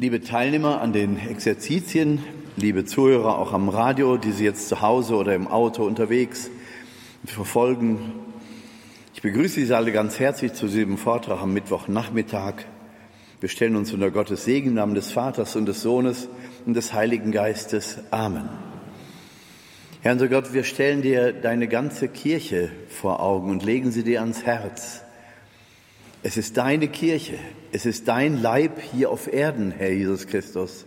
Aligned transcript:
Liebe 0.00 0.20
Teilnehmer 0.20 0.80
an 0.80 0.92
den 0.92 1.18
Exerzitien, 1.18 2.22
liebe 2.56 2.84
Zuhörer 2.84 3.36
auch 3.36 3.52
am 3.52 3.68
Radio, 3.68 4.16
die 4.16 4.30
Sie 4.30 4.44
jetzt 4.44 4.68
zu 4.68 4.80
Hause 4.80 5.16
oder 5.16 5.34
im 5.34 5.48
Auto 5.48 5.82
unterwegs 5.82 6.52
verfolgen, 7.24 8.12
ich 9.12 9.22
begrüße 9.22 9.66
Sie 9.66 9.74
alle 9.74 9.90
ganz 9.90 10.20
herzlich 10.20 10.52
zu 10.52 10.68
diesem 10.68 10.98
Vortrag 10.98 11.42
am 11.42 11.52
Mittwochnachmittag. 11.52 12.64
Wir 13.40 13.48
stellen 13.48 13.74
uns 13.74 13.92
unter 13.92 14.12
Gottes 14.12 14.44
Segen 14.44 14.68
im 14.68 14.74
Namen 14.74 14.94
des 14.94 15.10
Vaters 15.10 15.56
und 15.56 15.66
des 15.66 15.82
Sohnes 15.82 16.28
und 16.64 16.74
des 16.74 16.92
Heiligen 16.92 17.32
Geistes. 17.32 17.98
Amen. 18.12 18.48
Herr 20.02 20.12
unser 20.12 20.28
Gott, 20.28 20.52
wir 20.52 20.62
stellen 20.62 21.02
dir 21.02 21.32
deine 21.32 21.66
ganze 21.66 22.06
Kirche 22.06 22.70
vor 22.88 23.18
Augen 23.18 23.50
und 23.50 23.64
legen 23.64 23.90
sie 23.90 24.04
dir 24.04 24.20
ans 24.20 24.44
Herz. 24.44 25.02
Es 26.22 26.36
ist 26.36 26.56
deine 26.56 26.88
Kirche, 26.88 27.38
es 27.70 27.86
ist 27.86 28.08
dein 28.08 28.42
Leib 28.42 28.80
hier 28.80 29.10
auf 29.10 29.32
Erden, 29.32 29.70
Herr 29.70 29.92
Jesus 29.92 30.26
Christus. 30.26 30.84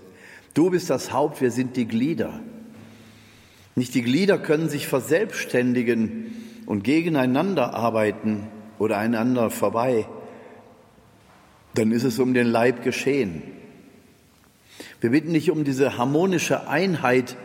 Du 0.53 0.69
bist 0.69 0.89
das 0.89 1.13
Haupt, 1.13 1.39
wir 1.39 1.51
sind 1.51 1.77
die 1.77 1.87
Glieder. 1.87 2.41
Nicht 3.75 3.95
die 3.95 4.01
Glieder 4.01 4.37
können 4.37 4.67
sich 4.67 4.87
verselbstständigen 4.87 6.35
und 6.65 6.83
gegeneinander 6.83 7.73
arbeiten 7.73 8.47
oder 8.77 8.97
einander 8.97 9.49
vorbei. 9.49 10.05
Dann 11.75 11.93
ist 11.93 12.03
es 12.03 12.19
um 12.19 12.33
den 12.33 12.47
Leib 12.47 12.83
geschehen. 12.83 13.41
Wir 14.99 15.11
bitten 15.11 15.33
dich 15.33 15.49
um 15.49 15.63
diese 15.63 15.97
harmonische 15.97 16.67
Einheit 16.67 17.37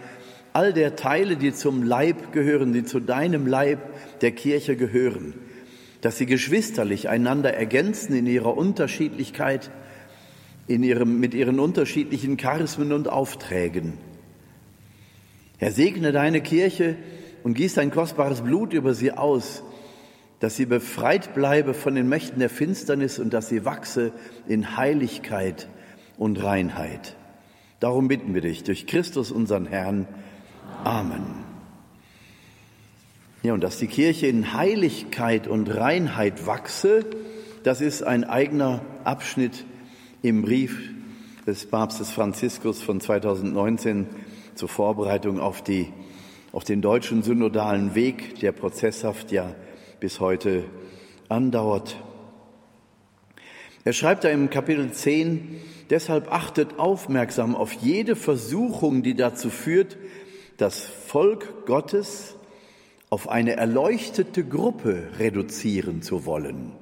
all 0.53 0.73
der 0.73 0.97
Teile, 0.97 1.37
die 1.37 1.53
zum 1.53 1.85
Leib 1.85 2.33
gehören, 2.33 2.73
die 2.73 2.85
zu 2.85 2.99
deinem 2.99 3.47
Leib 3.47 3.79
der 4.23 4.33
Kirche 4.33 4.75
gehören, 4.75 5.35
dass 6.07 6.19
sie 6.19 6.27
geschwisterlich 6.27 7.09
einander 7.09 7.55
ergänzen 7.55 8.15
in 8.15 8.29
ihrer 8.29 8.57
Unterschiedlichkeit, 8.57 9.73
in 10.69 10.85
ihrem, 10.85 11.19
mit 11.19 11.35
ihren 11.35 11.59
unterschiedlichen 11.59 12.37
Charismen 12.37 12.93
und 12.93 13.09
Aufträgen. 13.09 13.95
Herr, 15.59 15.73
segne 15.73 16.13
deine 16.13 16.43
Kirche 16.43 16.95
und 17.43 17.55
gieß 17.55 17.75
dein 17.75 17.91
kostbares 17.91 18.43
Blut 18.43 18.73
über 18.73 18.95
sie 18.95 19.11
aus, 19.11 19.65
dass 20.39 20.55
sie 20.55 20.67
befreit 20.67 21.35
bleibe 21.35 21.75
von 21.75 21.97
den 21.97 22.09
Mächten 22.09 22.39
der 22.39 22.51
Finsternis 22.51 23.19
und 23.19 23.33
dass 23.33 23.49
sie 23.49 23.65
wachse 23.65 24.13
in 24.47 24.77
Heiligkeit 24.77 25.67
und 26.19 26.41
Reinheit. 26.41 27.17
Darum 27.81 28.07
bitten 28.07 28.33
wir 28.33 28.43
dich 28.43 28.63
durch 28.63 28.87
Christus 28.87 29.33
unseren 29.33 29.67
Herrn. 29.67 30.07
Amen. 30.85 31.46
Ja, 33.47 33.55
und 33.55 33.63
dass 33.63 33.79
die 33.79 33.87
Kirche 33.87 34.27
in 34.27 34.55
Heiligkeit 34.55 35.47
und 35.47 35.69
Reinheit 35.69 36.49
wachse, 36.49 37.07
das 37.63 37.81
ist 37.81 38.03
ein 38.03 38.25
eigener 38.25 38.85
Abschnitt 39.05 39.65
im 40.21 40.43
Brief 40.43 40.91
des 41.47 41.65
Papstes 41.67 42.11
Franziskus 42.11 42.83
von 42.83 43.01
2019 43.01 44.09
zur 44.57 44.69
Vorbereitung 44.69 45.39
auf, 45.39 45.63
die, 45.63 45.93
auf 46.51 46.65
den 46.65 46.83
deutschen 46.83 47.23
synodalen 47.23 47.95
Weg, 47.95 48.41
der 48.41 48.51
prozesshaft 48.51 49.31
ja 49.31 49.55
bis 50.01 50.19
heute 50.19 50.65
andauert. 51.29 52.03
Er 53.85 53.93
schreibt 53.93 54.25
da 54.25 54.29
im 54.29 54.51
Kapitel 54.51 54.91
10, 54.91 55.61
deshalb 55.91 56.33
achtet 56.33 56.81
aufmerksam 56.81 57.55
auf 57.55 57.75
jede 57.75 58.17
Versuchung, 58.17 59.05
die 59.05 59.15
dazu 59.15 59.51
führt, 59.51 59.99
das 60.57 60.81
Volk 60.81 61.65
Gottes 61.67 62.36
auf 63.11 63.29
eine 63.29 63.57
erleuchtete 63.57 64.45
Gruppe 64.45 65.09
reduzieren 65.19 66.03
zu 66.03 66.27
wollen. 66.27 66.73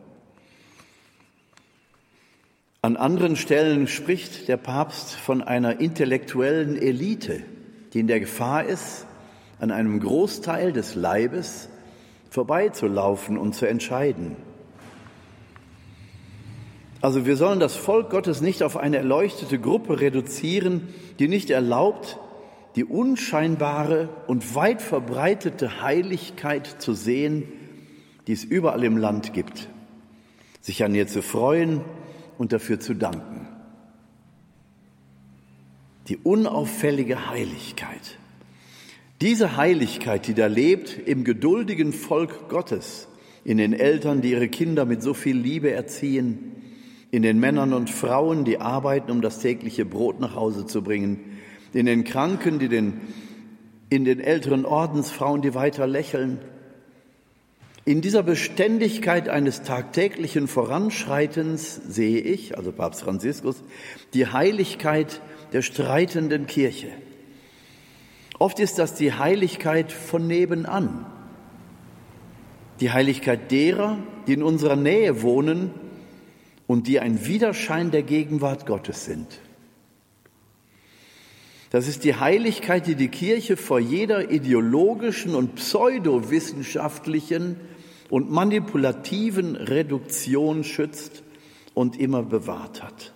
An 2.80 2.96
anderen 2.96 3.36
Stellen 3.36 3.88
spricht 3.88 4.48
der 4.48 4.56
Papst 4.56 5.14
von 5.14 5.42
einer 5.42 5.80
intellektuellen 5.80 6.76
Elite, 6.76 7.42
die 7.92 8.00
in 8.00 8.06
der 8.06 8.20
Gefahr 8.20 8.64
ist, 8.64 9.06
an 9.58 9.70
einem 9.70 10.00
Großteil 10.00 10.72
des 10.72 10.94
Leibes 10.94 11.68
vorbeizulaufen 12.28 13.38
und 13.38 13.54
zu 13.54 13.66
entscheiden. 13.66 14.36
Also 17.00 17.26
wir 17.26 17.36
sollen 17.36 17.60
das 17.60 17.76
Volk 17.76 18.10
Gottes 18.10 18.40
nicht 18.40 18.62
auf 18.62 18.76
eine 18.76 18.96
erleuchtete 18.96 19.58
Gruppe 19.58 20.00
reduzieren, 20.00 20.88
die 21.18 21.28
nicht 21.28 21.50
erlaubt, 21.50 22.18
die 22.76 22.84
unscheinbare 22.84 24.08
und 24.26 24.54
weit 24.54 24.82
verbreitete 24.82 25.82
Heiligkeit 25.82 26.66
zu 26.66 26.92
sehen, 26.92 27.44
die 28.26 28.32
es 28.32 28.44
überall 28.44 28.82
im 28.84 28.96
Land 28.96 29.32
gibt, 29.32 29.68
sich 30.60 30.82
an 30.82 30.94
ihr 30.94 31.06
zu 31.06 31.22
freuen 31.22 31.82
und 32.38 32.52
dafür 32.52 32.80
zu 32.80 32.94
danken. 32.94 33.46
Die 36.08 36.16
unauffällige 36.16 37.30
Heiligkeit. 37.30 38.18
Diese 39.20 39.56
Heiligkeit, 39.56 40.26
die 40.26 40.34
da 40.34 40.46
lebt 40.46 40.98
im 40.98 41.24
geduldigen 41.24 41.92
Volk 41.92 42.48
Gottes, 42.48 43.08
in 43.44 43.58
den 43.58 43.72
Eltern, 43.72 44.20
die 44.20 44.32
ihre 44.32 44.48
Kinder 44.48 44.84
mit 44.84 45.02
so 45.02 45.14
viel 45.14 45.36
Liebe 45.36 45.70
erziehen, 45.70 46.52
in 47.10 47.22
den 47.22 47.38
Männern 47.38 47.72
und 47.72 47.90
Frauen, 47.90 48.44
die 48.44 48.58
arbeiten, 48.58 49.10
um 49.10 49.22
das 49.22 49.38
tägliche 49.38 49.84
Brot 49.84 50.18
nach 50.18 50.34
Hause 50.34 50.66
zu 50.66 50.82
bringen, 50.82 51.20
in 51.74 51.86
den 51.86 52.04
Kranken, 52.04 52.58
die 52.58 52.68
den, 52.68 53.00
in 53.90 54.04
den 54.04 54.20
älteren 54.20 54.64
Ordensfrauen, 54.64 55.42
die 55.42 55.54
weiter 55.54 55.86
lächeln. 55.86 56.38
In 57.84 58.00
dieser 58.00 58.22
Beständigkeit 58.22 59.28
eines 59.28 59.62
tagtäglichen 59.62 60.48
Voranschreitens 60.48 61.74
sehe 61.86 62.20
ich, 62.20 62.56
also 62.56 62.72
Papst 62.72 63.02
Franziskus, 63.02 63.62
die 64.14 64.26
Heiligkeit 64.26 65.20
der 65.52 65.60
streitenden 65.60 66.46
Kirche. 66.46 66.88
Oft 68.38 68.58
ist 68.58 68.78
das 68.78 68.94
die 68.94 69.12
Heiligkeit 69.12 69.92
von 69.92 70.26
nebenan, 70.26 71.06
die 72.80 72.90
Heiligkeit 72.90 73.50
derer, 73.50 73.98
die 74.26 74.32
in 74.32 74.42
unserer 74.42 74.76
Nähe 74.76 75.22
wohnen 75.22 75.70
und 76.66 76.86
die 76.86 77.00
ein 77.00 77.26
Widerschein 77.26 77.90
der 77.90 78.02
Gegenwart 78.02 78.66
Gottes 78.66 79.04
sind. 79.04 79.40
Das 81.74 81.88
ist 81.88 82.04
die 82.04 82.14
Heiligkeit, 82.14 82.86
die 82.86 82.94
die 82.94 83.08
Kirche 83.08 83.56
vor 83.56 83.80
jeder 83.80 84.30
ideologischen 84.30 85.34
und 85.34 85.56
pseudowissenschaftlichen 85.56 87.56
und 88.10 88.30
manipulativen 88.30 89.56
Reduktion 89.56 90.62
schützt 90.62 91.24
und 91.74 91.98
immer 91.98 92.22
bewahrt 92.22 92.80
hat. 92.80 93.12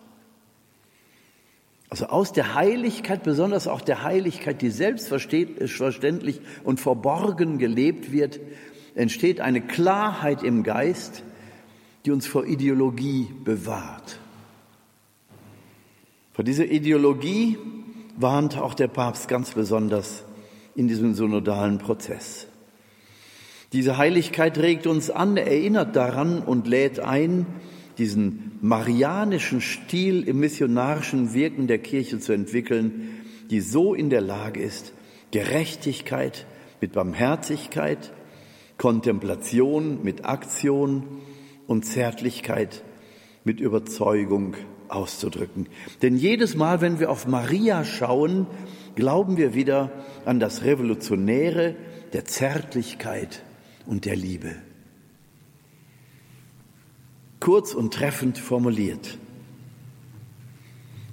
Also 1.88 2.06
aus 2.06 2.32
der 2.32 2.56
Heiligkeit, 2.56 3.22
besonders 3.22 3.68
auch 3.68 3.80
der 3.80 4.02
Heiligkeit, 4.02 4.60
die 4.60 4.70
selbstverständlich 4.70 6.40
und 6.64 6.80
verborgen 6.80 7.58
gelebt 7.58 8.10
wird, 8.10 8.40
entsteht 8.96 9.40
eine 9.40 9.60
Klarheit 9.60 10.42
im 10.42 10.64
Geist, 10.64 11.22
die 12.04 12.10
uns 12.10 12.26
vor 12.26 12.44
Ideologie 12.44 13.28
bewahrt. 13.44 14.18
Vor 16.32 16.42
dieser 16.42 16.66
Ideologie, 16.66 17.56
warnt 18.20 18.58
auch 18.58 18.74
der 18.74 18.88
Papst 18.88 19.28
ganz 19.28 19.52
besonders 19.52 20.24
in 20.74 20.88
diesem 20.88 21.14
synodalen 21.14 21.78
Prozess. 21.78 22.46
Diese 23.72 23.98
Heiligkeit 23.98 24.58
regt 24.58 24.86
uns 24.86 25.10
an, 25.10 25.36
erinnert 25.36 25.94
daran 25.94 26.42
und 26.42 26.66
lädt 26.66 27.00
ein, 27.00 27.46
diesen 27.98 28.52
marianischen 28.60 29.60
Stil 29.60 30.26
im 30.26 30.40
missionarischen 30.40 31.34
Wirken 31.34 31.66
der 31.66 31.78
Kirche 31.78 32.18
zu 32.18 32.32
entwickeln, 32.32 33.10
die 33.50 33.60
so 33.60 33.94
in 33.94 34.08
der 34.10 34.20
Lage 34.20 34.60
ist, 34.60 34.94
Gerechtigkeit 35.30 36.46
mit 36.80 36.92
Barmherzigkeit, 36.92 38.12
Kontemplation 38.78 40.02
mit 40.02 40.24
Aktion 40.24 41.04
und 41.66 41.84
Zärtlichkeit 41.84 42.84
mit 43.44 43.60
Überzeugung 43.60 44.54
auszudrücken. 44.88 45.68
Denn 46.02 46.16
jedes 46.16 46.54
Mal, 46.54 46.80
wenn 46.80 46.98
wir 47.00 47.10
auf 47.10 47.26
Maria 47.26 47.84
schauen, 47.84 48.46
glauben 48.94 49.36
wir 49.36 49.54
wieder 49.54 49.90
an 50.24 50.40
das 50.40 50.64
Revolutionäre 50.64 51.76
der 52.12 52.24
Zärtlichkeit 52.24 53.42
und 53.86 54.04
der 54.04 54.16
Liebe. 54.16 54.54
Kurz 57.40 57.74
und 57.74 57.94
treffend 57.94 58.38
formuliert. 58.38 59.18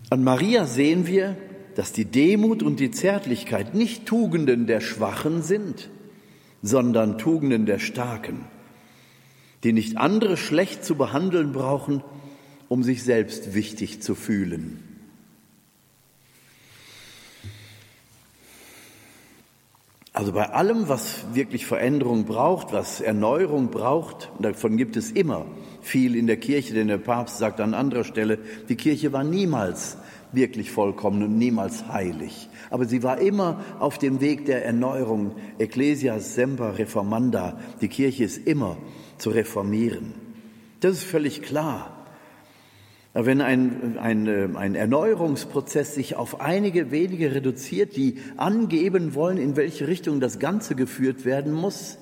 An 0.10 0.24
Maria 0.24 0.66
sehen 0.66 1.08
wir, 1.08 1.38
dass 1.76 1.92
die 1.92 2.06
Demut 2.06 2.64
und 2.64 2.80
die 2.80 2.92
Zärtlichkeit 2.92 3.76
nicht 3.76 4.06
Tugenden 4.06 4.66
der 4.66 4.80
Schwachen 4.80 5.42
sind, 5.42 5.90
sondern 6.62 7.18
Tugenden 7.18 7.66
der 7.66 7.80
Starken, 7.80 8.46
die 9.64 9.74
nicht 9.74 9.98
andere 9.98 10.38
schlecht 10.38 10.84
zu 10.84 10.96
behandeln 10.96 11.52
brauchen, 11.52 12.02
um 12.70 12.84
sich 12.84 13.04
selbst 13.04 13.54
wichtig 13.54 14.02
zu 14.02 14.16
fühlen. 14.16 14.80
Also 20.16 20.32
bei 20.32 20.50
allem, 20.50 20.88
was 20.88 21.26
wirklich 21.34 21.66
Veränderung 21.66 22.24
braucht, 22.24 22.72
was 22.72 23.02
Erneuerung 23.02 23.70
braucht, 23.70 24.32
davon 24.40 24.78
gibt 24.78 24.96
es 24.96 25.12
immer 25.12 25.46
viel 25.82 26.16
in 26.16 26.26
der 26.26 26.38
Kirche, 26.38 26.74
denn 26.74 26.88
der 26.88 26.98
Papst 26.98 27.38
sagt 27.38 27.60
an 27.60 27.74
anderer 27.74 28.06
Stelle, 28.06 28.40
die 28.70 28.78
Kirche 28.78 29.12
war 29.12 29.26
niemals 29.26 29.98
wirklich 30.32 30.72
vollkommen 30.72 31.22
und 31.22 31.38
niemals 31.38 31.90
heilig. 31.90 32.50
Aber 32.70 32.86
sie 32.86 33.04
war 33.04 33.20
immer 33.20 33.60
auf 33.80 33.98
dem 33.98 34.22
Weg 34.22 34.46
der 34.46 34.66
Erneuerung. 34.66 35.36
Ecclesia 35.60 36.20
semper 36.20 36.78
reformanda. 36.78 37.60
Die 37.82 37.90
Kirche 37.90 38.24
ist 38.24 38.48
immer 38.48 38.78
zu 39.18 39.32
reformieren. 39.32 40.14
Das 40.80 40.94
ist 40.94 41.04
völlig 41.04 41.42
klar. 41.42 41.95
Wenn 43.18 43.40
ein, 43.40 43.98
ein, 43.98 44.28
äh, 44.28 44.50
ein 44.56 44.76
Erneuerungsprozess 44.76 45.96
sich 45.96 46.18
auf 46.18 46.42
einige 46.42 46.92
wenige 46.92 47.34
reduziert, 47.34 47.96
die 47.96 48.18
angeben 48.36 49.16
wollen, 49.16 49.38
in 49.38 49.56
welche 49.56 49.88
Richtung 49.88 50.20
das 50.20 50.38
Ganze 50.38 50.76
geführt 50.76 51.24
werden 51.24 51.54
muss, 51.54 51.98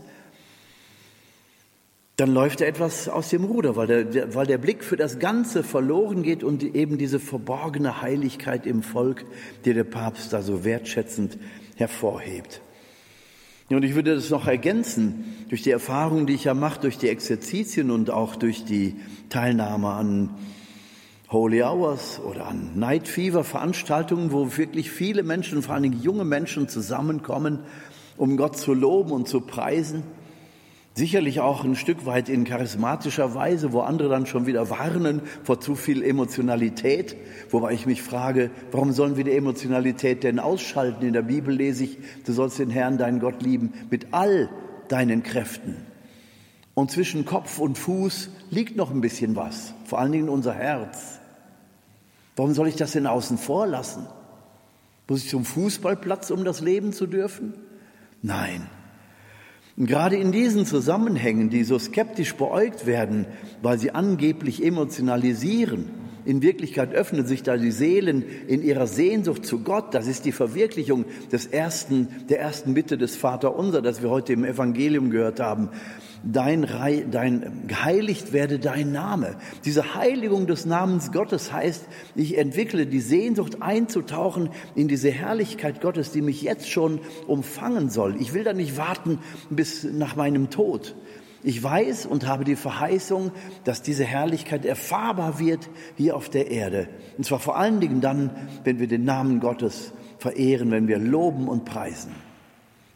dann 2.15 2.33
läuft 2.33 2.61
da 2.61 2.65
etwas 2.65 3.09
aus 3.09 3.29
dem 3.29 3.43
Ruder, 3.43 3.75
weil 3.75 4.05
der, 4.05 4.33
weil 4.33 4.47
der 4.47 4.57
Blick 4.57 4.83
für 4.83 4.97
das 4.97 5.19
Ganze 5.19 5.61
verloren 5.61 6.23
geht 6.23 6.43
und 6.43 6.63
eben 6.63 6.97
diese 6.97 7.19
verborgene 7.19 8.01
Heiligkeit 8.01 8.65
im 8.65 8.81
Volk, 8.81 9.23
die 9.65 9.75
der 9.75 9.83
Papst 9.83 10.33
da 10.33 10.41
so 10.41 10.63
wertschätzend 10.63 11.37
hervorhebt. 11.75 12.59
Und 13.69 13.83
ich 13.83 13.93
würde 13.93 14.15
das 14.15 14.31
noch 14.31 14.47
ergänzen 14.47 15.45
durch 15.49 15.61
die 15.61 15.71
Erfahrungen, 15.71 16.25
die 16.25 16.33
ich 16.33 16.45
ja 16.45 16.55
mache, 16.55 16.81
durch 16.81 16.97
die 16.97 17.09
Exerzitien 17.09 17.91
und 17.91 18.09
auch 18.09 18.35
durch 18.35 18.65
die 18.65 18.95
Teilnahme 19.29 19.89
an 19.89 20.31
Holy 21.33 21.63
Hours 21.63 22.21
oder 22.23 22.45
an 22.45 22.69
Night 22.75 23.07
Fever 23.07 23.43
Veranstaltungen, 23.43 24.31
wo 24.31 24.55
wirklich 24.55 24.91
viele 24.91 25.23
Menschen, 25.23 25.63
vor 25.63 25.73
allen 25.73 25.81
Dingen 25.81 25.99
junge 25.99 26.25
Menschen 26.25 26.69
zusammenkommen, 26.69 27.61
um 28.17 28.37
Gott 28.37 28.55
zu 28.55 28.75
loben 28.75 29.11
und 29.11 29.27
zu 29.27 29.41
preisen. 29.41 30.03
Sicherlich 30.93 31.39
auch 31.39 31.63
ein 31.63 31.75
Stück 31.75 32.05
weit 32.05 32.29
in 32.29 32.43
charismatischer 32.43 33.33
Weise, 33.33 33.73
wo 33.73 33.79
andere 33.79 34.09
dann 34.09 34.27
schon 34.27 34.45
wieder 34.45 34.69
warnen 34.69 35.23
vor 35.43 35.59
zu 35.59 35.73
viel 35.73 36.03
Emotionalität. 36.03 37.15
Wobei 37.49 37.73
ich 37.73 37.87
mich 37.87 38.03
frage, 38.03 38.51
warum 38.71 38.91
sollen 38.91 39.17
wir 39.17 39.23
die 39.23 39.31
Emotionalität 39.31 40.23
denn 40.23 40.37
ausschalten? 40.37 41.03
In 41.03 41.13
der 41.13 41.23
Bibel 41.23 41.55
lese 41.55 41.85
ich, 41.85 41.97
du 42.27 42.31
sollst 42.31 42.59
den 42.59 42.69
Herrn, 42.69 42.99
deinen 42.99 43.19
Gott 43.19 43.41
lieben, 43.41 43.73
mit 43.89 44.09
all 44.11 44.49
deinen 44.87 45.23
Kräften. 45.23 45.77
Und 46.75 46.91
zwischen 46.91 47.25
Kopf 47.25 47.57
und 47.57 47.79
Fuß 47.79 48.29
liegt 48.51 48.75
noch 48.75 48.91
ein 48.91 49.01
bisschen 49.01 49.35
was, 49.35 49.73
vor 49.85 49.97
allen 49.97 50.11
Dingen 50.11 50.29
unser 50.29 50.53
Herz. 50.53 51.21
Warum 52.35 52.53
soll 52.53 52.67
ich 52.67 52.75
das 52.75 52.93
denn 52.93 53.07
außen 53.07 53.37
vor 53.37 53.67
lassen? 53.67 54.07
Muss 55.07 55.23
ich 55.23 55.29
zum 55.29 55.45
Fußballplatz, 55.45 56.31
um 56.31 56.43
das 56.43 56.61
Leben 56.61 56.93
zu 56.93 57.07
dürfen? 57.07 57.53
Nein, 58.21 58.69
und 59.75 59.87
gerade 59.87 60.17
in 60.17 60.31
diesen 60.31 60.65
Zusammenhängen, 60.65 61.49
die 61.49 61.63
so 61.63 61.79
skeptisch 61.79 62.35
beäugt 62.35 62.85
werden, 62.85 63.25
weil 63.61 63.79
sie 63.79 63.91
angeblich 63.91 64.63
emotionalisieren, 64.63 65.89
in 66.25 66.41
Wirklichkeit 66.41 66.93
öffnen 66.93 67.25
sich 67.25 67.43
da 67.43 67.57
die 67.57 67.71
Seelen 67.71 68.23
in 68.47 68.61
ihrer 68.61 68.87
Sehnsucht 68.87 69.45
zu 69.45 69.59
Gott. 69.59 69.93
Das 69.93 70.07
ist 70.07 70.23
die 70.23 70.31
Verwirklichung 70.31 71.03
des 71.33 71.47
ersten, 71.47 72.07
der 72.29 72.39
ersten 72.39 72.75
Bitte 72.75 72.97
des 72.97 73.17
Vaterunser, 73.17 73.81
das 73.81 74.01
wir 74.01 74.09
heute 74.09 74.31
im 74.31 74.45
Evangelium 74.45 75.09
gehört 75.09 75.41
haben 75.41 75.69
dein, 76.23 76.67
dein, 77.11 77.67
geheiligt 77.67 78.33
werde 78.33 78.59
dein 78.59 78.91
Name. 78.91 79.35
Diese 79.65 79.95
Heiligung 79.95 80.47
des 80.47 80.65
Namens 80.65 81.11
Gottes 81.11 81.51
heißt, 81.51 81.85
ich 82.15 82.37
entwickle 82.37 82.85
die 82.85 83.01
Sehnsucht 83.01 83.61
einzutauchen 83.61 84.49
in 84.75 84.87
diese 84.87 85.11
Herrlichkeit 85.11 85.81
Gottes, 85.81 86.11
die 86.11 86.21
mich 86.21 86.41
jetzt 86.41 86.69
schon 86.69 86.99
umfangen 87.27 87.89
soll. 87.89 88.15
Ich 88.19 88.33
will 88.33 88.43
da 88.43 88.53
nicht 88.53 88.77
warten 88.77 89.19
bis 89.49 89.83
nach 89.83 90.15
meinem 90.15 90.49
Tod. 90.49 90.95
Ich 91.45 91.61
weiß 91.61 92.05
und 92.05 92.25
habe 92.25 92.45
die 92.45 92.55
Verheißung, 92.55 93.31
dass 93.65 93.81
diese 93.81 94.05
Herrlichkeit 94.05 94.65
erfahrbar 94.65 95.39
wird 95.39 95.69
hier 95.97 96.15
auf 96.15 96.29
der 96.29 96.49
Erde. 96.49 96.87
Und 97.17 97.25
zwar 97.25 97.39
vor 97.39 97.57
allen 97.57 97.81
Dingen 97.81 97.99
dann, 97.99 98.31
wenn 98.63 98.79
wir 98.79 98.87
den 98.87 99.03
Namen 99.03 99.41
Gottes 99.41 99.91
verehren, 100.19 100.71
wenn 100.71 100.87
wir 100.87 100.99
loben 100.99 101.49
und 101.49 101.65
preisen. 101.65 102.13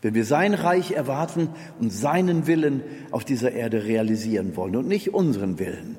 Wenn 0.02 0.14
wir 0.14 0.26
sein 0.26 0.54
Reich 0.54 0.92
erwarten 0.92 1.50
und 1.80 1.92
seinen 1.92 2.46
Willen 2.48 2.82
auf 3.12 3.26
dieser 3.26 3.52
Erde 3.52 3.86
realisieren 3.86 4.56
wollen 4.56 4.76
und 4.76 4.88
nicht 4.88 5.14
unseren 5.14 5.58
Willen. 5.60 5.98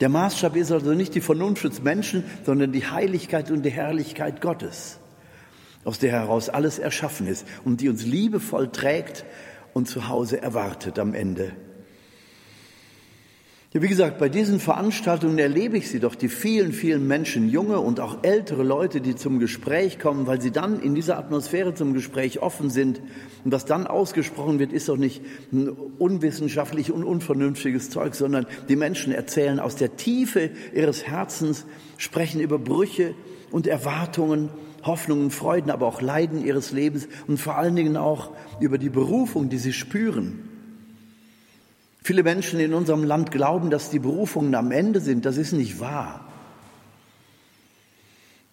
Der 0.00 0.08
Maßstab 0.08 0.56
ist 0.56 0.72
also 0.72 0.92
nicht 0.94 1.14
die 1.14 1.20
Vernunft 1.20 1.64
des 1.64 1.82
Menschen, 1.82 2.24
sondern 2.44 2.72
die 2.72 2.86
Heiligkeit 2.86 3.50
und 3.50 3.62
die 3.62 3.70
Herrlichkeit 3.70 4.40
Gottes, 4.40 4.98
aus 5.84 6.00
der 6.00 6.10
heraus 6.10 6.48
alles 6.48 6.80
erschaffen 6.80 7.28
ist 7.28 7.46
und 7.64 7.80
die 7.80 7.88
uns 7.88 8.04
liebevoll 8.04 8.72
trägt 8.72 9.24
und 9.72 9.88
zu 9.88 10.08
Hause 10.08 10.42
erwartet 10.42 10.98
am 10.98 11.14
Ende. 11.14 11.52
Ja, 13.76 13.82
wie 13.82 13.88
gesagt, 13.88 14.18
bei 14.18 14.28
diesen 14.28 14.60
Veranstaltungen 14.60 15.36
erlebe 15.36 15.76
ich 15.76 15.90
sie 15.90 15.98
doch, 15.98 16.14
die 16.14 16.28
vielen, 16.28 16.72
vielen 16.72 17.08
Menschen, 17.08 17.48
junge 17.48 17.80
und 17.80 17.98
auch 17.98 18.18
ältere 18.22 18.62
Leute, 18.62 19.00
die 19.00 19.16
zum 19.16 19.40
Gespräch 19.40 19.98
kommen, 19.98 20.28
weil 20.28 20.40
sie 20.40 20.52
dann 20.52 20.78
in 20.78 20.94
dieser 20.94 21.18
Atmosphäre 21.18 21.74
zum 21.74 21.92
Gespräch 21.92 22.40
offen 22.40 22.70
sind. 22.70 23.02
Und 23.44 23.50
was 23.50 23.64
dann 23.64 23.88
ausgesprochen 23.88 24.60
wird, 24.60 24.72
ist 24.72 24.88
doch 24.88 24.96
nicht 24.96 25.22
unwissenschaftlich 25.98 26.92
und 26.92 27.02
unvernünftiges 27.02 27.90
Zeug, 27.90 28.14
sondern 28.14 28.46
die 28.68 28.76
Menschen 28.76 29.12
erzählen 29.12 29.58
aus 29.58 29.74
der 29.74 29.96
Tiefe 29.96 30.50
ihres 30.72 31.08
Herzens, 31.08 31.66
sprechen 31.98 32.40
über 32.40 32.60
Brüche 32.60 33.16
und 33.50 33.66
Erwartungen, 33.66 34.50
Hoffnungen, 34.84 35.32
Freuden, 35.32 35.72
aber 35.72 35.88
auch 35.88 36.00
Leiden 36.00 36.46
ihres 36.46 36.70
Lebens 36.70 37.08
und 37.26 37.40
vor 37.40 37.58
allen 37.58 37.74
Dingen 37.74 37.96
auch 37.96 38.30
über 38.60 38.78
die 38.78 38.90
Berufung, 38.90 39.48
die 39.48 39.58
sie 39.58 39.72
spüren. 39.72 40.53
Viele 42.06 42.22
Menschen 42.22 42.60
in 42.60 42.74
unserem 42.74 43.02
Land 43.02 43.30
glauben, 43.30 43.70
dass 43.70 43.88
die 43.88 43.98
Berufungen 43.98 44.54
am 44.54 44.72
Ende 44.72 45.00
sind. 45.00 45.24
Das 45.24 45.38
ist 45.38 45.52
nicht 45.52 45.80
wahr. 45.80 46.28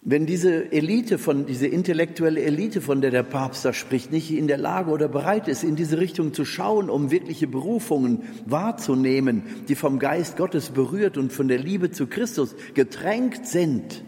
Wenn 0.00 0.24
diese 0.24 0.72
Elite 0.72 1.18
von, 1.18 1.44
diese 1.44 1.66
intellektuelle 1.66 2.40
Elite, 2.40 2.80
von 2.80 3.02
der 3.02 3.10
der 3.10 3.22
Papst 3.22 3.62
da 3.66 3.74
spricht, 3.74 4.10
nicht 4.10 4.32
in 4.32 4.48
der 4.48 4.56
Lage 4.56 4.90
oder 4.90 5.06
bereit 5.06 5.48
ist, 5.48 5.64
in 5.64 5.76
diese 5.76 5.98
Richtung 5.98 6.32
zu 6.32 6.46
schauen, 6.46 6.88
um 6.88 7.10
wirkliche 7.10 7.46
Berufungen 7.46 8.22
wahrzunehmen, 8.46 9.42
die 9.68 9.74
vom 9.74 9.98
Geist 9.98 10.38
Gottes 10.38 10.70
berührt 10.70 11.18
und 11.18 11.30
von 11.30 11.46
der 11.46 11.58
Liebe 11.58 11.90
zu 11.90 12.06
Christus 12.06 12.56
getränkt 12.72 13.46
sind, 13.46 14.02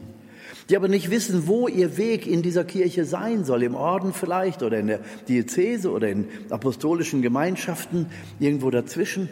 die 0.68 0.76
aber 0.76 0.88
nicht 0.88 1.10
wissen, 1.10 1.46
wo 1.46 1.68
ihr 1.68 1.96
Weg 1.96 2.26
in 2.26 2.42
dieser 2.42 2.64
Kirche 2.64 3.04
sein 3.04 3.44
soll, 3.44 3.62
im 3.62 3.74
Orden 3.74 4.12
vielleicht 4.12 4.62
oder 4.62 4.78
in 4.78 4.86
der 4.86 5.00
Diözese 5.28 5.90
oder 5.90 6.08
in 6.08 6.28
apostolischen 6.50 7.22
Gemeinschaften, 7.22 8.06
irgendwo 8.40 8.70
dazwischen 8.70 9.28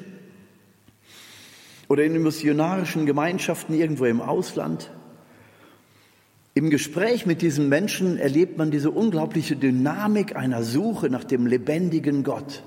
oder 1.88 2.05
in 2.05 2.14
den 2.14 2.23
missionarischen 2.23 3.06
Gemeinschaften 3.06 3.75
irgendwo 3.75 4.05
im 4.05 4.20
Ausland. 4.20 4.90
Im 6.55 6.69
Gespräch 6.69 7.25
mit 7.25 7.40
diesen 7.40 7.69
Menschen 7.69 8.19
erlebt 8.19 8.58
man 8.58 8.70
diese 8.70 8.91
unglaubliche 8.91 9.56
Dynamik 9.56 10.36
einer 10.36 10.62
Suche 10.62 11.08
nach 11.08 11.24
dem 11.24 11.46
lebendigen 11.46 12.24
Gott. 12.24 12.62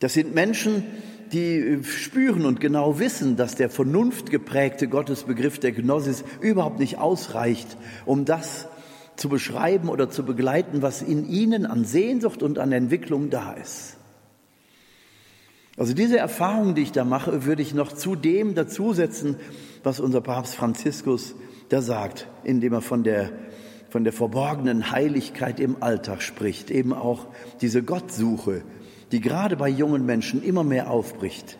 Das 0.00 0.14
sind 0.14 0.34
Menschen, 0.34 0.84
die 1.32 1.58
äh, 1.58 1.84
spüren 1.84 2.44
und 2.44 2.60
genau 2.60 2.98
wissen, 2.98 3.36
dass 3.36 3.54
der 3.54 3.70
vernunftgeprägte 3.70 4.88
Gottesbegriff 4.88 5.58
der 5.58 5.72
Gnosis 5.72 6.24
überhaupt 6.40 6.78
nicht 6.78 6.98
ausreicht, 6.98 7.76
um 8.04 8.24
das 8.24 8.68
zu 9.16 9.28
beschreiben 9.28 9.88
oder 9.88 10.10
zu 10.10 10.24
begleiten, 10.24 10.82
was 10.82 11.02
in 11.02 11.28
ihnen 11.28 11.66
an 11.66 11.84
Sehnsucht 11.84 12.42
und 12.42 12.58
an 12.58 12.72
Entwicklung 12.72 13.30
da 13.30 13.52
ist. 13.52 13.96
Also 15.76 15.92
diese 15.92 16.18
Erfahrung, 16.18 16.74
die 16.74 16.82
ich 16.82 16.92
da 16.92 17.04
mache, 17.04 17.44
würde 17.44 17.62
ich 17.62 17.74
noch 17.74 17.92
zu 17.92 18.16
dem 18.16 18.54
dazusetzen, 18.54 19.36
was 19.82 20.00
unser 20.00 20.22
Papst 20.22 20.54
Franziskus 20.54 21.34
da 21.68 21.82
sagt, 21.82 22.28
indem 22.44 22.72
er 22.72 22.80
von 22.80 23.04
der, 23.04 23.30
von 23.90 24.04
der 24.04 24.14
verborgenen 24.14 24.90
Heiligkeit 24.90 25.60
im 25.60 25.82
Alltag 25.82 26.22
spricht, 26.22 26.70
eben 26.70 26.94
auch 26.94 27.26
diese 27.60 27.82
Gottsuche, 27.82 28.62
die 29.12 29.20
gerade 29.20 29.56
bei 29.56 29.68
jungen 29.68 30.04
Menschen 30.06 30.42
immer 30.42 30.64
mehr 30.64 30.90
aufbricht. 30.90 31.58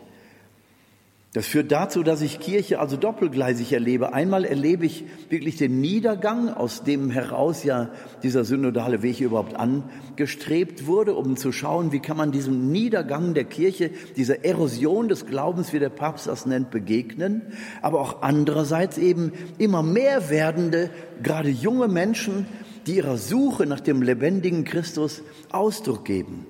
Das 1.37 1.47
führt 1.47 1.71
dazu, 1.71 2.03
dass 2.03 2.23
ich 2.23 2.41
Kirche 2.41 2.81
also 2.81 2.97
doppelgleisig 2.97 3.71
erlebe. 3.75 4.15
Einmal 4.15 4.47
erlebe 4.47 4.87
ich 4.87 5.05
wirklich 5.29 5.57
den 5.57 5.83
Niedergang, 5.83 6.49
aus 6.49 6.83
dem 6.83 7.11
heraus 7.11 7.63
ja 7.63 7.91
dieser 8.23 8.47
synodale 8.47 9.03
Weg 9.03 9.21
überhaupt 9.21 9.55
angestrebt 9.55 10.87
wurde, 10.87 11.15
um 11.15 11.37
zu 11.37 11.53
schauen, 11.53 11.93
wie 11.93 12.01
kann 12.01 12.17
man 12.17 12.33
diesem 12.33 12.73
Niedergang 12.73 13.35
der 13.35 13.45
Kirche, 13.45 13.91
dieser 14.17 14.47
Erosion 14.47 15.09
des 15.09 15.27
Glaubens, 15.27 15.75
wie 15.75 15.79
der 15.79 15.91
Papst 15.91 16.27
das 16.27 16.47
nennt, 16.47 16.71
begegnen. 16.71 17.43
Aber 17.83 18.01
auch 18.01 18.23
andererseits 18.23 18.97
eben 18.97 19.33
immer 19.59 19.83
mehr 19.83 20.31
werdende, 20.31 20.89
gerade 21.23 21.51
junge 21.51 21.89
Menschen, 21.89 22.47
die 22.87 22.97
ihrer 22.97 23.19
Suche 23.19 23.67
nach 23.67 23.81
dem 23.81 24.01
lebendigen 24.01 24.65
Christus 24.65 25.21
Ausdruck 25.51 26.07
geben. 26.07 26.47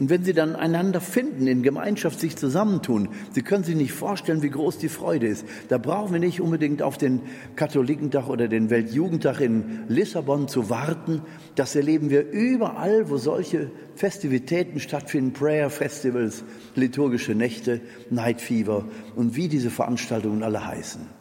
Und 0.00 0.08
wenn 0.08 0.24
sie 0.24 0.32
dann 0.32 0.56
einander 0.56 1.02
finden, 1.02 1.46
in 1.46 1.62
Gemeinschaft 1.62 2.18
sich 2.20 2.34
zusammentun, 2.34 3.10
sie 3.32 3.42
können 3.42 3.64
sich 3.64 3.76
nicht 3.76 3.92
vorstellen, 3.92 4.40
wie 4.40 4.48
groß 4.48 4.78
die 4.78 4.88
Freude 4.88 5.26
ist. 5.26 5.44
Da 5.68 5.76
brauchen 5.76 6.14
wir 6.14 6.20
nicht 6.20 6.40
unbedingt 6.40 6.80
auf 6.80 6.96
den 6.96 7.20
Katholikentag 7.54 8.26
oder 8.26 8.48
den 8.48 8.70
Weltjugendtag 8.70 9.42
in 9.42 9.84
Lissabon 9.88 10.48
zu 10.48 10.70
warten. 10.70 11.20
Das 11.54 11.76
erleben 11.76 12.08
wir 12.08 12.30
überall, 12.30 13.10
wo 13.10 13.18
solche 13.18 13.70
Festivitäten 13.94 14.80
stattfinden, 14.80 15.34
Prayer 15.34 15.68
Festivals, 15.68 16.44
liturgische 16.76 17.34
Nächte, 17.34 17.82
Night 18.08 18.40
Fever 18.40 18.86
und 19.16 19.36
wie 19.36 19.48
diese 19.48 19.68
Veranstaltungen 19.68 20.42
alle 20.42 20.66
heißen. 20.66 21.19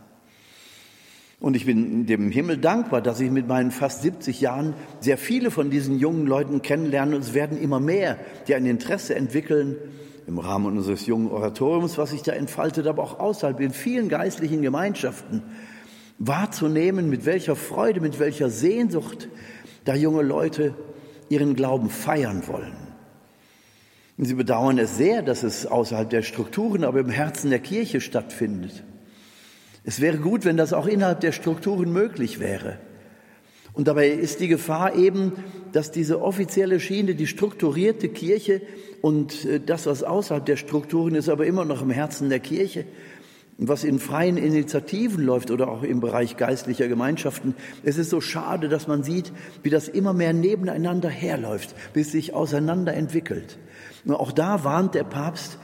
Und 1.40 1.56
ich 1.56 1.66
bin 1.66 2.06
dem 2.06 2.32
Himmel 2.32 2.58
dankbar, 2.58 3.02
dass 3.02 3.20
ich 3.22 3.32
mit 3.32 3.48
meinen 3.48 3.72
fast 3.72 4.02
70 4.02 4.42
Jahren 4.42 4.74
sehr 5.00 5.18
viele 5.18 5.52
von 5.52 5.70
diesen 5.70 5.98
jungen 5.98 6.28
Leuten 6.28 6.62
kennenlerne. 6.62 7.16
Und 7.16 7.22
es 7.22 7.34
werden 7.34 7.58
immer 7.58 7.80
mehr, 7.80 8.18
die 8.48 8.56
ein 8.56 8.66
Interesse 8.66 9.16
entwickeln 9.16 9.78
im 10.28 10.38
Rahmen 10.38 10.78
unseres 10.78 11.06
jungen 11.06 11.32
Oratoriums, 11.32 11.98
was 11.98 12.12
sich 12.12 12.24
da 12.24 12.34
entfaltet, 12.34 12.88
aber 12.88 13.04
auch 13.04 13.20
außerhalb 13.20 13.60
in 13.62 13.72
vielen 13.72 14.10
geistlichen 14.10 14.62
Gemeinschaften 14.62 15.44
wahrzunehmen, 16.20 17.10
mit 17.10 17.26
welcher 17.26 17.56
Freude, 17.56 18.02
mit 18.02 18.20
welcher 18.20 18.50
Sehnsucht 18.50 19.30
da 19.86 19.96
junge 19.96 20.22
Leute 20.22 20.76
ihren 21.30 21.56
Glauben 21.56 21.90
feiern 21.90 22.44
wollen. 22.48 22.76
Und 24.18 24.26
sie 24.26 24.34
bedauern 24.34 24.78
es 24.78 24.98
sehr, 24.98 25.22
dass 25.22 25.44
es 25.44 25.66
außerhalb 25.66 26.10
der 26.10 26.22
Strukturen, 26.22 26.84
aber 26.84 27.00
im 27.00 27.10
Herzen 27.10 27.50
der 27.50 27.60
Kirche 27.60 28.02
stattfindet. 28.02 28.84
Es 29.84 30.02
wäre 30.02 30.18
gut, 30.18 30.46
wenn 30.46 30.58
das 30.58 30.74
auch 30.74 30.88
innerhalb 30.88 31.22
der 31.22 31.32
Strukturen 31.32 31.92
möglich 31.92 32.40
wäre. 32.40 32.80
Und 33.74 33.88
dabei 33.88 34.10
ist 34.10 34.40
die 34.40 34.48
Gefahr 34.48 34.96
eben, 34.96 35.34
dass 35.72 35.92
diese 35.92 36.22
offizielle 36.22 36.80
Schiene, 36.80 37.16
die 37.16 37.28
strukturierte 37.28 38.10
Kirche 38.10 38.62
und 39.02 39.46
äh, 39.46 39.60
das, 39.60 39.86
was 39.86 40.04
außerhalb 40.04 40.46
der 40.46 40.58
Strukturen 40.58 41.16
ist, 41.16 41.30
aber 41.30 41.46
immer 41.46 41.66
noch 41.66 41.82
im 41.82 41.92
Herzen 41.92 42.30
der 42.30 42.40
Kirche, 42.40 42.86
was 43.58 43.84
in 43.84 44.00
freien 44.00 44.38
Initiativen 44.38 45.24
läuft 45.24 45.52
oder 45.52 45.70
auch 45.70 45.84
im 45.84 46.00
Bereich 46.00 46.38
geistlicher 46.38 46.88
Gemeinschaften. 46.88 47.56
Es 47.84 47.98
ist 47.98 48.10
so 48.10 48.22
schade, 48.22 48.70
dass 48.70 48.88
man 48.88 49.04
sieht, 49.04 49.32
wie 49.64 49.70
das 49.70 49.88
immer 49.88 50.14
mehr 50.14 50.34
nebeneinander 50.34 51.10
herläuft, 51.10 51.76
bis 51.94 52.12
sich 52.12 52.34
auseinander 52.34 52.94
entwickelt. 52.94 53.60
Auch 54.08 54.32
da 54.32 54.64
warnt 54.64 54.96
der 54.96 55.04
Papst, 55.04 55.58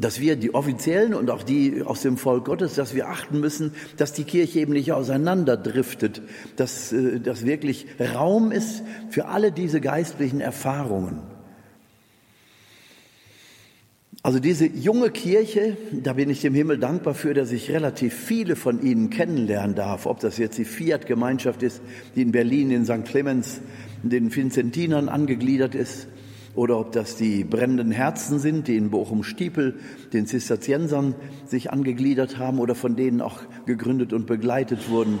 dass 0.00 0.20
wir 0.20 0.36
die 0.36 0.54
Offiziellen 0.54 1.14
und 1.14 1.30
auch 1.30 1.42
die 1.42 1.82
aus 1.82 2.02
dem 2.02 2.16
Volk 2.16 2.46
Gottes, 2.46 2.74
dass 2.74 2.94
wir 2.94 3.08
achten 3.08 3.40
müssen, 3.40 3.74
dass 3.96 4.12
die 4.12 4.24
Kirche 4.24 4.60
eben 4.60 4.72
nicht 4.72 4.92
auseinanderdriftet, 4.92 6.22
dass, 6.56 6.92
äh, 6.92 7.20
dass 7.20 7.44
wirklich 7.44 7.86
Raum 8.14 8.52
ist 8.52 8.82
für 9.10 9.26
alle 9.26 9.52
diese 9.52 9.80
geistlichen 9.80 10.40
Erfahrungen. 10.40 11.20
Also 14.24 14.38
diese 14.38 14.66
junge 14.66 15.10
Kirche, 15.10 15.76
da 15.90 16.12
bin 16.12 16.30
ich 16.30 16.40
dem 16.40 16.54
Himmel 16.54 16.78
dankbar 16.78 17.14
für, 17.14 17.34
dass 17.34 17.50
ich 17.50 17.72
relativ 17.72 18.14
viele 18.14 18.54
von 18.54 18.80
Ihnen 18.80 19.10
kennenlernen 19.10 19.74
darf. 19.74 20.06
Ob 20.06 20.20
das 20.20 20.38
jetzt 20.38 20.58
die 20.58 20.64
Fiat-Gemeinschaft 20.64 21.62
ist, 21.64 21.82
die 22.14 22.22
in 22.22 22.30
Berlin 22.30 22.70
in 22.70 22.84
St. 22.84 23.04
Clemens 23.04 23.60
den 24.04 24.34
Vincentinern 24.34 25.08
angegliedert 25.08 25.74
ist, 25.74 26.06
oder 26.54 26.78
ob 26.78 26.92
das 26.92 27.16
die 27.16 27.44
brennenden 27.44 27.90
Herzen 27.90 28.38
sind, 28.38 28.68
die 28.68 28.76
in 28.76 28.90
Bochum-Stiepel 28.90 29.76
den 30.12 30.26
Zisterziensern 30.26 31.14
sich 31.46 31.70
angegliedert 31.70 32.38
haben 32.38 32.58
oder 32.58 32.74
von 32.74 32.96
denen 32.96 33.20
auch 33.20 33.40
gegründet 33.66 34.12
und 34.12 34.26
begleitet 34.26 34.90
wurden, 34.90 35.18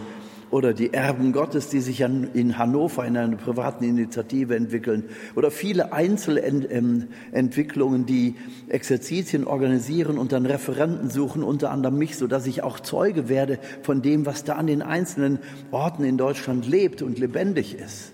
oder 0.52 0.72
die 0.74 0.92
Erben 0.92 1.32
Gottes, 1.32 1.70
die 1.70 1.80
sich 1.80 2.02
in 2.02 2.58
Hannover 2.58 3.06
in 3.06 3.16
einer 3.16 3.38
privaten 3.38 3.84
Initiative 3.84 4.54
entwickeln, 4.54 5.04
oder 5.34 5.50
viele 5.50 5.94
Einzelentwicklungen, 5.94 8.04
die 8.04 8.34
Exerzitien 8.68 9.46
organisieren 9.46 10.18
und 10.18 10.32
dann 10.32 10.44
Referenten 10.44 11.08
suchen, 11.08 11.42
unter 11.42 11.70
anderem 11.70 11.96
mich, 11.96 12.18
so 12.18 12.26
dass 12.26 12.46
ich 12.46 12.62
auch 12.62 12.80
Zeuge 12.80 13.30
werde 13.30 13.58
von 13.80 14.02
dem, 14.02 14.26
was 14.26 14.44
da 14.44 14.56
an 14.56 14.66
den 14.66 14.82
einzelnen 14.82 15.38
Orten 15.70 16.04
in 16.04 16.18
Deutschland 16.18 16.68
lebt 16.68 17.00
und 17.00 17.18
lebendig 17.18 17.74
ist. 17.74 18.11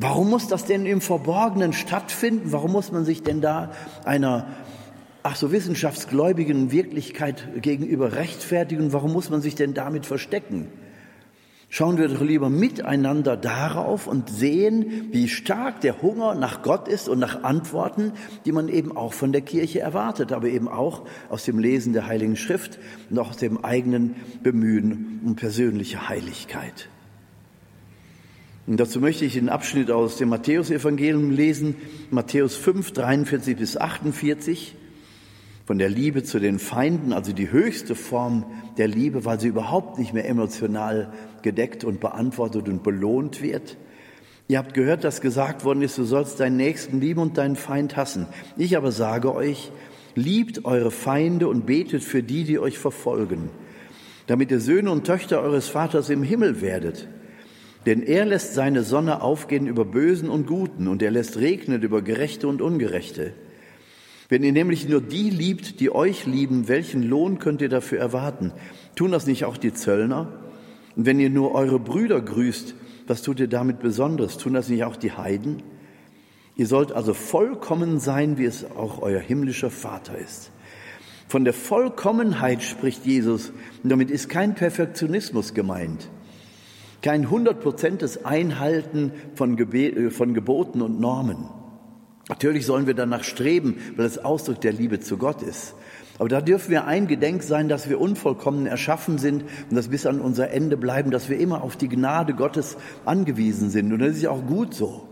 Warum 0.00 0.30
muss 0.30 0.46
das 0.46 0.64
denn 0.64 0.86
im 0.86 1.00
Verborgenen 1.00 1.72
stattfinden? 1.72 2.52
Warum 2.52 2.70
muss 2.70 2.92
man 2.92 3.04
sich 3.04 3.24
denn 3.24 3.40
da 3.40 3.72
einer 4.04 4.46
ach 5.24 5.34
so 5.34 5.50
wissenschaftsgläubigen 5.50 6.70
Wirklichkeit 6.70 7.48
gegenüber 7.60 8.12
rechtfertigen? 8.12 8.92
Warum 8.92 9.12
muss 9.12 9.28
man 9.28 9.42
sich 9.42 9.56
denn 9.56 9.74
damit 9.74 10.06
verstecken? 10.06 10.68
Schauen 11.68 11.98
wir 11.98 12.06
doch 12.06 12.22
lieber 12.22 12.48
miteinander 12.48 13.36
darauf 13.36 14.06
und 14.06 14.30
sehen, 14.30 15.08
wie 15.10 15.26
stark 15.28 15.80
der 15.80 16.00
Hunger 16.00 16.36
nach 16.36 16.62
Gott 16.62 16.86
ist 16.86 17.08
und 17.08 17.18
nach 17.18 17.42
Antworten, 17.42 18.12
die 18.46 18.52
man 18.52 18.68
eben 18.68 18.96
auch 18.96 19.12
von 19.12 19.32
der 19.32 19.42
Kirche 19.42 19.80
erwartet, 19.80 20.30
aber 20.30 20.46
eben 20.46 20.68
auch 20.68 21.02
aus 21.28 21.44
dem 21.44 21.58
Lesen 21.58 21.92
der 21.92 22.06
Heiligen 22.06 22.36
Schrift 22.36 22.78
und 23.10 23.18
auch 23.18 23.30
aus 23.30 23.36
dem 23.36 23.64
eigenen 23.64 24.14
Bemühen 24.44 25.20
um 25.26 25.34
persönliche 25.34 26.08
Heiligkeit. 26.08 26.88
Und 28.68 28.78
dazu 28.78 29.00
möchte 29.00 29.24
ich 29.24 29.32
den 29.32 29.48
Abschnitt 29.48 29.90
aus 29.90 30.18
dem 30.18 30.28
Matthäusevangelium 30.28 31.30
lesen, 31.30 31.74
Matthäus 32.10 32.54
5, 32.54 32.92
43 32.92 33.56
bis 33.56 33.78
48, 33.78 34.76
von 35.64 35.78
der 35.78 35.88
Liebe 35.88 36.22
zu 36.22 36.38
den 36.38 36.58
Feinden, 36.58 37.14
also 37.14 37.32
die 37.32 37.50
höchste 37.50 37.94
Form 37.94 38.44
der 38.76 38.86
Liebe, 38.86 39.24
weil 39.24 39.40
sie 39.40 39.48
überhaupt 39.48 39.98
nicht 39.98 40.12
mehr 40.12 40.28
emotional 40.28 41.14
gedeckt 41.40 41.82
und 41.82 41.98
beantwortet 41.98 42.68
und 42.68 42.82
belohnt 42.82 43.40
wird. 43.40 43.78
Ihr 44.48 44.58
habt 44.58 44.74
gehört, 44.74 45.02
dass 45.02 45.22
gesagt 45.22 45.64
worden 45.64 45.80
ist, 45.80 45.96
du 45.96 46.04
sollst 46.04 46.38
deinen 46.38 46.58
Nächsten 46.58 47.00
lieben 47.00 47.20
und 47.20 47.38
deinen 47.38 47.56
Feind 47.56 47.96
hassen. 47.96 48.26
Ich 48.58 48.76
aber 48.76 48.92
sage 48.92 49.34
euch, 49.34 49.72
liebt 50.14 50.66
eure 50.66 50.90
Feinde 50.90 51.48
und 51.48 51.64
betet 51.64 52.04
für 52.04 52.22
die, 52.22 52.44
die 52.44 52.58
euch 52.58 52.78
verfolgen, 52.78 53.48
damit 54.26 54.50
ihr 54.50 54.60
Söhne 54.60 54.90
und 54.90 55.04
Töchter 55.04 55.40
eures 55.40 55.68
Vaters 55.68 56.10
im 56.10 56.22
Himmel 56.22 56.60
werdet. 56.60 57.08
Denn 57.88 58.02
er 58.02 58.26
lässt 58.26 58.52
seine 58.52 58.82
Sonne 58.82 59.22
aufgehen 59.22 59.66
über 59.66 59.86
Bösen 59.86 60.28
und 60.28 60.46
Guten 60.46 60.88
und 60.88 61.00
er 61.00 61.10
lässt 61.10 61.38
regnen 61.38 61.80
über 61.80 62.02
Gerechte 62.02 62.46
und 62.46 62.60
Ungerechte. 62.60 63.32
Wenn 64.28 64.42
ihr 64.42 64.52
nämlich 64.52 64.86
nur 64.86 65.00
die 65.00 65.30
liebt, 65.30 65.80
die 65.80 65.90
euch 65.90 66.26
lieben, 66.26 66.68
welchen 66.68 67.02
Lohn 67.02 67.38
könnt 67.38 67.62
ihr 67.62 67.70
dafür 67.70 67.98
erwarten? 67.98 68.52
Tun 68.94 69.10
das 69.10 69.26
nicht 69.26 69.46
auch 69.46 69.56
die 69.56 69.72
Zöllner? 69.72 70.30
Und 70.96 71.06
wenn 71.06 71.18
ihr 71.18 71.30
nur 71.30 71.54
eure 71.54 71.80
Brüder 71.80 72.20
grüßt, 72.20 72.74
was 73.06 73.22
tut 73.22 73.40
ihr 73.40 73.48
damit 73.48 73.80
Besonderes? 73.80 74.36
Tun 74.36 74.52
das 74.52 74.68
nicht 74.68 74.84
auch 74.84 74.96
die 74.96 75.12
Heiden? 75.12 75.62
Ihr 76.56 76.66
sollt 76.66 76.92
also 76.92 77.14
vollkommen 77.14 78.00
sein, 78.00 78.36
wie 78.36 78.44
es 78.44 78.70
auch 78.70 79.00
euer 79.00 79.20
himmlischer 79.20 79.70
Vater 79.70 80.18
ist. 80.18 80.50
Von 81.26 81.46
der 81.46 81.54
Vollkommenheit 81.54 82.62
spricht 82.62 83.06
Jesus, 83.06 83.50
und 83.82 83.88
damit 83.88 84.10
ist 84.10 84.28
kein 84.28 84.54
Perfektionismus 84.54 85.54
gemeint 85.54 86.10
kein 87.02 87.30
hundertprozentiges 87.30 88.24
Einhalten 88.24 89.12
von, 89.34 89.56
Gebe 89.56 89.88
äh, 89.88 90.10
von 90.10 90.34
Geboten 90.34 90.82
und 90.82 91.00
Normen. 91.00 91.48
Natürlich 92.28 92.66
sollen 92.66 92.86
wir 92.86 92.94
danach 92.94 93.24
streben, 93.24 93.76
weil 93.96 94.04
es 94.04 94.18
Ausdruck 94.18 94.60
der 94.60 94.72
Liebe 94.72 95.00
zu 95.00 95.16
Gott 95.16 95.42
ist. 95.42 95.74
Aber 96.18 96.28
da 96.28 96.40
dürfen 96.40 96.70
wir 96.70 96.84
eingedenk 96.84 97.42
sein, 97.42 97.68
dass 97.68 97.88
wir 97.88 98.00
unvollkommen 98.00 98.66
erschaffen 98.66 99.18
sind 99.18 99.44
und 99.70 99.76
dass 99.76 99.88
bis 99.88 100.04
an 100.04 100.20
unser 100.20 100.50
Ende 100.50 100.76
bleiben, 100.76 101.10
dass 101.10 101.30
wir 101.30 101.38
immer 101.38 101.62
auf 101.62 101.76
die 101.76 101.88
Gnade 101.88 102.34
Gottes 102.34 102.76
angewiesen 103.04 103.70
sind. 103.70 103.92
Und 103.92 104.00
das 104.00 104.16
ist 104.16 104.22
ja 104.22 104.30
auch 104.30 104.44
gut 104.44 104.74
so. 104.74 105.07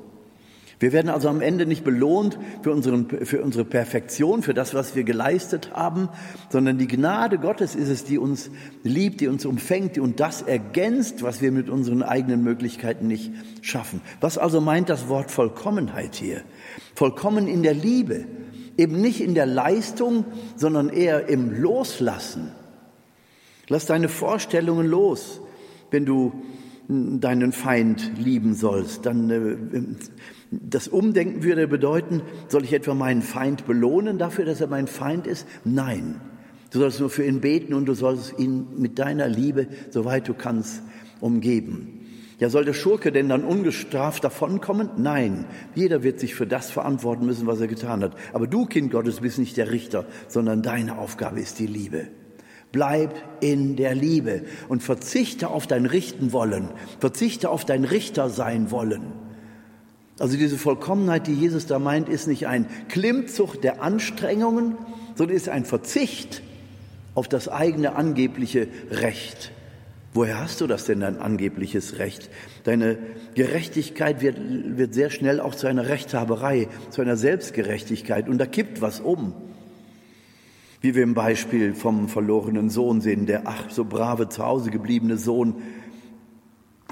Wir 0.78 0.92
werden 0.92 1.08
also 1.08 1.30
am 1.30 1.40
Ende 1.40 1.64
nicht 1.64 1.84
belohnt 1.84 2.38
für, 2.62 2.70
unseren, 2.70 3.08
für 3.08 3.42
unsere 3.42 3.64
Perfektion, 3.64 4.42
für 4.42 4.52
das, 4.52 4.74
was 4.74 4.94
wir 4.94 5.04
geleistet 5.04 5.70
haben, 5.72 6.10
sondern 6.50 6.76
die 6.76 6.86
Gnade 6.86 7.38
Gottes 7.38 7.74
ist 7.74 7.88
es, 7.88 8.04
die 8.04 8.18
uns 8.18 8.50
liebt, 8.82 9.22
die 9.22 9.28
uns 9.28 9.46
umfängt, 9.46 9.96
und 9.98 10.20
das 10.20 10.42
ergänzt, 10.42 11.22
was 11.22 11.40
wir 11.40 11.50
mit 11.50 11.70
unseren 11.70 12.02
eigenen 12.02 12.42
Möglichkeiten 12.42 13.06
nicht 13.06 13.32
schaffen. 13.62 14.02
Was 14.20 14.36
also 14.36 14.60
meint 14.60 14.90
das 14.90 15.08
Wort 15.08 15.30
Vollkommenheit 15.30 16.14
hier? 16.14 16.42
Vollkommen 16.94 17.48
in 17.48 17.62
der 17.62 17.74
Liebe, 17.74 18.26
eben 18.76 19.00
nicht 19.00 19.22
in 19.22 19.34
der 19.34 19.46
Leistung, 19.46 20.26
sondern 20.56 20.90
eher 20.90 21.28
im 21.30 21.58
Loslassen. 21.58 22.52
Lass 23.68 23.86
deine 23.86 24.10
Vorstellungen 24.10 24.86
los, 24.86 25.40
wenn 25.90 26.04
du 26.04 26.34
deinen 26.88 27.52
Feind 27.52 28.12
lieben 28.16 28.54
sollst, 28.54 29.06
dann 29.06 29.30
äh, 29.30 29.56
das 30.50 30.88
Umdenken 30.88 31.42
würde 31.42 31.66
bedeuten, 31.66 32.22
soll 32.48 32.64
ich 32.64 32.72
etwa 32.72 32.94
meinen 32.94 33.22
Feind 33.22 33.66
belohnen 33.66 34.18
dafür, 34.18 34.44
dass 34.44 34.60
er 34.60 34.68
mein 34.68 34.86
Feind 34.86 35.26
ist? 35.26 35.46
Nein. 35.64 36.20
Du 36.70 36.80
sollst 36.80 37.00
nur 37.00 37.10
für 37.10 37.24
ihn 37.24 37.40
beten 37.40 37.74
und 37.74 37.86
du 37.86 37.94
sollst 37.94 38.38
ihn 38.38 38.66
mit 38.76 38.98
deiner 38.98 39.28
Liebe, 39.28 39.68
soweit 39.90 40.28
du 40.28 40.34
kannst, 40.34 40.82
umgeben. 41.20 41.96
Ja, 42.38 42.50
soll 42.50 42.66
der 42.66 42.74
Schurke 42.74 43.12
denn 43.12 43.30
dann 43.30 43.44
ungestraft 43.44 44.22
davonkommen? 44.22 44.90
Nein, 44.98 45.46
jeder 45.74 46.02
wird 46.02 46.20
sich 46.20 46.34
für 46.34 46.46
das 46.46 46.70
verantworten 46.70 47.24
müssen, 47.24 47.46
was 47.46 47.60
er 47.60 47.66
getan 47.66 48.02
hat. 48.02 48.14
Aber 48.34 48.46
du, 48.46 48.66
Kind 48.66 48.90
Gottes, 48.90 49.20
bist 49.20 49.38
nicht 49.38 49.56
der 49.56 49.70
Richter, 49.70 50.04
sondern 50.28 50.62
deine 50.62 50.98
Aufgabe 50.98 51.40
ist 51.40 51.58
die 51.58 51.66
Liebe. 51.66 52.08
Bleib 52.72 53.14
in 53.40 53.76
der 53.76 53.94
Liebe 53.94 54.42
und 54.68 54.82
verzichte 54.82 55.48
auf 55.48 55.66
dein 55.66 55.86
Richten 55.86 56.32
wollen, 56.32 56.68
verzichte 57.00 57.48
auf 57.48 57.64
dein 57.64 57.84
Richter 57.84 58.28
sein 58.28 58.70
wollen. 58.70 59.25
Also 60.18 60.36
diese 60.36 60.56
Vollkommenheit, 60.56 61.26
die 61.26 61.34
Jesus 61.34 61.66
da 61.66 61.78
meint, 61.78 62.08
ist 62.08 62.26
nicht 62.26 62.46
ein 62.46 62.66
Klimmzug 62.88 63.60
der 63.60 63.82
Anstrengungen, 63.82 64.76
sondern 65.14 65.36
ist 65.36 65.48
ein 65.48 65.64
Verzicht 65.64 66.42
auf 67.14 67.28
das 67.28 67.48
eigene 67.48 67.96
angebliche 67.96 68.68
Recht. 68.90 69.52
Woher 70.14 70.40
hast 70.40 70.62
du 70.62 70.66
das 70.66 70.86
denn, 70.86 71.00
dein 71.00 71.18
angebliches 71.18 71.98
Recht? 71.98 72.30
Deine 72.64 72.96
Gerechtigkeit 73.34 74.22
wird, 74.22 74.38
wird 74.40 74.94
sehr 74.94 75.10
schnell 75.10 75.40
auch 75.40 75.54
zu 75.54 75.66
einer 75.66 75.88
Rechthaberei, 75.88 76.68
zu 76.88 77.02
einer 77.02 77.18
Selbstgerechtigkeit 77.18 78.26
und 78.26 78.38
da 78.38 78.46
kippt 78.46 78.80
was 78.80 79.00
um. 79.00 79.34
Wie 80.80 80.94
wir 80.94 81.02
im 81.02 81.12
Beispiel 81.12 81.74
vom 81.74 82.08
verlorenen 82.08 82.70
Sohn 82.70 83.02
sehen, 83.02 83.26
der 83.26 83.42
ach 83.44 83.68
so 83.68 83.84
brave 83.84 84.30
zu 84.30 84.42
Hause 84.42 84.70
gebliebene 84.70 85.18
Sohn, 85.18 85.56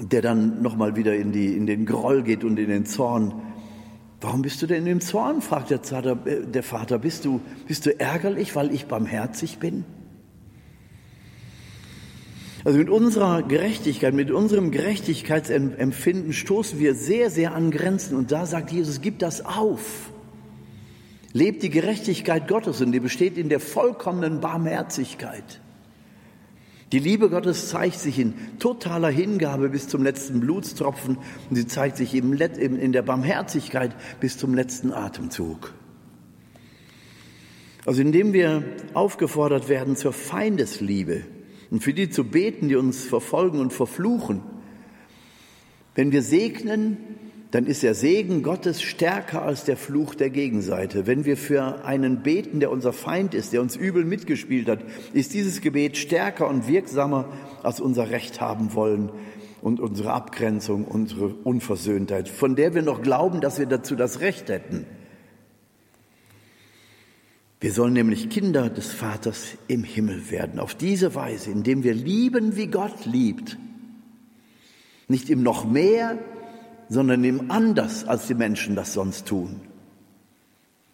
der 0.01 0.23
dann 0.23 0.63
nochmal 0.63 0.97
wieder 0.97 1.15
in, 1.15 1.33
die, 1.33 1.57
in 1.57 1.67
den 1.67 1.87
Groll 1.87 2.23
geht 2.23 2.45
und 2.45 2.59
in 2.59 2.69
den 2.69 2.87
Zorn. 2.87 3.43
Warum 4.21 4.43
bist 4.43 4.63
du 4.63 4.67
denn 4.67 4.79
in 4.79 4.85
dem 4.87 5.01
Zorn? 5.01 5.43
fragt 5.43 5.71
der 5.71 5.81
Vater. 5.81 6.17
Der 6.17 6.63
Vater 6.63 6.99
bist, 6.99 7.25
du, 7.25 7.41
bist 7.67 7.87
du 7.87 7.99
ärgerlich, 7.99 8.57
weil 8.57 8.73
ich 8.75 8.87
barmherzig 8.87 9.59
bin? 9.59 9.85
Also 12.65 12.79
mit 12.79 12.89
unserer 12.89 13.43
Gerechtigkeit, 13.43 14.15
mit 14.15 14.31
unserem 14.31 14.71
Gerechtigkeitsempfinden 14.71 16.33
stoßen 16.33 16.79
wir 16.79 16.95
sehr, 16.95 17.31
sehr 17.31 17.55
an 17.55 17.71
Grenzen. 17.71 18.17
Und 18.17 18.33
da 18.33 18.47
sagt 18.47 18.73
Jesus, 18.73 19.03
gib 19.03 19.19
das 19.19 19.45
auf. 19.45 20.11
Lebt 21.35 21.63
die 21.63 21.71
Gerechtigkeit 21.71 22.49
Gottes 22.49 22.81
und 22.81 22.93
die 22.93 23.01
besteht 23.01 23.37
in 23.37 23.51
der 23.51 23.61
vollkommenen 23.61 24.41
Barmherzigkeit. 24.41 25.61
Die 26.95 27.01
Liebe 27.01 27.29
Gottes 27.29 27.71
zeigt 27.71 27.99
sich 27.99 28.21
in 28.21 28.35
totaler 28.61 29.09
Hingabe 29.09 29.69
bis 29.69 29.89
zum 29.89 30.05
letzten 30.05 30.39
Blutstropfen 30.39 31.19
und 31.51 31.57
sie 31.57 31.67
zeigt 31.67 31.97
sich 31.97 32.15
in 32.15 32.93
der 32.93 33.03
Barmherzigkeit 33.03 33.97
bis 34.21 34.39
zum 34.39 34.55
letzten 34.55 34.93
Atemzug. 34.93 35.75
Also 37.85 38.01
indem 38.01 38.33
wir 38.33 38.63
aufgefordert 38.93 39.69
werden 39.69 39.97
zur 39.97 40.13
Feindesliebe 40.13 41.23
und 41.73 41.83
für 41.83 41.95
die 41.95 42.11
zu 42.11 42.23
beten, 42.23 42.69
die 42.69 42.77
uns 42.77 43.05
verfolgen 43.05 43.59
und 43.59 43.73
verfluchen. 43.73 44.43
Wenn 45.97 46.13
wir 46.13 46.23
segnen, 46.23 46.99
dann 47.55 47.67
ist 47.67 47.85
der 47.85 47.95
Segen 47.95 48.43
Gottes 48.43 48.83
stärker 48.83 49.43
als 49.43 49.63
der 49.63 49.77
Fluch 49.77 50.17
der 50.17 50.29
Gegenseite. 50.29 51.07
Wenn 51.07 51.25
wir 51.25 51.37
für 51.37 51.85
einen 51.85 52.25
beten, 52.25 52.59
der 52.59 52.73
unser 52.73 52.93
Feind 52.93 53.33
ist, 53.33 53.53
der 53.53 53.61
uns 53.61 53.77
übel 53.77 54.05
mitgespielt 54.05 54.69
hat, 54.69 54.81
ist 55.13 55.35
dieses 55.35 55.61
Gebet 55.61 55.97
stärker 55.97 56.49
und 56.49 56.67
wirksamer 56.67 57.33
als 57.63 57.79
unser 57.79 58.11
Recht 58.11 58.41
haben 58.41 58.75
wollen 58.75 59.13
und 59.63 59.79
unsere 59.79 60.15
Abgrenzung, 60.15 60.85
unsere 60.85 61.29
Unversöhntheit, 61.29 62.29
von 62.29 62.57
der 62.57 62.75
wir 62.75 62.83
noch 62.83 63.03
glauben, 63.03 63.41
dass 63.41 63.61
wir 63.61 63.67
dazu 63.67 63.95
das 63.95 64.19
Recht 64.19 64.49
hätten. 64.49 64.85
Wir 67.61 67.71
sollen 67.71 67.93
nämlich 67.93 68.31
Kinder 68.31 68.69
des 68.69 68.93
Vaters 68.93 69.57
im 69.69 69.85
Himmel 69.85 70.29
werden, 70.29 70.59
auf 70.59 70.75
diese 70.75 71.15
Weise, 71.15 71.53
indem 71.53 71.85
wir 71.85 71.95
lieben, 71.95 72.57
wie 72.57 72.67
Gott 72.67 73.07
liebt. 73.07 73.59
Nicht 75.07 75.31
im 75.31 75.45
noch 75.45 75.65
mehr, 75.65 76.19
sondern 76.89 77.25
ihm 77.25 77.47
anders, 77.49 78.05
als 78.05 78.27
die 78.27 78.35
Menschen 78.35 78.77
das 78.77 78.93
sonst 78.93 79.27
tun. 79.27 79.61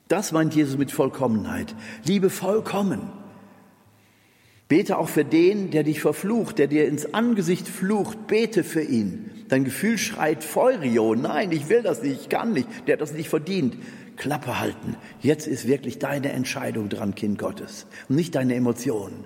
Das 0.08 0.32
meint 0.32 0.54
Jesus 0.54 0.76
mit 0.76 0.90
Vollkommenheit. 0.90 1.74
Liebe 2.04 2.30
vollkommen. 2.30 3.00
Bete 4.66 4.98
auch 4.98 5.08
für 5.08 5.24
den, 5.24 5.70
der 5.70 5.82
dich 5.82 6.00
verflucht, 6.00 6.58
der 6.58 6.68
dir 6.68 6.86
ins 6.86 7.14
Angesicht 7.14 7.68
flucht. 7.68 8.26
Bete 8.26 8.64
für 8.64 8.82
ihn. 8.82 9.30
Dein 9.48 9.64
Gefühl 9.64 9.98
schreit 9.98 10.44
Feurio. 10.44 11.14
Nein, 11.14 11.50
ich 11.52 11.68
will 11.68 11.82
das 11.82 12.02
nicht, 12.02 12.22
ich 12.22 12.28
kann 12.28 12.52
nicht. 12.52 12.68
Der 12.86 12.94
hat 12.94 13.00
das 13.00 13.12
nicht 13.12 13.28
verdient. 13.28 13.76
Klappe 14.16 14.60
halten. 14.60 14.96
Jetzt 15.20 15.46
ist 15.46 15.66
wirklich 15.66 15.98
deine 15.98 16.30
Entscheidung 16.32 16.88
dran, 16.88 17.14
Kind 17.14 17.38
Gottes. 17.38 17.86
Und 18.08 18.16
nicht 18.16 18.34
deine 18.34 18.54
Emotionen. 18.54 19.24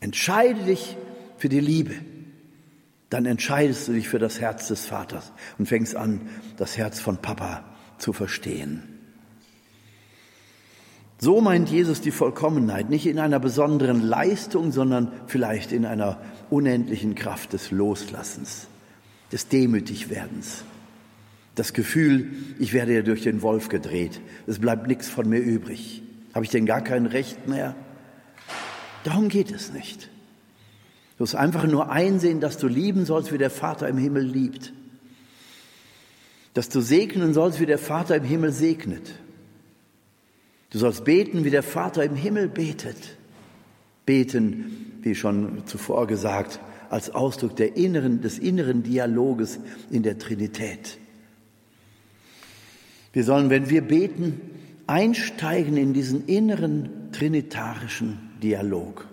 Entscheide 0.00 0.64
dich 0.64 0.96
für 1.36 1.48
die 1.48 1.60
Liebe 1.60 1.94
dann 3.12 3.26
entscheidest 3.26 3.88
du 3.88 3.92
dich 3.92 4.08
für 4.08 4.18
das 4.18 4.40
Herz 4.40 4.68
des 4.68 4.86
Vaters 4.86 5.32
und 5.58 5.66
fängst 5.66 5.94
an, 5.96 6.22
das 6.56 6.78
Herz 6.78 6.98
von 6.98 7.18
Papa 7.18 7.62
zu 7.98 8.14
verstehen. 8.14 8.82
So 11.18 11.42
meint 11.42 11.68
Jesus 11.68 12.00
die 12.00 12.10
Vollkommenheit, 12.10 12.88
nicht 12.88 13.06
in 13.06 13.18
einer 13.18 13.38
besonderen 13.38 14.00
Leistung, 14.00 14.72
sondern 14.72 15.12
vielleicht 15.26 15.72
in 15.72 15.84
einer 15.84 16.22
unendlichen 16.48 17.14
Kraft 17.14 17.52
des 17.52 17.70
Loslassens, 17.70 18.66
des 19.30 19.46
Demütigwerdens. 19.46 20.64
Das 21.54 21.74
Gefühl, 21.74 22.32
ich 22.58 22.72
werde 22.72 22.94
ja 22.94 23.02
durch 23.02 23.22
den 23.22 23.42
Wolf 23.42 23.68
gedreht, 23.68 24.22
es 24.46 24.58
bleibt 24.58 24.86
nichts 24.86 25.08
von 25.08 25.28
mir 25.28 25.38
übrig. 25.38 26.02
Habe 26.34 26.46
ich 26.46 26.50
denn 26.50 26.64
gar 26.64 26.80
kein 26.80 27.04
Recht 27.04 27.46
mehr? 27.46 27.76
Darum 29.04 29.28
geht 29.28 29.52
es 29.52 29.70
nicht. 29.70 30.08
Du 31.22 31.24
musst 31.24 31.36
einfach 31.36 31.68
nur 31.68 31.88
einsehen, 31.88 32.40
dass 32.40 32.58
du 32.58 32.66
lieben 32.66 33.04
sollst, 33.04 33.32
wie 33.32 33.38
der 33.38 33.48
Vater 33.48 33.86
im 33.86 33.96
Himmel 33.96 34.24
liebt. 34.24 34.72
Dass 36.52 36.68
du 36.68 36.80
segnen 36.80 37.32
sollst, 37.32 37.60
wie 37.60 37.66
der 37.66 37.78
Vater 37.78 38.16
im 38.16 38.24
Himmel 38.24 38.50
segnet. 38.50 39.08
Du 40.70 40.80
sollst 40.80 41.04
beten, 41.04 41.44
wie 41.44 41.50
der 41.50 41.62
Vater 41.62 42.02
im 42.02 42.16
Himmel 42.16 42.48
betet. 42.48 42.96
Beten, 44.04 44.98
wie 45.02 45.14
schon 45.14 45.64
zuvor 45.66 46.08
gesagt, 46.08 46.58
als 46.90 47.10
Ausdruck 47.14 47.54
der 47.54 47.76
inneren, 47.76 48.20
des 48.20 48.40
inneren 48.40 48.82
Dialoges 48.82 49.60
in 49.92 50.02
der 50.02 50.18
Trinität. 50.18 50.98
Wir 53.12 53.22
sollen, 53.22 53.48
wenn 53.48 53.70
wir 53.70 53.82
beten, 53.82 54.40
einsteigen 54.88 55.76
in 55.76 55.92
diesen 55.92 56.26
inneren 56.26 57.12
trinitarischen 57.12 58.18
Dialog 58.42 59.06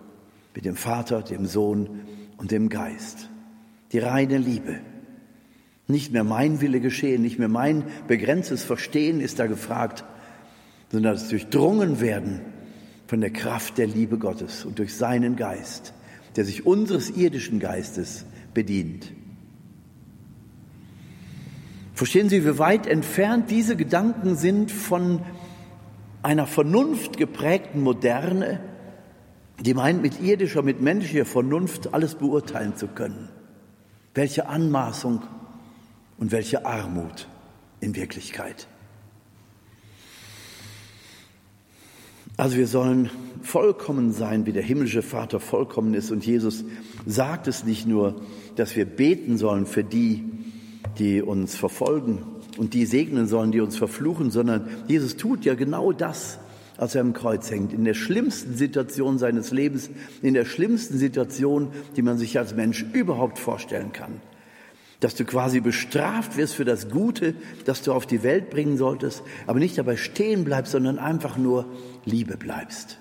mit 0.55 0.65
dem 0.65 0.75
Vater, 0.75 1.21
dem 1.21 1.45
Sohn 1.45 2.01
und 2.37 2.51
dem 2.51 2.69
Geist. 2.69 3.29
Die 3.91 3.99
reine 3.99 4.37
Liebe. 4.37 4.79
Nicht 5.87 6.11
mehr 6.11 6.23
mein 6.23 6.61
Wille 6.61 6.79
geschehen, 6.79 7.21
nicht 7.21 7.39
mehr 7.39 7.47
mein 7.47 7.83
begrenztes 8.07 8.63
Verstehen 8.63 9.21
ist 9.21 9.39
da 9.39 9.47
gefragt, 9.47 10.05
sondern 10.91 11.13
das 11.13 11.29
durchdrungen 11.29 11.99
werden 11.99 12.41
von 13.07 13.21
der 13.21 13.31
Kraft 13.31 13.77
der 13.79 13.87
Liebe 13.87 14.19
Gottes 14.19 14.65
und 14.65 14.77
durch 14.77 14.95
seinen 14.95 15.35
Geist, 15.35 15.93
der 16.35 16.45
sich 16.45 16.65
unseres 16.65 17.09
irdischen 17.09 17.59
Geistes 17.59 18.25
bedient. 18.53 19.11
Verstehen 21.95 22.29
Sie, 22.29 22.45
wie 22.45 22.59
weit 22.59 22.87
entfernt 22.87 23.49
diese 23.49 23.75
Gedanken 23.75 24.35
sind 24.35 24.71
von 24.71 25.21
einer 26.21 26.47
vernunftgeprägten 26.47 27.81
Moderne, 27.81 28.59
die 29.61 29.73
meint, 29.73 30.01
mit 30.01 30.21
irdischer, 30.21 30.61
mit 30.61 30.81
menschlicher 30.81 31.25
Vernunft 31.25 31.93
alles 31.93 32.15
beurteilen 32.15 32.75
zu 32.75 32.87
können. 32.87 33.29
Welche 34.13 34.47
Anmaßung 34.47 35.21
und 36.17 36.31
welche 36.31 36.65
Armut 36.65 37.27
in 37.79 37.95
Wirklichkeit. 37.95 38.67
Also 42.37 42.55
wir 42.55 42.67
sollen 42.67 43.09
vollkommen 43.41 44.13
sein, 44.13 44.45
wie 44.45 44.53
der 44.53 44.63
himmlische 44.63 45.01
Vater 45.01 45.41
vollkommen 45.41 45.93
ist. 45.93 46.09
Und 46.09 46.25
Jesus 46.25 46.63
sagt 47.05 47.47
es 47.47 47.65
nicht 47.65 47.85
nur, 47.85 48.21
dass 48.55 48.75
wir 48.75 48.85
beten 48.85 49.37
sollen 49.37 49.65
für 49.65 49.83
die, 49.83 50.23
die 50.97 51.21
uns 51.21 51.55
verfolgen 51.55 52.19
und 52.57 52.73
die 52.73 52.85
segnen 52.85 53.27
sollen, 53.27 53.51
die 53.51 53.59
uns 53.59 53.77
verfluchen, 53.77 54.31
sondern 54.31 54.69
Jesus 54.87 55.17
tut 55.17 55.43
ja 55.45 55.55
genau 55.55 55.91
das 55.91 56.39
als 56.79 56.95
er 56.95 57.01
am 57.01 57.13
Kreuz 57.13 57.51
hängt, 57.51 57.73
in 57.73 57.83
der 57.83 57.93
schlimmsten 57.93 58.55
Situation 58.55 59.17
seines 59.17 59.51
Lebens, 59.51 59.89
in 60.21 60.33
der 60.33 60.45
schlimmsten 60.45 60.97
Situation, 60.97 61.71
die 61.97 62.01
man 62.01 62.17
sich 62.17 62.37
als 62.37 62.55
Mensch 62.55 62.85
überhaupt 62.93 63.37
vorstellen 63.37 63.91
kann. 63.91 64.21
Dass 65.01 65.15
du 65.15 65.25
quasi 65.25 65.59
bestraft 65.59 66.37
wirst 66.37 66.55
für 66.55 66.65
das 66.65 66.89
Gute, 66.89 67.35
das 67.65 67.81
du 67.81 67.93
auf 67.93 68.05
die 68.05 68.23
Welt 68.23 68.49
bringen 68.49 68.77
solltest, 68.77 69.23
aber 69.45 69.59
nicht 69.59 69.77
dabei 69.77 69.97
stehen 69.97 70.45
bleibst, 70.45 70.71
sondern 70.71 70.99
einfach 70.99 71.37
nur 71.37 71.65
Liebe 72.05 72.37
bleibst. 72.37 72.99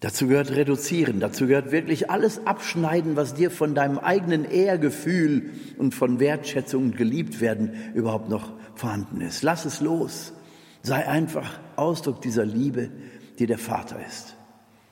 Dazu 0.00 0.26
gehört 0.26 0.50
reduzieren, 0.50 1.20
dazu 1.20 1.46
gehört 1.46 1.72
wirklich 1.72 2.10
alles 2.10 2.46
abschneiden, 2.46 3.16
was 3.16 3.34
dir 3.34 3.50
von 3.50 3.74
deinem 3.74 3.98
eigenen 3.98 4.44
Ehrgefühl 4.44 5.50
und 5.78 5.94
von 5.94 6.20
Wertschätzung 6.20 6.84
und 6.86 6.96
geliebt 6.96 7.40
werden 7.40 7.72
überhaupt 7.94 8.28
noch 8.28 8.52
vorhanden 8.74 9.20
ist. 9.20 9.42
Lass 9.42 9.64
es 9.64 9.80
los. 9.80 10.34
Sei 10.82 11.08
einfach 11.08 11.58
Ausdruck 11.78 12.20
dieser 12.20 12.44
Liebe, 12.44 12.90
die 13.38 13.46
der 13.46 13.58
Vater 13.58 13.96
ist. 14.06 14.36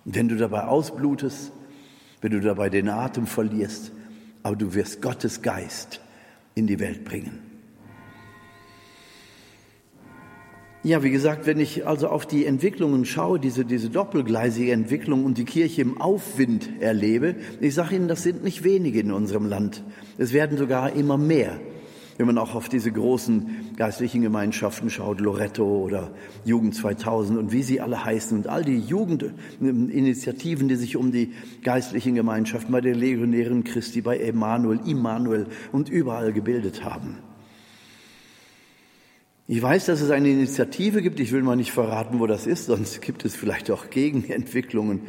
Und 0.05 0.15
wenn 0.17 0.29
du 0.29 0.37
dabei 0.37 0.65
ausblutest, 0.65 1.53
wenn 2.21 2.33
du 2.33 2.41
dabei 2.41 2.71
den 2.71 2.89
Atem 2.89 3.27
verlierst, 3.27 3.93
aber 4.43 4.57
du 4.57 4.75
wirst 4.75 5.03
Gottes 5.03 5.43
Geist 5.43 6.01
in 6.55 6.67
die 6.67 6.81
Welt 6.81 7.05
bringen. 7.05 7.53
Ja, 10.85 11.05
wie 11.05 11.11
gesagt, 11.11 11.47
wenn 11.47 11.61
ich 11.61 11.87
also 11.87 12.09
auf 12.09 12.27
die 12.27 12.45
Entwicklungen 12.45 13.05
schaue, 13.05 13.39
diese, 13.39 13.65
diese 13.65 13.89
doppelgleisige 13.89 14.73
Entwicklung 14.73 15.25
und 15.25 15.39
die 15.39 15.45
Kirche 15.45 15.81
im 15.81 16.01
Aufwind 16.01 16.69
erlebe, 16.81 17.37
ich 17.61 17.75
sage 17.75 17.95
Ihnen, 17.95 18.09
das 18.09 18.25
sind 18.25 18.43
nicht 18.43 18.65
wenige 18.65 18.99
in 18.99 19.13
unserem 19.13 19.47
Land. 19.47 19.85
Es 20.19 20.33
werden 20.33 20.59
sogar 20.59 20.93
immer 20.93 21.17
mehr. 21.17 21.61
Wenn 22.23 22.29
man 22.29 22.39
auch 22.39 22.55
auf 22.55 22.69
diese 22.69 22.93
großen 22.93 23.75
geistlichen 23.75 24.23
Gemeinschaften 24.23 24.91
schaut, 24.91 25.21
Loretto 25.21 25.65
oder 25.65 26.13
Jugend 26.45 26.73
2000 26.77 27.37
und 27.37 27.51
wie 27.51 27.65
sie 27.65 27.81
alle 27.81 28.05
heißen 28.05 28.39
und 28.39 28.47
all 28.47 28.63
die 28.63 28.79
Jugendinitiativen, 28.79 30.69
die 30.69 30.77
sich 30.77 30.97
um 30.97 31.11
die 31.11 31.33
geistlichen 31.65 32.15
Gemeinschaften 32.15 32.71
bei 32.71 32.81
der 32.81 32.95
Legionären 32.95 33.65
Christi, 33.65 34.03
bei 34.03 34.21
Emanuel, 34.21 34.79
Immanuel 34.87 35.49
und 35.73 35.89
überall 35.89 36.33
gebildet 36.33 36.85
haben. 36.85 37.19
Ich 39.49 39.61
weiß, 39.61 39.87
dass 39.87 40.01
es 40.01 40.11
eine 40.11 40.31
Initiative 40.31 41.03
gibt, 41.03 41.19
ich 41.19 41.33
will 41.33 41.43
mal 41.43 41.57
nicht 41.57 41.73
verraten, 41.73 42.21
wo 42.21 42.29
das 42.29 42.47
ist, 42.47 42.67
sonst 42.67 43.03
gibt 43.03 43.25
es 43.25 43.35
vielleicht 43.35 43.69
auch 43.69 43.91
Gegenentwicklungen. 43.91 45.01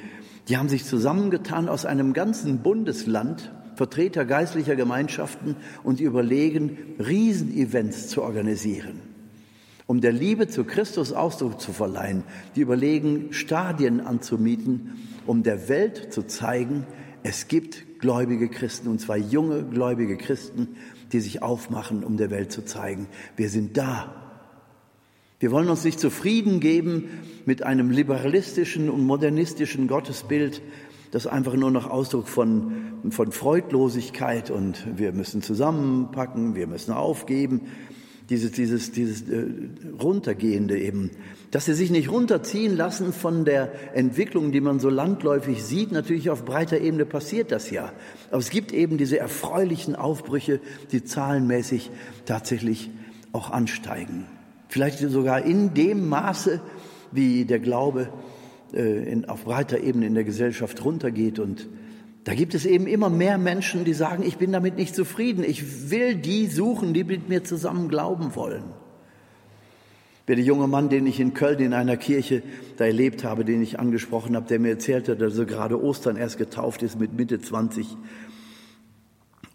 Die 0.47 0.58
haben 0.58 0.67
sich 0.67 0.84
zusammengetan 0.84 1.69
aus 1.69 1.86
einem 1.86 2.13
ganzen 2.13 2.63
Bundesland, 2.63 3.52
Vertreter 3.76 4.26
geistlicher 4.26 4.76
Gemeinschaften, 4.76 5.56
und 5.84 6.00
die 6.00 6.04
überlegen, 6.04 6.78
Riesenevents 7.00 8.08
zu 8.08 8.22
organisieren, 8.22 9.00
um 9.88 10.02
der 10.02 10.12
Liebe 10.12 10.48
zu 10.48 10.64
Christus 10.64 11.14
Ausdruck 11.14 11.60
zu 11.60 11.74
verleihen. 11.74 12.24
Die 12.56 12.62
überlegen, 12.62 13.34
Stadien 13.34 14.00
anzumieten, 14.02 14.94
um 15.26 15.44
der 15.44 15.70
Welt 15.70 16.14
zu 16.14 16.28
zeigen, 16.28 16.86
es 17.24 17.48
gibt 17.48 18.00
gläubige 18.00 18.50
Christen, 18.50 18.90
und 18.90 19.00
zwar 19.00 19.18
junge 19.18 19.64
gläubige 19.64 20.18
Christen, 20.18 20.76
die 21.12 21.20
sich 21.20 21.42
aufmachen, 21.42 22.04
um 22.04 22.18
der 22.18 22.32
Welt 22.32 22.52
zu 22.52 22.66
zeigen, 22.66 23.08
wir 23.38 23.50
sind 23.50 23.78
da, 23.78 24.24
wir 25.44 25.52
wollen 25.52 25.68
uns 25.68 25.84
nicht 25.84 26.00
zufrieden 26.00 26.62
geben 26.62 27.10
mit 27.46 27.64
einem 27.64 27.92
liberalistischen 27.92 28.90
und 28.90 29.06
modernistischen 29.06 29.90
Gottesbild, 29.90 30.62
das 31.13 31.28
einfach 31.28 31.54
nur 31.54 31.69
noch 31.69 31.88
Ausdruck 31.88 32.28
von, 32.28 32.71
von 33.12 33.32
Freudlosigkeit 33.32 34.49
und 34.49 34.97
wir 34.97 35.12
müssen 35.12 35.43
zusammenpacken, 35.43 36.56
wir 36.56 36.65
müssen 36.65 36.91
aufgeben, 36.91 37.67
dieses, 38.32 38.52
dieses, 38.54 38.91
dieses 38.91 39.30
äh, 39.30 39.45
runtergehende 40.02 40.76
eben, 40.80 41.12
dass 41.52 41.65
sie 41.65 41.76
sich 41.76 41.91
nicht 41.91 42.10
runterziehen 42.10 42.76
lassen 42.76 43.13
von 43.13 43.45
der 43.45 43.95
Entwicklung, 43.95 44.52
die 44.52 44.62
man 44.62 44.80
so 44.80 44.89
landläufig 44.89 45.63
sieht. 45.63 45.91
Natürlich 45.91 46.32
auf 46.32 46.45
breiter 46.45 46.80
Ebene 46.80 47.06
passiert 47.06 47.52
das 47.52 47.69
ja. 47.69 47.91
Aber 48.32 48.39
es 48.39 48.49
gibt 48.49 48.71
eben 48.71 48.97
diese 48.97 49.19
erfreulichen 49.19 49.95
Aufbrüche, 49.95 50.62
die 50.91 51.04
zahlenmäßig 51.04 51.91
tatsächlich 52.26 52.89
auch 53.34 53.52
ansteigen. 53.52 54.26
Vielleicht 54.67 54.97
sogar 54.97 55.43
in 55.45 55.76
dem 55.76 56.10
Maße, 56.10 56.60
wie 57.12 57.45
der 57.45 57.60
Glaube 57.60 58.10
in, 58.74 59.26
auf 59.26 59.46
breiter 59.46 59.80
Ebene 59.80 60.08
in 60.08 60.16
der 60.16 60.24
Gesellschaft 60.24 60.84
runtergeht. 60.84 61.40
Und 61.40 61.68
da 62.24 62.34
gibt 62.34 62.56
es 62.56 62.66
eben 62.66 62.88
immer 62.88 63.10
mehr 63.10 63.38
Menschen, 63.38 63.86
die 63.86 63.94
sagen, 63.94 64.24
ich 64.26 64.38
bin 64.38 64.52
damit 64.52 64.78
nicht 64.78 64.96
zufrieden. 64.96 65.44
Ich 65.44 65.92
will 65.92 66.16
die 66.16 66.48
suchen, 66.48 66.94
die 66.94 67.04
mit 67.04 67.30
mir 67.30 67.44
zusammen 67.44 67.90
glauben 67.90 68.36
wollen. 68.36 68.64
Der 70.28 70.40
junge 70.40 70.68
Mann, 70.68 70.88
den 70.88 71.06
ich 71.06 71.20
in 71.20 71.34
Köln 71.34 71.60
in 71.60 71.74
einer 71.74 71.98
Kirche 71.98 72.44
da 72.78 72.86
erlebt 72.86 73.26
habe, 73.26 73.44
den 73.44 73.62
ich 73.62 73.80
angesprochen 73.80 74.38
habe, 74.38 74.48
der 74.48 74.58
mir 74.58 74.70
erzählte, 74.70 75.18
dass 75.18 75.38
er 75.38 75.46
gerade 75.46 75.82
Ostern 75.82 76.16
erst 76.16 76.38
getauft 76.38 76.82
ist 76.82 76.98
mit 76.98 77.14
Mitte 77.14 77.42
20 77.42 77.98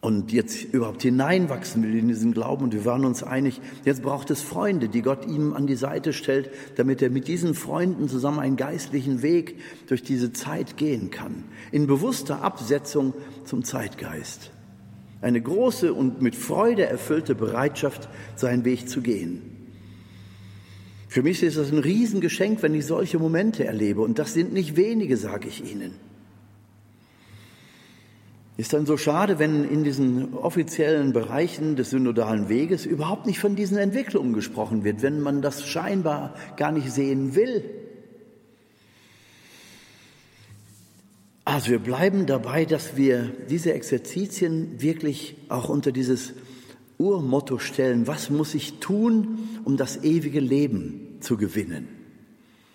und 0.00 0.30
jetzt 0.32 0.62
überhaupt 0.62 1.02
hineinwachsen 1.02 1.82
will 1.82 1.98
in 1.98 2.08
diesen 2.08 2.32
Glauben. 2.32 2.64
Und 2.64 2.72
wir 2.72 2.84
waren 2.84 3.04
uns 3.04 3.22
einig, 3.24 3.60
jetzt 3.84 4.02
braucht 4.02 4.30
es 4.30 4.42
Freunde, 4.42 4.88
die 4.88 5.02
Gott 5.02 5.26
ihm 5.26 5.54
an 5.54 5.66
die 5.66 5.74
Seite 5.74 6.12
stellt, 6.12 6.50
damit 6.76 7.02
er 7.02 7.10
mit 7.10 7.26
diesen 7.26 7.54
Freunden 7.54 8.08
zusammen 8.08 8.38
einen 8.38 8.56
geistlichen 8.56 9.22
Weg 9.22 9.56
durch 9.88 10.02
diese 10.02 10.32
Zeit 10.32 10.76
gehen 10.76 11.10
kann. 11.10 11.44
In 11.72 11.88
bewusster 11.88 12.42
Absetzung 12.42 13.12
zum 13.44 13.64
Zeitgeist. 13.64 14.52
Eine 15.20 15.40
große 15.40 15.92
und 15.92 16.22
mit 16.22 16.36
Freude 16.36 16.86
erfüllte 16.86 17.34
Bereitschaft, 17.34 18.08
seinen 18.36 18.64
Weg 18.64 18.88
zu 18.88 19.00
gehen. 19.00 19.42
Für 21.08 21.22
mich 21.22 21.42
ist 21.42 21.56
das 21.56 21.72
ein 21.72 21.78
Riesengeschenk, 21.78 22.62
wenn 22.62 22.74
ich 22.74 22.86
solche 22.86 23.18
Momente 23.18 23.64
erlebe. 23.64 24.02
Und 24.02 24.20
das 24.20 24.34
sind 24.34 24.52
nicht 24.52 24.76
wenige, 24.76 25.16
sage 25.16 25.48
ich 25.48 25.68
Ihnen. 25.68 26.07
Ist 28.58 28.72
dann 28.72 28.86
so 28.86 28.96
schade, 28.96 29.38
wenn 29.38 29.62
in 29.62 29.84
diesen 29.84 30.34
offiziellen 30.34 31.12
Bereichen 31.12 31.76
des 31.76 31.90
synodalen 31.90 32.48
Weges 32.48 32.86
überhaupt 32.86 33.24
nicht 33.24 33.38
von 33.38 33.54
diesen 33.54 33.78
Entwicklungen 33.78 34.32
gesprochen 34.32 34.82
wird, 34.82 35.00
wenn 35.00 35.20
man 35.20 35.42
das 35.42 35.64
scheinbar 35.64 36.34
gar 36.56 36.72
nicht 36.72 36.90
sehen 36.90 37.36
will. 37.36 37.62
Also 41.44 41.70
wir 41.70 41.78
bleiben 41.78 42.26
dabei, 42.26 42.64
dass 42.64 42.96
wir 42.96 43.30
diese 43.48 43.74
Exerzitien 43.74 44.82
wirklich 44.82 45.36
auch 45.48 45.68
unter 45.68 45.92
dieses 45.92 46.32
Urmotto 46.98 47.60
stellen, 47.60 48.08
was 48.08 48.28
muss 48.28 48.56
ich 48.56 48.80
tun, 48.80 49.38
um 49.62 49.76
das 49.76 50.02
ewige 50.02 50.40
Leben 50.40 51.18
zu 51.20 51.36
gewinnen? 51.36 51.86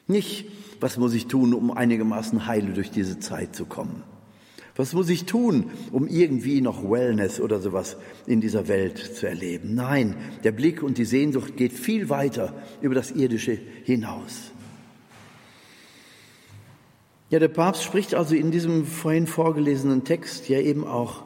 Nicht, 0.08 0.46
was 0.80 0.98
muss 0.98 1.14
ich 1.14 1.28
tun, 1.28 1.54
um 1.54 1.72
einigermaßen 1.72 2.48
heile 2.48 2.72
durch 2.72 2.90
diese 2.90 3.20
Zeit 3.20 3.54
zu 3.54 3.66
kommen? 3.66 4.04
Was 4.76 4.94
muss 4.94 5.10
ich 5.10 5.26
tun, 5.26 5.70
um 5.92 6.08
irgendwie 6.08 6.60
noch 6.60 6.90
Wellness 6.90 7.40
oder 7.40 7.60
sowas 7.60 7.96
in 8.26 8.42
dieser 8.42 8.68
Welt 8.68 8.98
zu 8.98 9.28
erleben? 9.28 9.76
Nein, 9.76 10.16
der 10.44 10.52
Blick 10.52 10.82
und 10.82 10.98
die 10.98 11.06
Sehnsucht 11.06 11.58
geht 11.58 11.74
viel 11.74 12.10
weiter 12.10 12.54
über 12.82 12.96
das 12.96 13.12
Irdische 13.12 13.60
hinaus. 13.84 14.52
Ja, 17.30 17.40
der 17.40 17.50
Papst 17.50 17.84
spricht 17.84 18.16
also 18.16 18.36
in 18.36 18.52
diesem 18.52 18.86
vorhin 18.86 19.28
vorgelesenen 19.28 20.04
Text 20.04 20.50
ja 20.50 20.60
eben 20.60 20.86
auch 20.86 21.24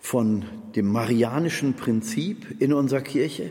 von 0.00 0.44
dem 0.74 0.90
marianischen 0.90 1.74
Prinzip 1.74 2.60
in 2.60 2.72
unserer 2.72 3.00
Kirche. 3.00 3.50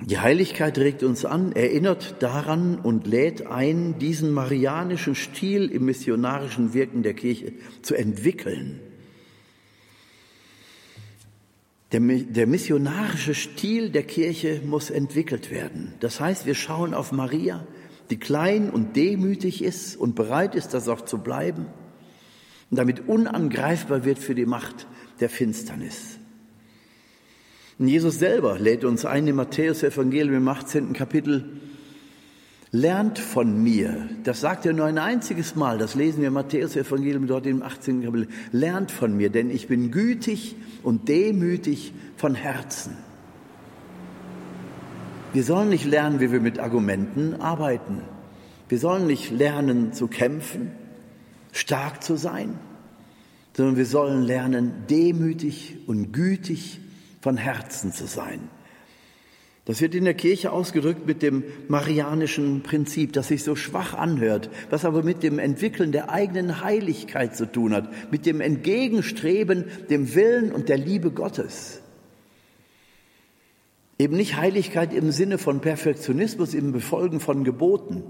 Die 0.00 0.18
Heiligkeit 0.18 0.76
regt 0.78 1.02
uns 1.02 1.24
an, 1.24 1.52
erinnert 1.52 2.22
daran 2.22 2.78
und 2.78 3.06
lädt 3.06 3.46
ein, 3.46 3.98
diesen 3.98 4.30
marianischen 4.30 5.14
Stil 5.14 5.70
im 5.70 5.86
missionarischen 5.86 6.74
Wirken 6.74 7.02
der 7.02 7.14
Kirche 7.14 7.54
zu 7.80 7.94
entwickeln. 7.94 8.80
Der, 11.92 12.00
der, 12.00 12.46
missionarische 12.46 13.34
Stil 13.34 13.90
der 13.90 14.02
Kirche 14.02 14.60
muss 14.66 14.90
entwickelt 14.90 15.50
werden. 15.50 15.94
Das 16.00 16.20
heißt, 16.20 16.44
wir 16.44 16.54
schauen 16.54 16.92
auf 16.92 17.12
Maria, 17.12 17.66
die 18.10 18.18
klein 18.18 18.68
und 18.68 18.96
demütig 18.96 19.62
ist 19.62 19.96
und 19.96 20.14
bereit 20.14 20.54
ist, 20.54 20.74
das 20.74 20.88
auch 20.88 21.02
zu 21.02 21.18
bleiben 21.18 21.66
und 22.70 22.76
damit 22.76 23.08
unangreifbar 23.08 24.04
wird 24.04 24.18
für 24.18 24.34
die 24.34 24.46
Macht 24.46 24.86
der 25.20 25.30
Finsternis. 25.30 26.15
Und 27.78 27.88
Jesus 27.88 28.18
selber 28.18 28.58
lädt 28.58 28.84
uns 28.84 29.04
ein 29.04 29.26
im 29.26 29.36
Matthäus-Evangelium 29.36 30.36
im 30.36 30.48
18. 30.48 30.94
Kapitel, 30.94 31.44
lernt 32.72 33.18
von 33.18 33.62
mir. 33.62 34.08
Das 34.24 34.40
sagt 34.40 34.64
er 34.64 34.72
nur 34.72 34.86
ein 34.86 34.98
einziges 34.98 35.56
Mal. 35.56 35.76
Das 35.76 35.94
lesen 35.94 36.20
wir 36.20 36.28
im 36.28 36.34
Matthäus-Evangelium 36.34 37.26
dort 37.26 37.46
im 37.46 37.62
18. 37.62 38.02
Kapitel. 38.02 38.28
Lernt 38.50 38.90
von 38.90 39.16
mir, 39.16 39.28
denn 39.28 39.50
ich 39.50 39.68
bin 39.68 39.90
gütig 39.90 40.56
und 40.82 41.08
demütig 41.08 41.92
von 42.16 42.34
Herzen. 42.34 42.96
Wir 45.34 45.44
sollen 45.44 45.68
nicht 45.68 45.84
lernen, 45.84 46.20
wie 46.20 46.32
wir 46.32 46.40
mit 46.40 46.58
Argumenten 46.58 47.34
arbeiten. 47.34 48.00
Wir 48.70 48.78
sollen 48.78 49.06
nicht 49.06 49.30
lernen 49.30 49.92
zu 49.92 50.08
kämpfen, 50.08 50.70
stark 51.52 52.02
zu 52.02 52.16
sein, 52.16 52.58
sondern 53.54 53.76
wir 53.76 53.84
sollen 53.84 54.22
lernen, 54.22 54.72
demütig 54.88 55.76
und 55.86 56.12
gütig 56.12 56.80
von 57.26 57.36
Herzen 57.36 57.92
zu 57.92 58.06
sein. 58.06 58.38
Das 59.64 59.80
wird 59.80 59.96
in 59.96 60.04
der 60.04 60.14
Kirche 60.14 60.52
ausgedrückt 60.52 61.08
mit 61.08 61.22
dem 61.22 61.42
marianischen 61.66 62.62
Prinzip, 62.62 63.14
das 63.14 63.26
sich 63.26 63.42
so 63.42 63.56
schwach 63.56 63.94
anhört, 63.94 64.48
was 64.70 64.84
aber 64.84 65.02
mit 65.02 65.24
dem 65.24 65.40
Entwickeln 65.40 65.90
der 65.90 66.08
eigenen 66.10 66.62
Heiligkeit 66.62 67.34
zu 67.34 67.50
tun 67.50 67.74
hat, 67.74 68.12
mit 68.12 68.26
dem 68.26 68.40
Entgegenstreben 68.40 69.64
dem 69.90 70.14
Willen 70.14 70.52
und 70.52 70.68
der 70.68 70.78
Liebe 70.78 71.10
Gottes. 71.10 71.80
Eben 73.98 74.16
nicht 74.16 74.36
Heiligkeit 74.36 74.94
im 74.94 75.10
Sinne 75.10 75.38
von 75.38 75.60
Perfektionismus, 75.60 76.54
im 76.54 76.70
Befolgen 76.70 77.18
von 77.18 77.42
Geboten, 77.42 78.04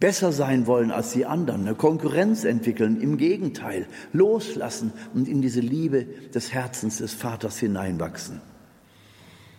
besser 0.00 0.32
sein 0.32 0.66
wollen 0.66 0.90
als 0.90 1.12
die 1.12 1.26
anderen, 1.26 1.66
eine 1.66 1.74
Konkurrenz 1.74 2.44
entwickeln, 2.44 3.00
im 3.00 3.18
Gegenteil, 3.18 3.86
loslassen 4.12 4.92
und 5.14 5.28
in 5.28 5.42
diese 5.42 5.60
Liebe 5.60 6.06
des 6.34 6.52
Herzens 6.52 6.98
des 6.98 7.12
Vaters 7.12 7.58
hineinwachsen. 7.58 8.40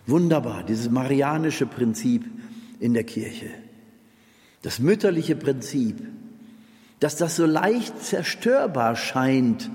Wunderbar, 0.06 0.64
dieses 0.64 0.90
marianische 0.90 1.64
Prinzip 1.66 2.24
in 2.80 2.92
der 2.92 3.04
Kirche. 3.04 3.50
Das 4.62 4.80
mütterliche 4.80 5.36
Prinzip, 5.36 6.02
dass 6.98 7.16
das 7.16 7.36
so 7.36 7.46
leicht 7.46 8.02
zerstörbar 8.02 8.96
scheint, 8.96 9.70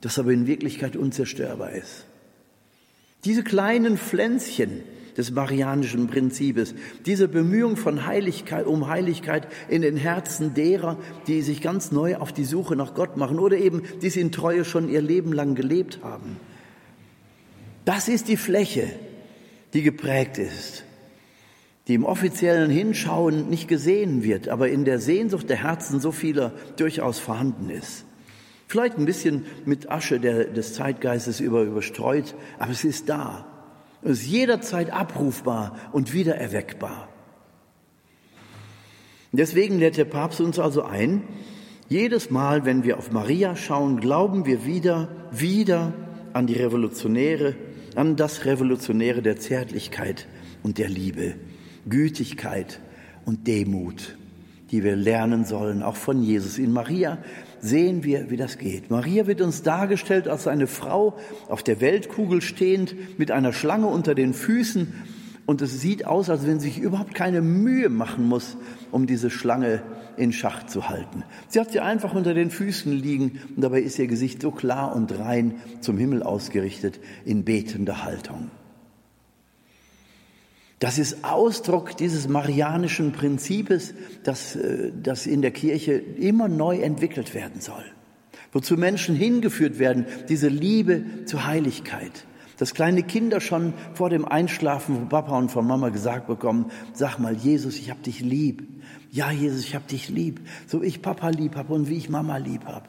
das 0.00 0.18
aber 0.18 0.32
in 0.32 0.48
Wirklichkeit 0.48 0.96
unzerstörbar 0.96 1.70
ist. 1.70 2.04
Diese 3.24 3.44
kleinen 3.44 3.96
Pflänzchen, 3.96 4.82
des 5.18 5.32
marianischen 5.32 6.06
Prinzips. 6.06 6.74
Diese 7.04 7.28
Bemühung 7.28 7.76
von 7.76 8.06
Heiligkeit, 8.06 8.66
um 8.66 8.86
Heiligkeit 8.86 9.48
in 9.68 9.82
den 9.82 9.96
Herzen 9.96 10.54
derer, 10.54 10.96
die 11.26 11.42
sich 11.42 11.60
ganz 11.60 11.90
neu 11.90 12.16
auf 12.16 12.32
die 12.32 12.44
Suche 12.44 12.76
nach 12.76 12.94
Gott 12.94 13.16
machen 13.16 13.40
oder 13.40 13.58
eben, 13.58 13.82
die 14.00 14.10
sie 14.10 14.20
in 14.20 14.32
Treue 14.32 14.64
schon 14.64 14.88
ihr 14.88 15.02
Leben 15.02 15.32
lang 15.32 15.56
gelebt 15.56 15.98
haben. 16.02 16.36
Das 17.84 18.08
ist 18.08 18.28
die 18.28 18.36
Fläche, 18.36 18.88
die 19.74 19.82
geprägt 19.82 20.38
ist, 20.38 20.84
die 21.88 21.94
im 21.94 22.04
offiziellen 22.04 22.70
Hinschauen 22.70 23.50
nicht 23.50 23.66
gesehen 23.66 24.22
wird, 24.22 24.48
aber 24.48 24.68
in 24.68 24.84
der 24.84 25.00
Sehnsucht 25.00 25.50
der 25.50 25.62
Herzen 25.64 25.98
so 25.98 26.12
vieler 26.12 26.52
durchaus 26.76 27.18
vorhanden 27.18 27.70
ist. 27.70 28.04
Vielleicht 28.68 28.98
ein 28.98 29.06
bisschen 29.06 29.46
mit 29.64 29.90
Asche 29.90 30.20
der, 30.20 30.44
des 30.44 30.74
Zeitgeistes 30.74 31.40
über, 31.40 31.62
überstreut, 31.62 32.36
aber 32.58 32.70
es 32.70 32.84
ist 32.84 33.08
da. 33.08 33.46
Es 34.02 34.20
ist 34.20 34.26
jederzeit 34.26 34.90
abrufbar 34.90 35.76
und 35.92 36.12
wiedererweckbar. 36.12 37.08
Deswegen 39.32 39.78
lädt 39.78 39.96
der 39.96 40.04
Papst 40.04 40.40
uns 40.40 40.58
also 40.58 40.82
ein, 40.84 41.22
jedes 41.88 42.30
Mal, 42.30 42.64
wenn 42.64 42.84
wir 42.84 42.98
auf 42.98 43.12
Maria 43.12 43.56
schauen, 43.56 44.00
glauben 44.00 44.46
wir 44.46 44.64
wieder, 44.64 45.08
wieder 45.30 45.94
an 46.32 46.46
die 46.46 46.54
Revolutionäre, 46.54 47.56
an 47.94 48.16
das 48.16 48.44
Revolutionäre 48.44 49.22
der 49.22 49.38
Zärtlichkeit 49.38 50.26
und 50.62 50.78
der 50.78 50.88
Liebe, 50.88 51.34
Gütigkeit 51.88 52.80
und 53.24 53.46
Demut, 53.46 54.16
die 54.70 54.84
wir 54.84 54.96
lernen 54.96 55.44
sollen, 55.44 55.82
auch 55.82 55.96
von 55.96 56.22
Jesus. 56.22 56.58
In 56.58 56.72
Maria 56.72 57.18
sehen 57.60 58.04
wir, 58.04 58.30
wie 58.30 58.36
das 58.36 58.58
geht. 58.58 58.90
Maria 58.90 59.26
wird 59.26 59.40
uns 59.40 59.62
dargestellt 59.62 60.28
als 60.28 60.46
eine 60.46 60.66
Frau 60.66 61.16
auf 61.48 61.62
der 61.62 61.80
Weltkugel 61.80 62.42
stehend 62.42 63.18
mit 63.18 63.30
einer 63.30 63.52
Schlange 63.52 63.86
unter 63.86 64.14
den 64.14 64.34
Füßen 64.34 64.92
und 65.46 65.62
es 65.62 65.80
sieht 65.80 66.06
aus, 66.06 66.28
als 66.28 66.46
wenn 66.46 66.60
sie 66.60 66.68
sich 66.68 66.78
überhaupt 66.78 67.14
keine 67.14 67.40
Mühe 67.40 67.88
machen 67.88 68.28
muss, 68.28 68.56
um 68.90 69.06
diese 69.06 69.30
Schlange 69.30 69.82
in 70.18 70.32
Schach 70.32 70.66
zu 70.66 70.88
halten. 70.88 71.24
Sie 71.48 71.58
hat 71.58 71.72
sie 71.72 71.80
einfach 71.80 72.14
unter 72.14 72.34
den 72.34 72.50
Füßen 72.50 72.92
liegen 72.92 73.40
und 73.56 73.62
dabei 73.62 73.80
ist 73.80 73.98
ihr 73.98 74.08
Gesicht 74.08 74.42
so 74.42 74.50
klar 74.50 74.94
und 74.94 75.18
rein 75.18 75.54
zum 75.80 75.96
Himmel 75.96 76.22
ausgerichtet 76.22 77.00
in 77.24 77.44
betender 77.44 78.04
Haltung. 78.04 78.50
Das 80.78 80.98
ist 80.98 81.24
Ausdruck 81.24 81.96
dieses 81.96 82.28
marianischen 82.28 83.12
Prinzips, 83.12 83.94
das, 84.22 84.54
äh, 84.54 84.92
das 84.94 85.26
in 85.26 85.42
der 85.42 85.50
Kirche 85.50 85.92
immer 85.92 86.48
neu 86.48 86.78
entwickelt 86.78 87.34
werden 87.34 87.60
soll. 87.60 87.84
Wozu 88.52 88.76
Menschen 88.76 89.14
hingeführt 89.14 89.78
werden, 89.78 90.06
diese 90.28 90.48
Liebe 90.48 91.24
zur 91.26 91.46
Heiligkeit 91.46 92.24
dass 92.58 92.74
kleine 92.74 93.04
Kinder 93.04 93.40
schon 93.40 93.72
vor 93.94 94.10
dem 94.10 94.24
Einschlafen 94.24 94.96
von 94.96 95.08
Papa 95.08 95.38
und 95.38 95.50
von 95.50 95.66
Mama 95.66 95.88
gesagt 95.90 96.26
bekommen, 96.26 96.70
sag 96.92 97.18
mal, 97.18 97.34
Jesus, 97.34 97.78
ich 97.78 97.90
hab 97.90 98.02
dich 98.02 98.20
lieb. 98.20 98.66
Ja, 99.10 99.30
Jesus, 99.30 99.60
ich 99.60 99.74
hab 99.74 99.86
dich 99.86 100.08
lieb. 100.08 100.40
So 100.66 100.82
ich 100.82 101.00
Papa 101.00 101.30
lieb 101.30 101.56
hab 101.56 101.70
und 101.70 101.88
wie 101.88 101.96
ich 101.96 102.10
Mama 102.10 102.36
lieb 102.36 102.66
hab. 102.66 102.88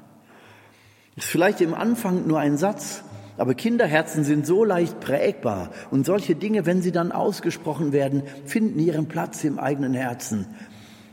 Ist 1.15 1.27
vielleicht 1.27 1.61
im 1.61 1.73
Anfang 1.73 2.25
nur 2.27 2.39
ein 2.39 2.57
Satz, 2.57 3.03
aber 3.39 3.53
Kinderherzen 3.53 4.23
sind 4.23 4.45
so 4.45 4.63
leicht 4.65 4.99
prägbar 4.99 5.71
und 5.91 6.05
solche 6.05 6.35
Dinge, 6.35 6.65
wenn 6.65 6.81
sie 6.81 6.91
dann 6.91 7.11
ausgesprochen 7.11 7.93
werden, 7.93 8.23
finden 8.45 8.79
ihren 8.79 9.07
Platz 9.07 9.43
im 9.45 9.59
eigenen 9.59 9.93
Herzen, 9.93 10.45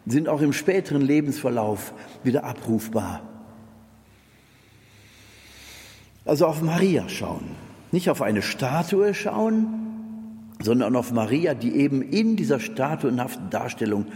sind 0.07 0.29
auch 0.29 0.41
im 0.41 0.53
späteren 0.53 1.03
Lebensverlauf 1.03 1.95
wieder 2.25 2.45
abrufbar. 2.45 3.23
Also 6.25 6.47
auf 6.47 6.61
Maria 6.62 7.09
schauen. 7.09 7.45
Nicht 7.93 8.11
auf 8.11 8.21
eine 8.21 8.43
Statue 8.43 9.15
schauen, 9.15 9.86
sondern 10.66 10.96
auf 10.96 11.12
Maria, 11.12 11.55
die 11.55 11.76
eben 11.76 12.02
in 12.02 12.35
dieser 12.35 12.59
statuenhaften 12.59 13.50
Darstellung 13.50 14.07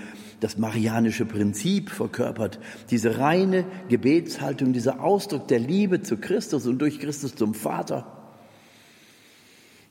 das 0.40 0.58
marianische 0.58 1.24
Prinzip 1.24 1.90
verkörpert, 1.90 2.58
diese 2.90 3.18
reine 3.18 3.64
Gebetshaltung, 3.88 4.72
dieser 4.72 5.00
Ausdruck 5.00 5.46
der 5.46 5.60
Liebe 5.60 6.02
zu 6.02 6.16
Christus 6.16 6.66
und 6.66 6.78
durch 6.80 6.98
Christus 6.98 7.36
zum 7.36 7.54
Vater 7.54 8.34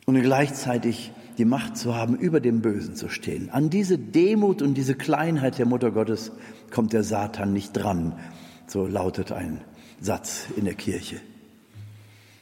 und 0.05 0.21
gleichzeitig 0.21 1.13
die 1.37 1.45
Macht 1.45 1.77
zu 1.77 1.95
haben, 1.95 2.17
über 2.17 2.41
dem 2.41 2.61
Bösen 2.61 2.95
zu 2.95 3.07
stehen. 3.07 3.49
An 3.51 3.69
diese 3.69 3.97
Demut 3.97 4.61
und 4.61 4.73
diese 4.73 4.95
Kleinheit 4.95 5.59
der 5.59 5.65
Mutter 5.65 5.91
Gottes 5.91 6.33
kommt 6.71 6.91
der 6.91 7.03
Satan 7.05 7.53
nicht 7.53 7.71
dran, 7.71 8.19
so 8.67 8.85
lautet 8.85 9.31
ein 9.31 9.61
Satz 10.01 10.47
in 10.57 10.65
der 10.65 10.73
Kirche. 10.73 11.21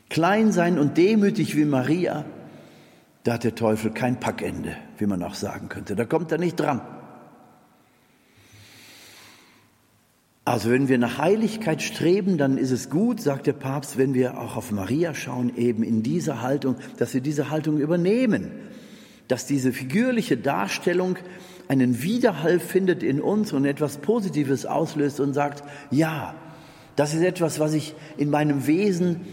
Klein 0.09 0.51
sein 0.51 0.79
und 0.79 0.97
demütig 0.97 1.55
wie 1.55 1.65
Maria, 1.65 2.25
da 3.27 3.33
hat 3.33 3.43
der 3.43 3.55
Teufel 3.55 3.91
kein 3.91 4.21
Packende, 4.21 4.77
wie 4.99 5.05
man 5.05 5.21
auch 5.21 5.33
sagen 5.33 5.67
könnte. 5.67 5.97
Da 5.97 6.05
kommt 6.05 6.31
er 6.31 6.37
nicht 6.37 6.57
dran. 6.57 6.79
Also 10.45 10.71
wenn 10.71 10.87
wir 10.87 10.97
nach 10.97 11.17
Heiligkeit 11.17 11.81
streben, 11.81 12.37
dann 12.37 12.57
ist 12.57 12.71
es 12.71 12.89
gut, 12.89 13.19
sagt 13.19 13.45
der 13.45 13.51
Papst, 13.51 13.97
wenn 13.97 14.13
wir 14.13 14.39
auch 14.39 14.55
auf 14.55 14.71
Maria 14.71 15.13
schauen, 15.13 15.53
eben 15.57 15.83
in 15.83 16.03
dieser 16.03 16.41
Haltung, 16.41 16.77
dass 16.99 17.13
wir 17.13 17.19
diese 17.19 17.49
Haltung 17.49 17.79
übernehmen, 17.79 18.49
dass 19.27 19.45
diese 19.45 19.73
figürliche 19.73 20.37
Darstellung 20.37 21.17
einen 21.67 22.01
Widerhall 22.01 22.61
findet 22.61 23.03
in 23.03 23.19
uns 23.19 23.51
und 23.51 23.65
etwas 23.65 23.97
Positives 23.97 24.65
auslöst 24.65 25.19
und 25.19 25.33
sagt, 25.33 25.65
ja, 25.91 26.33
das 26.95 27.13
ist 27.13 27.23
etwas, 27.23 27.59
was 27.59 27.73
ich 27.73 27.93
in 28.15 28.29
meinem 28.29 28.67
Wesen 28.67 29.25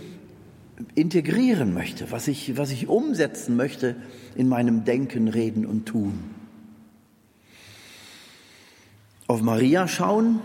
integrieren 0.95 1.73
möchte, 1.73 2.11
was 2.11 2.29
ich, 2.29 2.57
was 2.57 2.71
ich 2.71 2.89
umsetzen 2.89 3.57
möchte 3.57 3.97
in 4.35 4.49
meinem 4.49 4.85
Denken, 4.85 5.29
Reden 5.29 5.67
und 5.67 5.87
Tun. 5.87 6.19
Auf 9.27 9.41
Maria 9.43 9.89
schauen, 9.89 10.41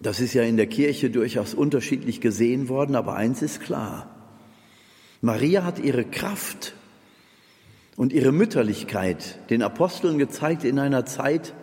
das 0.00 0.20
ist 0.20 0.34
ja 0.34 0.42
in 0.42 0.56
der 0.56 0.66
Kirche 0.66 1.10
durchaus 1.10 1.54
unterschiedlich 1.54 2.20
gesehen 2.20 2.68
worden, 2.68 2.94
aber 2.94 3.16
eins 3.16 3.42
ist 3.42 3.60
klar. 3.60 4.14
Maria 5.20 5.64
hat 5.64 5.78
ihre 5.78 6.04
Kraft 6.04 6.74
und 7.96 8.12
ihre 8.12 8.32
Mütterlichkeit 8.32 9.38
den 9.50 9.62
Aposteln 9.62 10.18
gezeigt 10.18 10.64
in 10.64 10.78
einer 10.78 11.06
Zeit, 11.06 11.54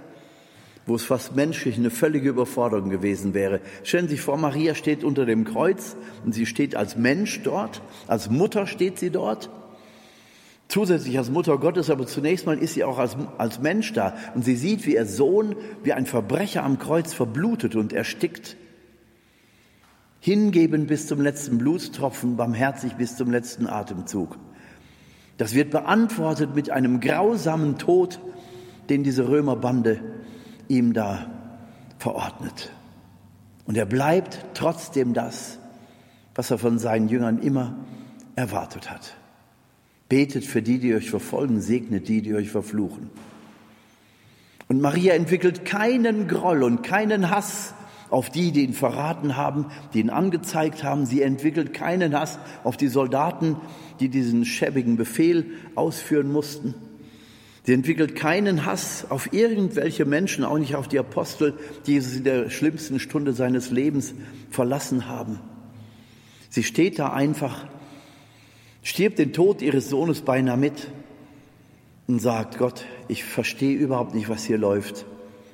wo 0.85 0.95
es 0.95 1.03
fast 1.03 1.35
menschlich 1.35 1.77
eine 1.77 1.89
völlige 1.89 2.29
Überforderung 2.29 2.89
gewesen 2.89 3.33
wäre. 3.33 3.61
Stellen 3.83 4.07
Sie 4.07 4.15
sich 4.15 4.21
vor, 4.21 4.37
Maria 4.37 4.75
steht 4.75 5.03
unter 5.03 5.25
dem 5.25 5.45
Kreuz 5.45 5.95
und 6.25 6.33
sie 6.33 6.45
steht 6.45 6.75
als 6.75 6.97
Mensch 6.97 7.41
dort, 7.43 7.81
als 8.07 8.29
Mutter 8.29 8.67
steht 8.67 8.99
sie 8.99 9.09
dort, 9.09 9.49
zusätzlich 10.67 11.17
als 11.17 11.29
Mutter 11.29 11.57
Gottes, 11.57 11.89
aber 11.89 12.05
zunächst 12.05 12.45
mal 12.45 12.57
ist 12.57 12.73
sie 12.73 12.83
auch 12.83 12.97
als, 12.97 13.15
als 13.37 13.59
Mensch 13.59 13.93
da 13.93 14.15
und 14.35 14.43
sie 14.43 14.55
sieht, 14.55 14.85
wie 14.85 14.95
ihr 14.95 15.05
Sohn, 15.05 15.55
wie 15.83 15.93
ein 15.93 16.05
Verbrecher 16.05 16.63
am 16.63 16.79
Kreuz 16.79 17.13
verblutet 17.13 17.75
und 17.75 17.93
erstickt. 17.93 18.57
Hingeben 20.19 20.87
bis 20.87 21.07
zum 21.07 21.21
letzten 21.21 21.57
Blutstropfen, 21.57 22.37
barmherzig 22.37 22.93
bis 22.93 23.17
zum 23.17 23.29
letzten 23.29 23.67
Atemzug. 23.67 24.37
Das 25.37 25.53
wird 25.53 25.71
beantwortet 25.71 26.55
mit 26.55 26.69
einem 26.69 26.99
grausamen 26.99 27.77
Tod, 27.77 28.19
den 28.89 29.03
diese 29.03 29.27
Römerbande 29.27 29.99
ihm 30.73 30.93
da 30.93 31.27
verordnet. 31.99 32.71
Und 33.65 33.77
er 33.77 33.85
bleibt 33.85 34.43
trotzdem 34.55 35.13
das, 35.13 35.59
was 36.35 36.51
er 36.51 36.57
von 36.57 36.79
seinen 36.79 37.07
Jüngern 37.07 37.39
immer 37.39 37.75
erwartet 38.35 38.89
hat. 38.91 39.15
Betet 40.09 40.43
für 40.45 40.61
die, 40.61 40.79
die 40.79 40.93
euch 40.95 41.09
verfolgen, 41.09 41.61
segnet 41.61 42.07
die, 42.07 42.21
die 42.21 42.33
euch 42.33 42.49
verfluchen. 42.49 43.09
Und 44.67 44.81
Maria 44.81 45.13
entwickelt 45.13 45.65
keinen 45.65 46.27
Groll 46.27 46.63
und 46.63 46.83
keinen 46.83 47.29
Hass 47.29 47.73
auf 48.09 48.29
die, 48.29 48.51
die 48.51 48.63
ihn 48.63 48.73
verraten 48.73 49.37
haben, 49.37 49.67
die 49.93 49.99
ihn 49.99 50.09
angezeigt 50.09 50.83
haben. 50.83 51.05
Sie 51.05 51.21
entwickelt 51.21 51.73
keinen 51.73 52.17
Hass 52.17 52.39
auf 52.63 52.77
die 52.77 52.87
Soldaten, 52.87 53.57
die 53.99 54.09
diesen 54.09 54.45
schäbigen 54.45 54.97
Befehl 54.97 55.45
ausführen 55.75 56.31
mussten. 56.31 56.75
Sie 57.65 57.73
entwickelt 57.73 58.15
keinen 58.15 58.65
Hass 58.65 59.05
auf 59.09 59.31
irgendwelche 59.31 60.03
Menschen, 60.03 60.43
auch 60.43 60.57
nicht 60.57 60.75
auf 60.75 60.89
die 60.89 60.99
Apostel, 60.99 61.53
die 61.85 61.93
Jesus 61.93 62.17
in 62.17 62.25
der 62.25 62.49
schlimmsten 62.49 62.99
Stunde 62.99 63.31
seines 63.31 63.71
Lebens 63.71 64.13
verlassen 64.49 65.07
haben. 65.07 65.39
Sie 66.49 66.63
steht 66.63 66.99
da 66.99 67.13
einfach, 67.13 67.65
stirbt 68.83 69.17
den 69.17 69.31
Tod 69.31 69.61
ihres 69.61 69.89
Sohnes 69.89 70.21
beinahe 70.21 70.57
mit 70.57 70.89
und 72.07 72.19
sagt, 72.19 72.57
Gott, 72.57 72.85
ich 73.07 73.23
verstehe 73.23 73.77
überhaupt 73.77 74.13
nicht, 74.13 74.27
was 74.27 74.43
hier 74.43 74.57
läuft, 74.57 75.05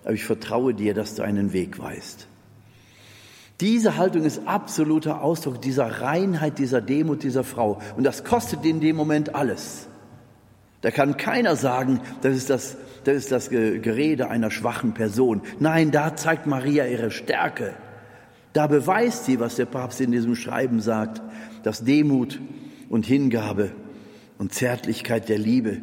aber 0.04 0.14
ich 0.14 0.26
vertraue 0.26 0.74
dir, 0.74 0.96
dass 0.96 1.14
du 1.14 1.22
einen 1.22 1.54
Weg 1.54 1.78
weißt. 1.78 2.28
Diese 3.62 3.98
Haltung 3.98 4.24
ist 4.24 4.48
absoluter 4.48 5.22
Ausdruck 5.22 5.62
dieser 5.62 6.02
Reinheit, 6.02 6.58
dieser 6.60 6.82
Demut 6.82 7.24
dieser 7.24 7.44
Frau. 7.44 7.82
Und 7.98 8.06
das 8.06 8.24
kostet 8.24 8.66
in 8.66 8.80
dem 8.80 8.96
Moment 8.96 9.36
alles. 9.36 9.89
Da 10.82 10.92
kann 10.92 11.18
keiner 11.18 11.56
sagen, 11.56 12.00
das 12.22 12.36
ist 12.36 12.50
das, 12.50 12.78
das 13.04 13.16
ist 13.16 13.32
das 13.32 13.50
Gerede 13.50 14.30
einer 14.30 14.52
schwachen 14.52 14.94
Person. 14.94 15.42
Nein, 15.60 15.92
da 15.92 16.16
zeigt 16.16 16.48
Maria 16.48 16.86
ihre 16.86 17.12
Stärke. 17.12 17.74
Da 18.54 18.68
beweist 18.68 19.26
sie, 19.26 19.40
was 19.40 19.56
der 19.56 19.66
Papst 19.66 20.02
in 20.02 20.12
diesem 20.12 20.36
Schreiben 20.36 20.80
sagt, 20.80 21.22
dass 21.64 21.84
Demut 21.84 22.40
und 22.90 23.06
Hingabe 23.06 23.72
und 24.38 24.54
Zärtlichkeit 24.54 25.30
der 25.30 25.38
Liebe 25.38 25.82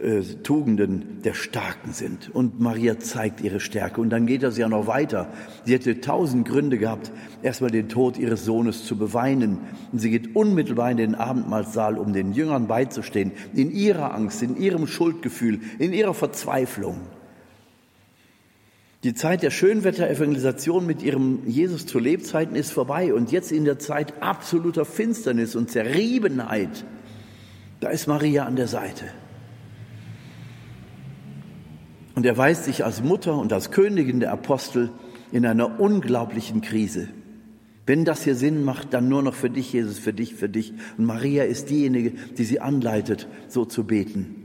äh, 0.00 0.22
Tugenden 0.42 1.22
der 1.22 1.34
Starken 1.34 1.92
sind. 1.92 2.34
Und 2.34 2.60
Maria 2.60 2.98
zeigt 2.98 3.40
ihre 3.40 3.60
Stärke. 3.60 4.00
Und 4.00 4.10
dann 4.10 4.26
geht 4.26 4.42
das 4.42 4.56
ja 4.56 4.68
noch 4.68 4.86
weiter. 4.86 5.28
Sie 5.64 5.74
hätte 5.74 6.00
tausend 6.00 6.48
Gründe 6.48 6.78
gehabt, 6.78 7.12
erstmal 7.42 7.70
den 7.70 7.88
Tod 7.88 8.16
ihres 8.16 8.44
Sohnes 8.44 8.84
zu 8.84 8.96
beweinen. 8.96 9.58
Und 9.92 9.98
sie 9.98 10.10
geht 10.10 10.34
unmittelbar 10.34 10.90
in 10.90 10.96
den 10.96 11.14
Abendmahlsaal, 11.14 11.98
um 11.98 12.12
den 12.12 12.32
Jüngern 12.32 12.68
beizustehen, 12.68 13.32
in 13.54 13.70
ihrer 13.70 14.14
Angst, 14.14 14.42
in 14.42 14.56
ihrem 14.56 14.86
Schuldgefühl, 14.86 15.60
in 15.78 15.92
ihrer 15.92 16.14
Verzweiflung. 16.14 17.00
Die 19.04 19.14
Zeit 19.14 19.42
der 19.42 19.50
Schönwetter-Evangelisation 19.50 20.86
mit 20.86 21.02
ihrem 21.02 21.40
Jesus 21.46 21.86
zu 21.86 21.98
Lebzeiten 21.98 22.54
ist 22.54 22.70
vorbei 22.70 23.12
und 23.12 23.32
jetzt 23.32 23.50
in 23.50 23.64
der 23.64 23.80
Zeit 23.80 24.22
absoluter 24.22 24.84
Finsternis 24.84 25.56
und 25.56 25.70
Zerriebenheit, 25.70 26.84
da 27.80 27.88
ist 27.88 28.06
Maria 28.06 28.44
an 28.44 28.54
der 28.54 28.68
Seite. 28.68 29.06
Und 32.14 32.26
er 32.26 32.36
weist 32.36 32.64
sich 32.64 32.84
als 32.84 33.02
Mutter 33.02 33.36
und 33.36 33.52
als 33.52 33.70
Königin 33.70 34.20
der 34.20 34.32
Apostel 34.32 34.90
in 35.30 35.46
einer 35.46 35.80
unglaublichen 35.80 36.60
Krise. 36.60 37.08
Wenn 37.86 38.04
das 38.04 38.22
hier 38.22 38.36
Sinn 38.36 38.64
macht, 38.64 38.94
dann 38.94 39.08
nur 39.08 39.22
noch 39.22 39.34
für 39.34 39.50
dich, 39.50 39.72
Jesus, 39.72 39.98
für 39.98 40.12
dich, 40.12 40.34
für 40.34 40.48
dich. 40.48 40.72
Und 40.98 41.04
Maria 41.04 41.44
ist 41.44 41.70
diejenige, 41.70 42.12
die 42.38 42.44
sie 42.44 42.60
anleitet, 42.60 43.26
so 43.48 43.64
zu 43.64 43.84
beten. 43.84 44.36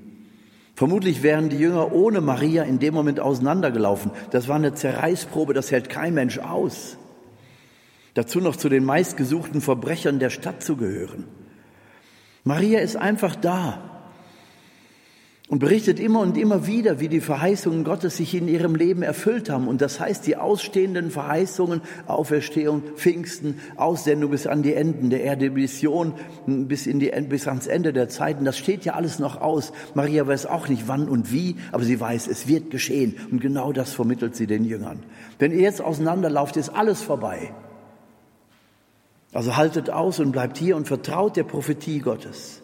Vermutlich 0.74 1.24
wären 1.24 1.50
die 1.50 1.58
Jünger 1.58 1.92
ohne 1.92 2.22
Maria 2.22 2.64
in 2.64 2.80
dem 2.80 2.94
Moment 2.94 3.20
auseinandergelaufen. 3.20 4.12
Das 4.32 4.48
war 4.48 4.56
eine 4.56 4.74
Zerreißprobe, 4.74 5.54
das 5.54 5.72
hält 5.72 5.90
kein 5.90 6.14
Mensch 6.14 6.40
aus. 6.40 6.98
Dazu 8.14 8.40
noch 8.40 8.56
zu 8.56 8.70
den 8.70 8.86
meistgesuchten 8.86 9.62
Verbrechern 9.62 10.20
der 10.20 10.30
Stadt 10.30 10.64
zu 10.64 10.76
gehören. 10.76 11.26
Maria 12.44 12.80
ist 12.80 12.96
einfach 12.96 13.36
da 13.36 13.97
und 15.50 15.60
berichtet 15.60 15.98
immer 16.00 16.20
und 16.20 16.38
immer 16.38 16.68
wieder, 16.68 17.00
wie 17.00 17.08
die 17.08 17.22
Verheißungen 17.22 17.86
Gottes 17.86 18.18
sich 18.18 18.36
in 18.36 18.50
ihrem 18.50 18.76
Leben 18.76 19.02
erfüllt 19.02 19.50
haben. 19.50 19.70
Und 19.70 19.82
das 19.82 19.98
heißt, 20.00 20.28
die 20.28 20.36
ausstehenden 20.36 21.10
Verheißungen, 21.10 21.82
Auferstehung, 22.06 22.84
Pfingsten, 22.96 23.60
Aussendung 23.78 24.32
bis 24.32 24.46
an 24.46 24.62
die 24.62 24.74
Enden 24.74 25.10
der 25.10 25.24
Erde, 25.24 25.50
Mission 25.50 26.14
bis, 26.46 26.86
in 26.86 27.00
die, 27.00 27.12
bis 27.30 27.48
ans 27.48 27.68
Ende 27.68 27.94
der 27.94 28.10
Zeiten, 28.10 28.44
das 28.44 28.58
steht 28.58 28.84
ja 28.84 28.94
alles 28.94 29.20
noch 29.20 29.40
aus. 29.40 29.72
Maria 29.94 30.28
weiß 30.28 30.48
auch 30.48 30.68
nicht 30.68 30.90
wann 30.90 31.08
und 31.08 31.32
wie, 31.32 31.56
aber 31.72 31.84
sie 31.86 31.98
weiß, 31.98 32.28
es 32.28 32.50
wird 32.50 32.70
geschehen. 32.70 33.16
Und 33.32 33.40
genau 33.40 33.72
das 33.72 33.94
vermittelt 33.94 34.36
sie 34.36 34.48
den 34.48 34.66
Jüngern. 34.66 35.00
Wenn 35.40 35.54
ihr 35.54 35.62
jetzt 35.62 35.82
auseinanderlauft, 35.82 36.58
ist 36.58 36.70
alles 36.70 37.02
vorbei. 37.02 37.54
Also 39.32 39.56
haltet 39.56 39.90
aus 39.92 40.20
und 40.20 40.34
bleibt 40.34 40.58
hier 40.58 40.76
und 40.76 40.90
vertraut 40.90 41.38
der 41.38 41.44
Prophetie 41.44 42.00
Gottes. 42.00 42.64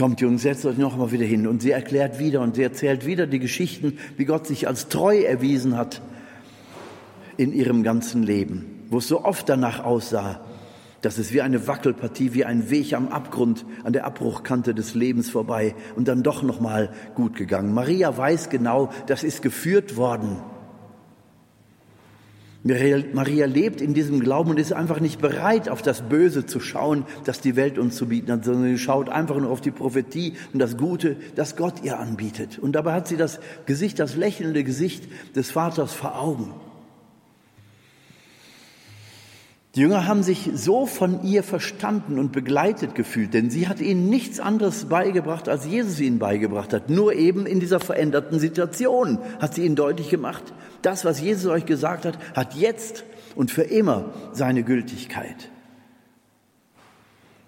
Kommt, 0.00 0.22
Jungs, 0.22 0.40
setzt 0.40 0.64
euch 0.64 0.78
noch 0.78 0.96
mal 0.96 1.12
wieder 1.12 1.26
hin. 1.26 1.46
Und 1.46 1.60
sie 1.60 1.72
erklärt 1.72 2.18
wieder 2.18 2.40
und 2.40 2.54
sie 2.54 2.62
erzählt 2.62 3.04
wieder 3.04 3.26
die 3.26 3.38
Geschichten, 3.38 3.98
wie 4.16 4.24
Gott 4.24 4.46
sich 4.46 4.66
als 4.66 4.88
treu 4.88 5.20
erwiesen 5.20 5.76
hat 5.76 6.00
in 7.36 7.52
ihrem 7.52 7.82
ganzen 7.82 8.22
Leben, 8.22 8.86
wo 8.88 8.96
es 8.96 9.08
so 9.08 9.26
oft 9.26 9.46
danach 9.50 9.84
aussah, 9.84 10.40
dass 11.02 11.18
es 11.18 11.34
wie 11.34 11.42
eine 11.42 11.66
Wackelpartie, 11.66 12.32
wie 12.32 12.46
ein 12.46 12.70
Weg 12.70 12.94
am 12.94 13.08
Abgrund, 13.08 13.66
an 13.84 13.92
der 13.92 14.06
Abbruchkante 14.06 14.74
des 14.74 14.94
Lebens 14.94 15.28
vorbei 15.28 15.74
und 15.96 16.08
dann 16.08 16.22
doch 16.22 16.42
noch 16.42 16.60
mal 16.60 16.94
gut 17.14 17.36
gegangen. 17.36 17.74
Maria 17.74 18.16
weiß 18.16 18.48
genau, 18.48 18.88
das 19.06 19.22
ist 19.22 19.42
geführt 19.42 19.98
worden 19.98 20.38
Maria 22.62 23.46
lebt 23.46 23.80
in 23.80 23.94
diesem 23.94 24.20
Glauben 24.20 24.50
und 24.50 24.58
ist 24.58 24.74
einfach 24.74 25.00
nicht 25.00 25.20
bereit, 25.20 25.70
auf 25.70 25.80
das 25.80 26.02
Böse 26.02 26.44
zu 26.44 26.60
schauen, 26.60 27.06
das 27.24 27.40
die 27.40 27.56
Welt 27.56 27.78
uns 27.78 27.96
zu 27.96 28.08
bieten 28.08 28.30
hat, 28.30 28.44
sondern 28.44 28.64
sie 28.64 28.78
schaut 28.78 29.08
einfach 29.08 29.38
nur 29.38 29.50
auf 29.50 29.62
die 29.62 29.70
Prophetie 29.70 30.34
und 30.52 30.58
das 30.58 30.76
Gute, 30.76 31.16
das 31.36 31.56
Gott 31.56 31.82
ihr 31.82 31.98
anbietet. 31.98 32.58
Und 32.58 32.72
dabei 32.72 32.92
hat 32.92 33.08
sie 33.08 33.16
das 33.16 33.40
Gesicht, 33.64 33.98
das 33.98 34.14
lächelnde 34.14 34.62
Gesicht 34.62 35.08
des 35.34 35.50
Vaters 35.50 35.94
vor 35.94 36.20
Augen. 36.20 36.52
Die 39.76 39.82
Jünger 39.82 40.08
haben 40.08 40.24
sich 40.24 40.50
so 40.54 40.84
von 40.84 41.22
ihr 41.22 41.44
verstanden 41.44 42.18
und 42.18 42.32
begleitet 42.32 42.96
gefühlt, 42.96 43.34
denn 43.34 43.50
sie 43.50 43.68
hat 43.68 43.80
ihnen 43.80 44.10
nichts 44.10 44.40
anderes 44.40 44.86
beigebracht, 44.86 45.48
als 45.48 45.64
Jesus 45.64 46.00
ihnen 46.00 46.18
beigebracht 46.18 46.72
hat. 46.72 46.90
Nur 46.90 47.14
eben 47.14 47.46
in 47.46 47.60
dieser 47.60 47.78
veränderten 47.78 48.40
Situation 48.40 49.18
hat 49.38 49.54
sie 49.54 49.64
ihnen 49.64 49.76
deutlich 49.76 50.10
gemacht, 50.10 50.42
das, 50.82 51.04
was 51.04 51.20
Jesus 51.20 51.52
euch 51.52 51.66
gesagt 51.66 52.04
hat, 52.04 52.18
hat 52.34 52.54
jetzt 52.54 53.04
und 53.36 53.52
für 53.52 53.62
immer 53.62 54.12
seine 54.32 54.64
Gültigkeit. 54.64 55.50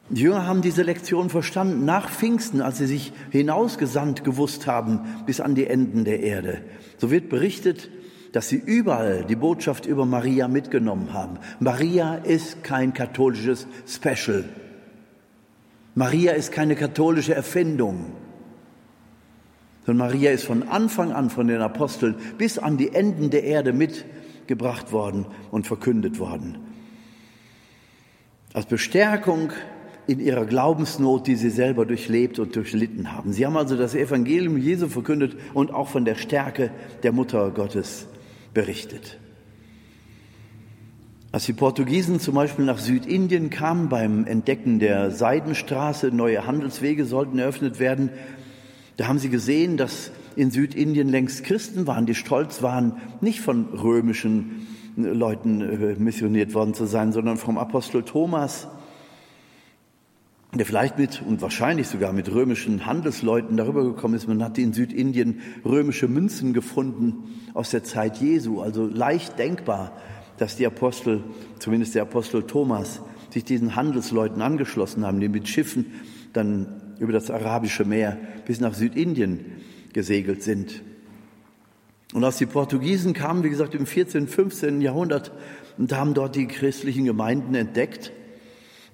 Die 0.08 0.22
Jünger 0.22 0.46
haben 0.46 0.62
diese 0.62 0.82
Lektion 0.82 1.28
verstanden 1.28 1.84
nach 1.84 2.08
Pfingsten, 2.08 2.60
als 2.60 2.78
sie 2.78 2.86
sich 2.86 3.12
hinausgesandt 3.30 4.22
gewusst 4.22 4.68
haben 4.68 5.00
bis 5.26 5.40
an 5.40 5.56
die 5.56 5.66
Enden 5.66 6.04
der 6.04 6.20
Erde. 6.20 6.62
So 6.98 7.10
wird 7.10 7.30
berichtet, 7.30 7.88
dass 8.32 8.48
sie 8.48 8.56
überall 8.56 9.24
die 9.24 9.36
Botschaft 9.36 9.86
über 9.86 10.06
Maria 10.06 10.48
mitgenommen 10.48 11.12
haben. 11.12 11.38
Maria 11.60 12.16
ist 12.16 12.64
kein 12.64 12.94
katholisches 12.94 13.66
Special. 13.86 14.44
Maria 15.94 16.32
ist 16.32 16.50
keine 16.50 16.74
katholische 16.74 17.34
Erfindung. 17.34 18.12
Sondern 19.84 20.08
Maria 20.08 20.30
ist 20.30 20.44
von 20.44 20.62
Anfang 20.68 21.12
an 21.12 21.28
von 21.28 21.48
den 21.48 21.60
Aposteln 21.60 22.14
bis 22.38 22.58
an 22.58 22.78
die 22.78 22.94
Enden 22.94 23.30
der 23.30 23.44
Erde 23.44 23.72
mitgebracht 23.72 24.92
worden 24.92 25.26
und 25.50 25.66
verkündet 25.66 26.18
worden. 26.18 26.58
Als 28.54 28.66
Bestärkung 28.66 29.52
in 30.06 30.20
ihrer 30.20 30.46
Glaubensnot, 30.46 31.26
die 31.26 31.36
sie 31.36 31.50
selber 31.50 31.84
durchlebt 31.84 32.38
und 32.38 32.56
durchlitten 32.56 33.12
haben. 33.12 33.32
Sie 33.32 33.44
haben 33.46 33.56
also 33.56 33.76
das 33.76 33.94
Evangelium 33.94 34.56
Jesu 34.56 34.88
verkündet 34.88 35.36
und 35.54 35.72
auch 35.72 35.88
von 35.88 36.04
der 36.04 36.16
Stärke 36.16 36.70
der 37.02 37.12
Mutter 37.12 37.50
Gottes 37.50 38.08
berichtet. 38.54 39.18
Als 41.32 41.46
die 41.46 41.54
Portugiesen 41.54 42.20
zum 42.20 42.34
Beispiel 42.34 42.66
nach 42.66 42.78
Südindien 42.78 43.48
kamen 43.48 43.88
beim 43.88 44.26
Entdecken 44.26 44.78
der 44.78 45.10
Seidenstraße, 45.10 46.08
neue 46.08 46.46
Handelswege 46.46 47.06
sollten 47.06 47.38
eröffnet 47.38 47.80
werden, 47.80 48.10
da 48.98 49.08
haben 49.08 49.18
sie 49.18 49.30
gesehen, 49.30 49.78
dass 49.78 50.10
in 50.36 50.50
Südindien 50.50 51.08
längst 51.08 51.44
Christen 51.44 51.86
waren, 51.86 52.04
die 52.04 52.14
stolz 52.14 52.62
waren, 52.62 52.96
nicht 53.22 53.40
von 53.40 53.64
römischen 53.72 54.66
Leuten 54.96 55.62
äh, 55.62 55.94
missioniert 55.98 56.52
worden 56.52 56.74
zu 56.74 56.84
sein, 56.84 57.12
sondern 57.12 57.38
vom 57.38 57.56
Apostel 57.56 58.02
Thomas, 58.02 58.68
der 60.54 60.66
vielleicht 60.66 60.98
mit 60.98 61.22
und 61.22 61.40
wahrscheinlich 61.40 61.88
sogar 61.88 62.12
mit 62.12 62.30
römischen 62.30 62.84
Handelsleuten 62.84 63.56
darüber 63.56 63.84
gekommen 63.84 64.14
ist. 64.14 64.28
Man 64.28 64.44
hat 64.44 64.58
in 64.58 64.74
Südindien 64.74 65.40
römische 65.64 66.08
Münzen 66.08 66.52
gefunden 66.52 67.24
aus 67.54 67.70
der 67.70 67.84
Zeit 67.84 68.18
Jesu. 68.18 68.60
Also 68.60 68.86
leicht 68.86 69.38
denkbar, 69.38 69.92
dass 70.36 70.56
die 70.56 70.66
Apostel, 70.66 71.24
zumindest 71.58 71.94
der 71.94 72.02
Apostel 72.02 72.42
Thomas, 72.42 73.00
sich 73.30 73.44
diesen 73.44 73.76
Handelsleuten 73.76 74.42
angeschlossen 74.42 75.06
haben, 75.06 75.20
die 75.20 75.28
mit 75.28 75.48
Schiffen 75.48 75.86
dann 76.34 76.94
über 76.98 77.12
das 77.12 77.30
arabische 77.30 77.86
Meer 77.86 78.18
bis 78.46 78.60
nach 78.60 78.74
Südindien 78.74 79.46
gesegelt 79.94 80.42
sind. 80.42 80.82
Und 82.12 82.24
als 82.24 82.36
die 82.36 82.46
Portugiesen 82.46 83.14
kamen, 83.14 83.42
wie 83.42 83.48
gesagt, 83.48 83.74
im 83.74 83.86
14., 83.86 84.28
15. 84.28 84.82
Jahrhundert 84.82 85.32
und 85.78 85.94
haben 85.94 86.12
dort 86.12 86.36
die 86.36 86.46
christlichen 86.46 87.06
Gemeinden 87.06 87.54
entdeckt, 87.54 88.12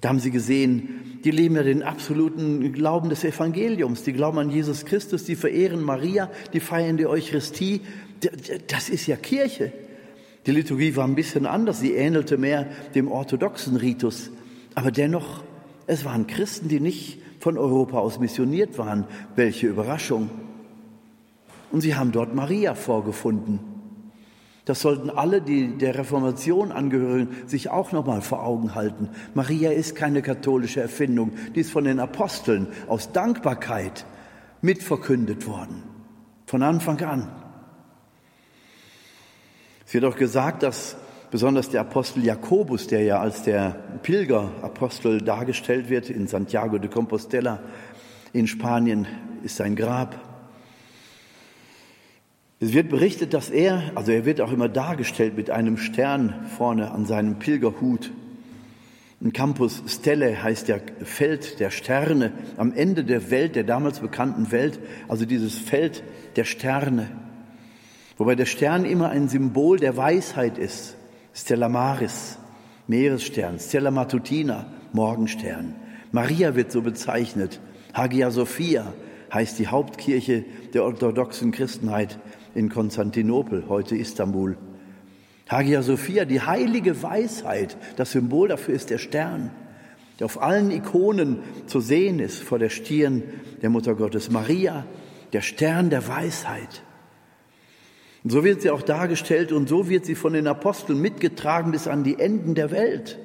da 0.01 0.09
haben 0.09 0.19
sie 0.19 0.31
gesehen, 0.31 1.19
die 1.25 1.31
leben 1.31 1.55
ja 1.55 1.63
den 1.63 1.83
absoluten 1.83 2.71
Glauben 2.71 3.09
des 3.09 3.23
Evangeliums. 3.23 4.03
Die 4.03 4.13
glauben 4.13 4.37
an 4.37 4.49
Jesus 4.49 4.85
Christus, 4.85 5.25
die 5.25 5.35
verehren 5.35 5.83
Maria, 5.83 6.29
die 6.53 6.61
feiern 6.61 6.95
die 6.95 7.05
Eucharistie. 7.05 7.81
Das 8.67 8.89
ist 8.89 9.07
ja 9.07 9.17
Kirche. 9.17 9.73
Die 10.45 10.51
Liturgie 10.51 10.95
war 10.95 11.05
ein 11.05 11.15
bisschen 11.15 11.45
anders. 11.45 11.81
Sie 11.81 11.93
ähnelte 11.93 12.37
mehr 12.37 12.67
dem 12.95 13.11
orthodoxen 13.11 13.75
Ritus. 13.75 14.31
Aber 14.73 14.91
dennoch, 14.91 15.43
es 15.87 16.05
waren 16.05 16.27
Christen, 16.27 16.69
die 16.69 16.79
nicht 16.79 17.19
von 17.39 17.57
Europa 17.57 17.99
aus 17.99 18.19
missioniert 18.19 18.77
waren. 18.77 19.05
Welche 19.35 19.67
Überraschung. 19.67 20.29
Und 21.71 21.81
sie 21.81 21.95
haben 21.95 22.13
dort 22.13 22.33
Maria 22.33 22.73
vorgefunden. 22.73 23.59
Das 24.69 24.81
sollten 24.81 25.09
alle, 25.09 25.41
die 25.41 25.79
der 25.79 25.97
Reformation 25.97 26.71
angehören, 26.71 27.29
sich 27.47 27.71
auch 27.71 27.91
noch 27.91 28.05
mal 28.05 28.21
vor 28.21 28.43
Augen 28.43 28.75
halten. 28.75 29.09
Maria 29.33 29.71
ist 29.71 29.95
keine 29.95 30.21
katholische 30.21 30.79
Erfindung, 30.79 31.31
die 31.55 31.61
ist 31.61 31.71
von 31.71 31.85
den 31.85 31.99
Aposteln 31.99 32.67
aus 32.87 33.11
Dankbarkeit 33.11 34.05
mitverkündet 34.61 35.47
worden. 35.47 35.81
Von 36.45 36.61
Anfang 36.61 37.01
an. 37.01 37.31
Es 39.87 39.95
wird 39.95 40.05
auch 40.05 40.15
gesagt, 40.15 40.61
dass 40.61 40.97
besonders 41.31 41.69
der 41.69 41.81
Apostel 41.81 42.23
Jakobus, 42.23 42.85
der 42.85 43.01
ja 43.01 43.19
als 43.19 43.41
der 43.41 43.71
Pilgerapostel 44.03 45.19
dargestellt 45.19 45.89
wird 45.89 46.11
in 46.11 46.27
Santiago 46.27 46.77
de 46.77 46.91
Compostela 46.91 47.63
in 48.33 48.45
Spanien, 48.45 49.07
ist 49.41 49.55
sein 49.55 49.75
Grab. 49.75 50.28
Es 52.61 52.73
wird 52.73 52.89
berichtet, 52.89 53.33
dass 53.33 53.49
er, 53.49 53.91
also 53.95 54.11
er 54.11 54.25
wird 54.25 54.41
auch 54.41 54.51
immer 54.51 54.67
dargestellt 54.67 55.37
mit 55.37 55.49
einem 55.49 55.77
Stern 55.77 56.45
vorne 56.57 56.91
an 56.91 57.05
seinem 57.05 57.39
Pilgerhut. 57.39 58.11
Ein 59.21 59.31
Campus 59.31 59.81
Stelle 59.87 60.43
heißt 60.43 60.67
ja 60.67 60.77
Feld 61.03 61.61
der 61.61 61.71
Sterne, 61.71 62.33
am 62.57 62.73
Ende 62.73 63.05
der 63.05 63.31
Welt, 63.31 63.55
der 63.55 63.63
damals 63.63 63.99
bekannten 63.99 64.51
Welt, 64.51 64.79
also 65.07 65.25
dieses 65.25 65.57
Feld 65.57 66.03
der 66.35 66.43
Sterne. 66.43 67.09
Wobei 68.17 68.35
der 68.35 68.45
Stern 68.45 68.83
immer 68.83 69.09
ein 69.09 69.29
Symbol 69.29 69.79
der 69.79 69.95
Weisheit 69.95 70.57
ist. 70.57 70.97
Stella 71.33 71.69
Maris, 71.69 72.37
Meeresstern, 72.87 73.59
Stella 73.59 73.91
Matutina, 73.91 74.65
Morgenstern. 74.91 75.75
Maria 76.11 76.55
wird 76.55 76.73
so 76.73 76.81
bezeichnet. 76.81 77.61
Hagia 77.93 78.31
Sophia 78.31 78.93
heißt 79.33 79.59
die 79.59 79.67
Hauptkirche 79.67 80.43
der 80.73 80.83
orthodoxen 80.83 81.51
Christenheit 81.51 82.19
in 82.59 82.69
Konstantinopel, 82.69 83.63
heute 83.69 83.95
Istanbul. 83.95 84.57
Hagia 85.47 85.81
Sophia, 85.81 86.25
die 86.25 86.41
heilige 86.41 87.01
Weisheit, 87.01 87.77
das 87.95 88.11
Symbol 88.11 88.49
dafür 88.49 88.75
ist 88.75 88.89
der 88.89 88.97
Stern, 88.97 89.49
der 90.19 90.25
auf 90.25 90.41
allen 90.41 90.69
Ikonen 90.69 91.39
zu 91.67 91.79
sehen 91.79 92.19
ist 92.19 92.43
vor 92.43 92.59
der 92.59 92.69
Stirn 92.69 93.23
der 93.61 93.69
Mutter 93.69 93.95
Gottes. 93.95 94.29
Maria, 94.29 94.85
der 95.31 95.41
Stern 95.41 95.89
der 95.89 96.07
Weisheit. 96.07 96.83
Und 98.25 98.31
so 98.31 98.43
wird 98.43 98.61
sie 98.61 98.69
auch 98.69 98.81
dargestellt 98.81 99.53
und 99.53 99.69
so 99.69 99.87
wird 99.87 100.05
sie 100.05 100.15
von 100.15 100.33
den 100.33 100.45
Aposteln 100.45 100.99
mitgetragen 101.01 101.71
bis 101.71 101.87
an 101.87 102.03
die 102.03 102.19
Enden 102.19 102.55
der 102.55 102.71
Welt. 102.71 103.17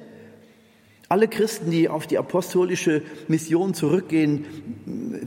Alle 1.09 1.27
Christen, 1.27 1.69
die 1.69 1.89
auf 1.89 2.07
die 2.07 2.17
apostolische 2.17 3.03
Mission 3.27 3.73
zurückgehen, 3.73 4.45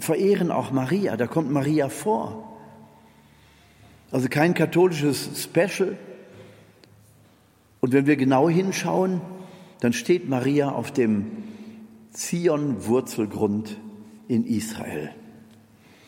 verehren 0.00 0.50
auch 0.50 0.72
Maria. 0.72 1.18
Da 1.18 1.26
kommt 1.26 1.50
Maria 1.52 1.90
vor. 1.90 2.47
Also 4.10 4.28
kein 4.28 4.54
katholisches 4.54 5.28
Special, 5.42 5.96
und 7.80 7.92
wenn 7.92 8.06
wir 8.06 8.16
genau 8.16 8.48
hinschauen, 8.48 9.20
dann 9.80 9.92
steht 9.92 10.28
Maria 10.28 10.70
auf 10.70 10.92
dem 10.92 11.26
Zion-Wurzelgrund 12.10 13.76
in 14.26 14.44
Israel. 14.44 15.10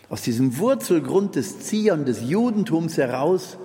Aus 0.09 0.23
diesem 0.23 0.59
Wurzelgrund 0.59 1.37
des 1.37 1.61
Zion, 1.61 2.05
des 2.05 2.29
Judentums 2.29 2.97
heraus, 2.97 3.59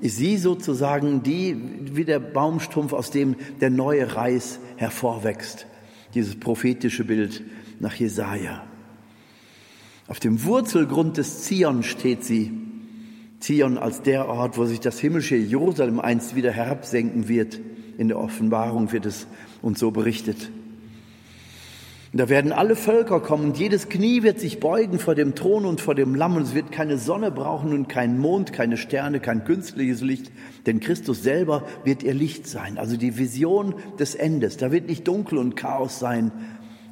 ist 0.00 0.18
sie 0.18 0.36
sozusagen 0.36 1.22
die, 1.22 1.56
wie 1.94 2.04
der 2.04 2.18
Baumstumpf, 2.18 2.92
aus 2.92 3.10
dem 3.10 3.34
der 3.62 3.70
neue 3.70 4.14
Reis 4.14 4.58
hervorwächst. 4.76 5.66
Dieses 6.12 6.38
prophetische 6.38 7.04
Bild 7.04 7.42
nach 7.80 7.94
Jesaja. 7.94 8.64
Auf 10.06 10.20
dem 10.20 10.44
Wurzelgrund 10.44 11.16
des 11.16 11.44
Zion 11.44 11.82
steht 11.82 12.24
sie 12.24 12.65
Zion 13.40 13.78
als 13.78 14.02
der 14.02 14.28
Ort, 14.28 14.56
wo 14.58 14.64
sich 14.64 14.80
das 14.80 14.98
himmlische 14.98 15.36
Jerusalem 15.36 16.00
einst 16.00 16.34
wieder 16.34 16.50
herabsenken 16.50 17.28
wird. 17.28 17.60
In 17.98 18.08
der 18.08 18.18
Offenbarung 18.18 18.92
wird 18.92 19.06
es 19.06 19.26
uns 19.62 19.78
so 19.78 19.90
berichtet. 19.90 20.50
Da 22.12 22.30
werden 22.30 22.52
alle 22.52 22.76
Völker 22.76 23.20
kommen 23.20 23.44
und 23.44 23.58
jedes 23.58 23.90
Knie 23.90 24.22
wird 24.22 24.40
sich 24.40 24.58
beugen 24.58 24.98
vor 24.98 25.14
dem 25.14 25.34
Thron 25.34 25.66
und 25.66 25.82
vor 25.82 25.94
dem 25.94 26.14
Lamm 26.14 26.36
und 26.36 26.44
es 26.44 26.54
wird 26.54 26.72
keine 26.72 26.96
Sonne 26.96 27.30
brauchen 27.30 27.74
und 27.74 27.88
kein 27.88 28.18
Mond, 28.18 28.54
keine 28.54 28.78
Sterne, 28.78 29.20
kein 29.20 29.44
künstliches 29.44 30.00
Licht, 30.00 30.32
denn 30.64 30.80
Christus 30.80 31.22
selber 31.22 31.64
wird 31.84 32.02
ihr 32.02 32.14
Licht 32.14 32.46
sein. 32.46 32.78
Also 32.78 32.96
die 32.96 33.18
Vision 33.18 33.74
des 33.98 34.14
Endes. 34.14 34.56
Da 34.56 34.72
wird 34.72 34.86
nicht 34.86 35.06
Dunkel 35.06 35.36
und 35.36 35.56
Chaos 35.56 35.98
sein, 35.98 36.32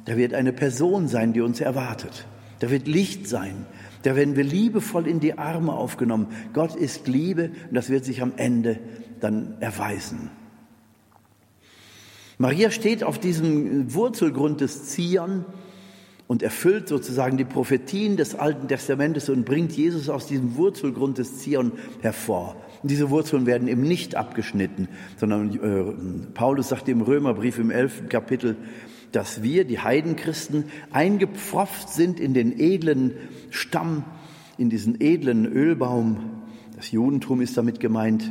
da 0.05 0.15
wird 0.15 0.35
eine 0.35 0.53
Person 0.53 1.07
sein, 1.07 1.33
die 1.33 1.41
uns 1.41 1.59
erwartet. 1.59 2.27
Da 2.59 2.69
wird 2.69 2.87
Licht 2.87 3.27
sein. 3.27 3.65
Da 4.05 4.15
werden 4.15 4.35
wir 4.35 4.43
liebevoll 4.43 5.07
in 5.07 5.19
die 5.19 5.35
Arme 5.39 5.73
aufgenommen. 5.73 6.27
Gott 6.53 6.75
ist 6.75 7.07
Liebe 7.07 7.49
und 7.69 7.73
das 7.73 7.89
wird 7.89 8.05
sich 8.05 8.21
am 8.21 8.33
Ende 8.37 8.77
dann 9.19 9.55
erweisen. 9.61 10.29
Maria 12.37 12.69
steht 12.69 13.03
auf 13.03 13.17
diesem 13.17 13.95
Wurzelgrund 13.95 14.61
des 14.61 14.89
Zion 14.89 15.43
und 16.27 16.43
erfüllt 16.43 16.87
sozusagen 16.87 17.37
die 17.37 17.45
Prophetien 17.45 18.15
des 18.15 18.35
Alten 18.35 18.67
Testamentes 18.67 19.27
und 19.27 19.43
bringt 19.43 19.71
Jesus 19.71 20.07
aus 20.07 20.27
diesem 20.27 20.55
Wurzelgrund 20.55 21.17
des 21.17 21.39
Zion 21.39 21.71
hervor. 22.01 22.57
Und 22.83 22.91
diese 22.91 23.09
Wurzeln 23.09 23.47
werden 23.47 23.67
eben 23.67 23.81
nicht 23.81 24.13
abgeschnitten, 24.13 24.87
sondern 25.17 25.51
äh, 25.55 26.31
Paulus 26.35 26.69
sagt 26.69 26.87
im 26.89 27.01
Römerbrief 27.01 27.57
im 27.57 27.71
elften 27.71 28.07
Kapitel, 28.07 28.55
dass 29.15 29.41
wir, 29.41 29.63
die 29.63 29.79
Heidenchristen, 29.79 30.65
eingepfropft 30.91 31.89
sind 31.89 32.19
in 32.19 32.33
den 32.33 32.59
edlen 32.59 33.13
Stamm, 33.49 34.03
in 34.57 34.69
diesen 34.69 34.99
edlen 34.99 35.45
Ölbaum. 35.45 36.17
Das 36.75 36.91
Judentum 36.91 37.39
ist 37.39 37.57
damit 37.57 37.79
gemeint. 37.79 38.29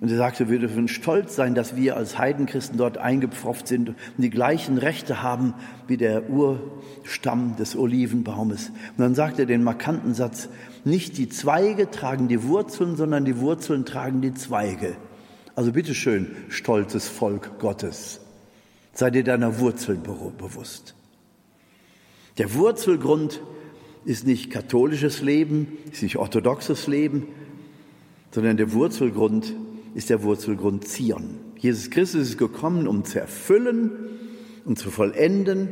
Und 0.00 0.10
er 0.10 0.16
sagte, 0.16 0.48
wir 0.48 0.58
dürfen 0.58 0.88
stolz 0.88 1.34
sein, 1.34 1.54
dass 1.54 1.76
wir 1.76 1.96
als 1.96 2.18
Heidenchristen 2.18 2.78
dort 2.78 2.98
eingepfropft 2.98 3.66
sind 3.66 3.90
und 3.90 3.96
die 4.18 4.30
gleichen 4.30 4.78
Rechte 4.78 5.22
haben 5.22 5.54
wie 5.88 5.96
der 5.96 6.30
Urstamm 6.30 7.56
des 7.56 7.76
Olivenbaumes. 7.76 8.68
Und 8.70 8.98
dann 8.98 9.14
sagt 9.14 9.38
er 9.38 9.46
den 9.46 9.64
markanten 9.64 10.14
Satz, 10.14 10.48
nicht 10.84 11.18
die 11.18 11.28
Zweige 11.28 11.90
tragen 11.90 12.28
die 12.28 12.44
Wurzeln, 12.44 12.96
sondern 12.96 13.24
die 13.24 13.38
Wurzeln 13.38 13.84
tragen 13.84 14.20
die 14.20 14.34
Zweige. 14.34 14.96
Also 15.56 15.72
bitteschön, 15.72 16.28
stolzes 16.48 17.08
Volk 17.08 17.58
Gottes. 17.58 18.20
Sei 18.98 19.12
dir 19.12 19.22
deiner 19.22 19.60
Wurzeln 19.60 20.02
bewusst. 20.02 20.96
Der 22.36 22.52
Wurzelgrund 22.54 23.40
ist 24.04 24.26
nicht 24.26 24.50
katholisches 24.50 25.22
Leben, 25.22 25.78
ist 25.92 26.02
nicht 26.02 26.16
orthodoxes 26.16 26.88
Leben, 26.88 27.28
sondern 28.32 28.56
der 28.56 28.72
Wurzelgrund 28.72 29.54
ist 29.94 30.10
der 30.10 30.24
Wurzelgrund 30.24 30.84
Zion. 30.88 31.38
Jesus 31.58 31.90
Christus 31.90 32.22
ist 32.22 32.38
gekommen, 32.38 32.88
um 32.88 33.04
zu 33.04 33.20
erfüllen 33.20 33.92
und 34.64 34.80
zu 34.80 34.90
vollenden, 34.90 35.68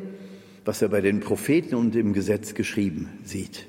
was 0.65 0.81
er 0.81 0.89
bei 0.89 1.01
den 1.01 1.19
Propheten 1.19 1.75
und 1.75 1.97
im 1.97 2.13
Gesetz 2.13 2.55
geschrieben 2.55 3.09
sieht. 3.25 3.67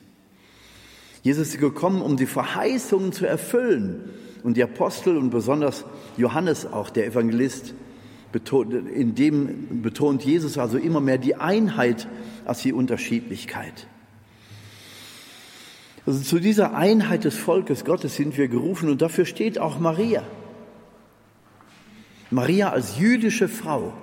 Jesus 1.23 1.47
ist 1.47 1.59
gekommen, 1.59 2.03
um 2.03 2.15
die 2.15 2.27
Verheißungen 2.27 3.11
zu 3.11 3.25
erfüllen. 3.25 4.01
Und 4.43 4.55
die 4.55 4.61
Apostel 4.61 5.17
und 5.17 5.31
besonders 5.31 5.83
Johannes 6.15 6.67
auch, 6.67 6.91
der 6.91 7.07
Evangelist, 7.07 7.73
in 8.33 9.15
dem 9.15 9.81
betont 9.81 10.23
Jesus 10.23 10.57
also 10.57 10.77
immer 10.77 10.99
mehr 10.99 11.17
die 11.17 11.35
Einheit 11.35 12.07
als 12.45 12.61
die 12.61 12.73
Unterschiedlichkeit. 12.73 13.87
Also 16.05 16.21
zu 16.21 16.39
dieser 16.39 16.73
Einheit 16.73 17.25
des 17.25 17.35
Volkes 17.35 17.83
Gottes 17.83 18.15
sind 18.15 18.37
wir 18.37 18.47
gerufen 18.47 18.89
und 18.89 19.01
dafür 19.01 19.25
steht 19.25 19.59
auch 19.59 19.79
Maria. 19.79 20.23
Maria 22.29 22.69
als 22.69 22.97
jüdische 22.99 23.47
Frau, 23.47 23.93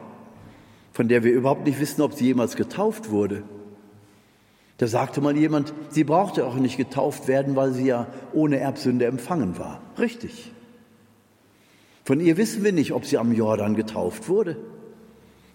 von 0.92 1.08
der 1.08 1.24
wir 1.24 1.32
überhaupt 1.32 1.66
nicht 1.66 1.80
wissen, 1.80 2.02
ob 2.02 2.14
sie 2.14 2.26
jemals 2.26 2.56
getauft 2.56 3.10
wurde. 3.10 3.42
Da 4.78 4.86
sagte 4.86 5.20
mal 5.20 5.36
jemand, 5.36 5.72
sie 5.90 6.04
brauchte 6.04 6.46
auch 6.46 6.56
nicht 6.56 6.76
getauft 6.76 7.28
werden, 7.28 7.54
weil 7.56 7.72
sie 7.72 7.86
ja 7.86 8.06
ohne 8.32 8.58
Erbsünde 8.58 9.06
empfangen 9.06 9.58
war. 9.58 9.80
Richtig. 9.98 10.53
Von 12.04 12.20
ihr 12.20 12.36
wissen 12.36 12.62
wir 12.62 12.72
nicht, 12.72 12.92
ob 12.92 13.06
sie 13.06 13.18
am 13.18 13.32
Jordan 13.32 13.74
getauft 13.74 14.28
wurde. 14.28 14.56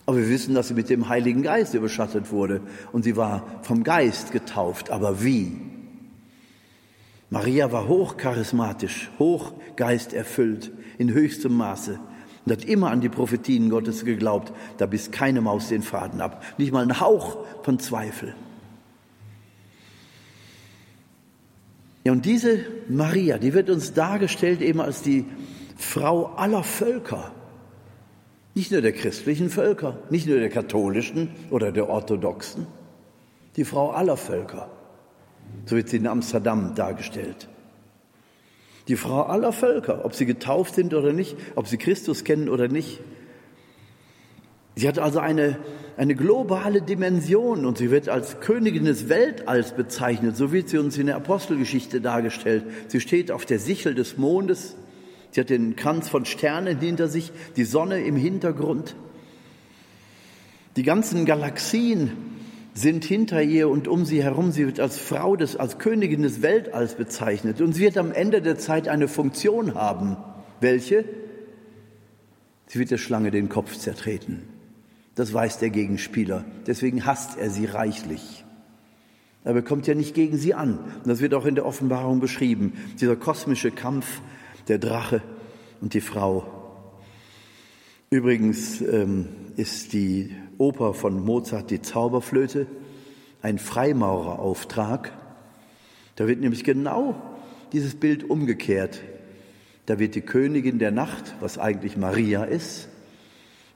Aber 0.05 0.17
wir 0.17 0.29
wissen, 0.29 0.55
dass 0.55 0.69
sie 0.69 0.73
mit 0.73 0.89
dem 0.89 1.07
Heiligen 1.07 1.43
Geist 1.43 1.75
überschattet 1.75 2.31
wurde 2.31 2.61
und 2.91 3.03
sie 3.03 3.15
war 3.15 3.45
vom 3.61 3.83
Geist 3.83 4.31
getauft. 4.31 4.89
Aber 4.89 5.23
wie? 5.23 5.61
Maria 7.29 7.71
war 7.71 7.87
hochcharismatisch, 7.87 9.11
hochgeisterfüllt, 9.19 10.71
in 10.97 11.13
höchstem 11.13 11.53
Maße 11.53 11.99
und 12.45 12.51
hat 12.51 12.65
immer 12.65 12.89
an 12.89 13.01
die 13.01 13.09
Prophetien 13.09 13.69
Gottes 13.69 14.03
geglaubt. 14.03 14.51
Da 14.77 14.87
biss 14.87 15.11
keine 15.11 15.41
Maus 15.41 15.69
den 15.69 15.83
Faden 15.83 16.21
ab. 16.21 16.43
Nicht 16.57 16.71
mal 16.71 16.81
ein 16.83 16.99
Hauch 16.99 17.45
von 17.63 17.77
Zweifel. 17.77 18.33
Ja, 22.03 22.11
und 22.13 22.25
diese 22.25 22.65
Maria, 22.89 23.37
die 23.37 23.53
wird 23.53 23.69
uns 23.69 23.93
dargestellt 23.93 24.61
eben 24.61 24.81
als 24.81 25.03
die 25.03 25.25
Frau 25.80 26.34
aller 26.36 26.63
Völker. 26.63 27.32
Nicht 28.53 28.71
nur 28.71 28.82
der 28.82 28.91
christlichen 28.91 29.49
Völker, 29.49 29.97
nicht 30.09 30.27
nur 30.27 30.38
der 30.38 30.49
katholischen 30.49 31.30
oder 31.49 31.71
der 31.71 31.89
orthodoxen, 31.89 32.67
die 33.55 33.63
Frau 33.63 33.91
aller 33.91 34.17
Völker. 34.17 34.69
So 35.65 35.77
wird 35.77 35.88
sie 35.88 35.97
in 35.97 36.07
Amsterdam 36.07 36.75
dargestellt. 36.75 37.47
Die 38.89 38.97
Frau 38.97 39.23
aller 39.23 39.53
Völker, 39.53 40.03
ob 40.03 40.15
sie 40.15 40.25
getauft 40.25 40.75
sind 40.75 40.93
oder 40.93 41.13
nicht, 41.13 41.38
ob 41.55 41.67
sie 41.67 41.77
Christus 41.77 42.25
kennen 42.25 42.49
oder 42.49 42.67
nicht. 42.67 42.99
Sie 44.75 44.88
hat 44.88 44.99
also 44.99 45.19
eine, 45.19 45.57
eine 45.95 46.13
globale 46.13 46.82
Dimension 46.82 47.65
und 47.65 47.77
sie 47.77 47.89
wird 47.89 48.09
als 48.09 48.41
Königin 48.41 48.84
des 48.84 49.07
Weltalls 49.07 49.71
bezeichnet, 49.71 50.36
so 50.36 50.51
wird 50.51 50.67
sie 50.67 50.77
uns 50.77 50.97
in 50.97 51.05
der 51.05 51.15
Apostelgeschichte 51.15 52.01
dargestellt. 52.01 52.65
Sie 52.89 52.99
steht 52.99 53.32
auf 53.32 53.45
der 53.45 53.59
Sichel 53.59 53.95
des 53.95 54.17
Mondes, 54.17 54.75
Sie 55.32 55.41
hat 55.41 55.49
den 55.49 55.75
Kranz 55.75 56.09
von 56.09 56.25
Sternen 56.25 56.80
hinter 56.80 57.07
sich, 57.07 57.32
die 57.55 57.63
Sonne 57.63 58.01
im 58.01 58.15
Hintergrund. 58.15 58.95
Die 60.75 60.84
ganzen 60.84 61.25
Galaxien 61.25 62.11
sind 62.73 63.03
hinter 63.03 63.41
ihr 63.41 63.69
und 63.69 63.88
um 63.88 64.05
sie 64.05 64.23
herum. 64.23 64.51
Sie 64.51 64.65
wird 64.65 64.80
als 64.80 64.97
Frau 64.97 65.36
des, 65.36 65.55
als 65.55 65.77
Königin 65.77 66.21
des 66.21 66.41
Weltalls 66.41 66.95
bezeichnet. 66.95 67.61
Und 67.61 67.73
sie 67.73 67.82
wird 67.82 67.97
am 67.97 68.11
Ende 68.11 68.41
der 68.41 68.57
Zeit 68.57 68.88
eine 68.88 69.07
Funktion 69.07 69.75
haben. 69.75 70.17
Welche? 70.61 71.05
Sie 72.67 72.80
wird 72.80 72.91
der 72.91 72.97
Schlange 72.97 73.32
den 73.32 73.49
Kopf 73.49 73.75
zertreten. 73.77 74.43
Das 75.15 75.34
weiß 75.34 75.59
der 75.59 75.69
Gegenspieler. 75.69 76.45
Deswegen 76.65 77.05
hasst 77.05 77.38
er 77.38 77.49
sie 77.49 77.65
reichlich. 77.65 78.45
Aber 79.43 79.55
er 79.55 79.63
kommt 79.63 79.88
ja 79.88 79.95
nicht 79.95 80.13
gegen 80.13 80.38
sie 80.38 80.53
an. 80.53 80.77
Und 80.77 81.07
das 81.07 81.19
wird 81.19 81.34
auch 81.34 81.45
in 81.45 81.55
der 81.55 81.65
Offenbarung 81.65 82.19
beschrieben. 82.19 82.73
Dieser 83.01 83.15
kosmische 83.15 83.71
Kampf, 83.71 84.21
der 84.70 84.78
Drache 84.78 85.22
und 85.82 85.93
die 85.93 86.01
Frau. 86.01 86.59
Übrigens 88.09 88.82
ähm, 88.82 89.28
ist 89.55 89.93
die 89.93 90.36
Oper 90.57 90.93
von 90.93 91.24
Mozart 91.24 91.70
die 91.72 91.82
Zauberflöte 91.82 92.67
ein 93.41 93.59
Freimaurerauftrag. 93.59 95.11
Da 96.15 96.28
wird 96.28 96.41
nämlich 96.41 96.63
genau 96.63 97.15
dieses 97.72 97.95
Bild 97.95 98.30
umgekehrt. 98.30 99.01
Da 99.86 99.99
wird 99.99 100.15
die 100.15 100.22
Königin 100.22 100.80
der 100.80 100.91
Nacht, 100.91 101.36
was 101.39 101.57
eigentlich 101.57 101.97
Maria 101.97 102.43
ist, 102.43 102.89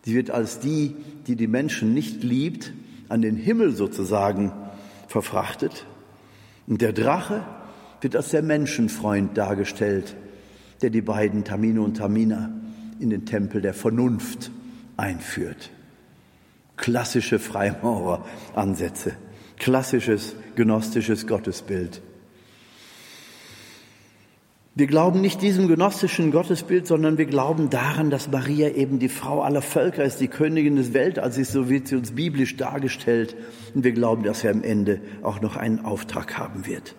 sie 0.03 0.15
wird 0.15 0.29
als 0.29 0.59
die, 0.59 0.95
die 1.27 1.35
die 1.35 1.47
Menschen 1.47 1.93
nicht 1.93 2.23
liebt, 2.23 2.73
an 3.09 3.21
den 3.21 3.35
Himmel 3.35 3.71
sozusagen 3.71 4.51
verfrachtet. 5.07 5.85
Und 6.67 6.81
der 6.81 6.93
Drache 6.93 7.45
wird 8.01 8.15
als 8.15 8.29
der 8.29 8.41
Menschenfreund 8.41 9.37
dargestellt, 9.37 10.15
der 10.83 10.89
die 10.89 11.01
beiden 11.01 11.43
Tamine 11.43 11.81
und 11.81 11.95
Tamina 11.95 12.51
in 12.99 13.09
den 13.09 13.25
Tempel 13.25 13.61
der 13.61 13.73
Vernunft 13.73 14.51
einführt. 14.97 15.71
Klassische 16.75 17.39
Freimaureransätze, 17.39 19.13
klassisches 19.57 20.35
gnostisches 20.55 21.25
Gottesbild. 21.25 22.01
Wir 24.75 24.87
glauben 24.87 25.21
nicht 25.21 25.43
diesem 25.43 25.67
gnostischen 25.67 26.31
Gottesbild, 26.31 26.87
sondern 26.87 27.19
wir 27.19 27.27
glauben 27.27 27.69
daran, 27.69 28.09
dass 28.09 28.31
Maria 28.31 28.69
eben 28.69 28.97
die 28.97 29.09
Frau 29.09 29.43
aller 29.43 29.61
Völker 29.61 30.03
ist, 30.03 30.19
die 30.19 30.27
Königin 30.27 30.77
des 30.77 30.93
Weltalls 30.93 31.37
ist, 31.37 31.51
so 31.51 31.69
wird 31.69 31.87
sie 31.87 31.95
uns 31.95 32.13
biblisch 32.13 32.57
dargestellt. 32.57 33.35
Und 33.75 33.83
wir 33.83 33.91
glauben, 33.91 34.23
dass 34.23 34.43
er 34.43 34.49
am 34.49 34.63
Ende 34.63 34.99
auch 35.21 35.41
noch 35.41 35.57
einen 35.57 35.85
Auftrag 35.85 36.39
haben 36.39 36.65
wird. 36.65 36.95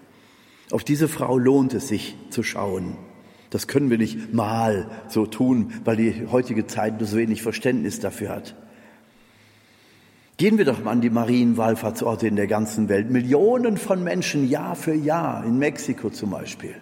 Auf 0.70 0.85
diese 0.85 1.09
Frau 1.09 1.37
lohnt 1.37 1.74
es 1.74 1.89
sich 1.89 2.16
zu 2.30 2.45
schauen. 2.45 2.97
Das 3.55 3.68
können 3.68 3.88
wir 3.88 3.98
nicht 3.98 4.34
mal 4.34 4.90
so 5.07 5.26
tun, 5.26 5.74
weil 5.84 5.94
die 5.94 6.26
heutige 6.28 6.66
Zeit 6.66 6.98
nur 6.98 7.07
so 7.07 7.16
wenig 7.16 7.40
Verständnis 7.40 8.00
dafür 8.00 8.30
hat. 8.30 8.57
Gehen 10.38 10.59
wir 10.59 10.64
doch 10.64 10.82
mal 10.82 10.90
an 10.90 11.00
die 11.00 11.09
Marienwallfahrtsorte 11.09 12.26
in 12.26 12.34
der 12.34 12.48
ganzen 12.48 12.88
Welt. 12.88 13.11
Millionen 13.11 13.76
von 13.76 14.02
Menschen 14.02 14.50
Jahr 14.50 14.74
für 14.74 14.94
Jahr, 14.94 15.44
in 15.46 15.57
Mexiko 15.61 16.11
zum 16.11 16.30
Beispiel. 16.30 16.74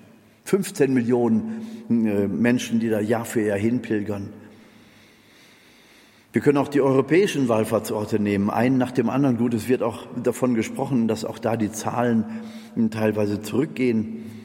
15 0.45 0.95
Millionen 0.95 1.66
äh, 1.91 2.27
Menschen, 2.27 2.81
die 2.81 2.89
da 2.89 3.01
Jahr 3.01 3.27
für 3.27 3.43
Jahr 3.43 3.59
hinpilgern. 3.59 4.31
Wir 6.33 6.41
können 6.41 6.57
auch 6.57 6.68
die 6.68 6.81
europäischen 6.81 7.49
Wallfahrtsorte 7.49 8.18
nehmen, 8.18 8.49
einen 8.49 8.79
nach 8.79 8.93
dem 8.93 9.11
anderen. 9.11 9.37
Gut, 9.37 9.53
es 9.53 9.68
wird 9.68 9.83
auch 9.83 10.07
davon 10.23 10.55
gesprochen, 10.55 11.07
dass 11.07 11.27
auch 11.27 11.39
da 11.39 11.59
die 11.59 11.70
Zahlen 11.70 12.25
teilweise 12.91 13.43
zurückgehen. 13.43 14.41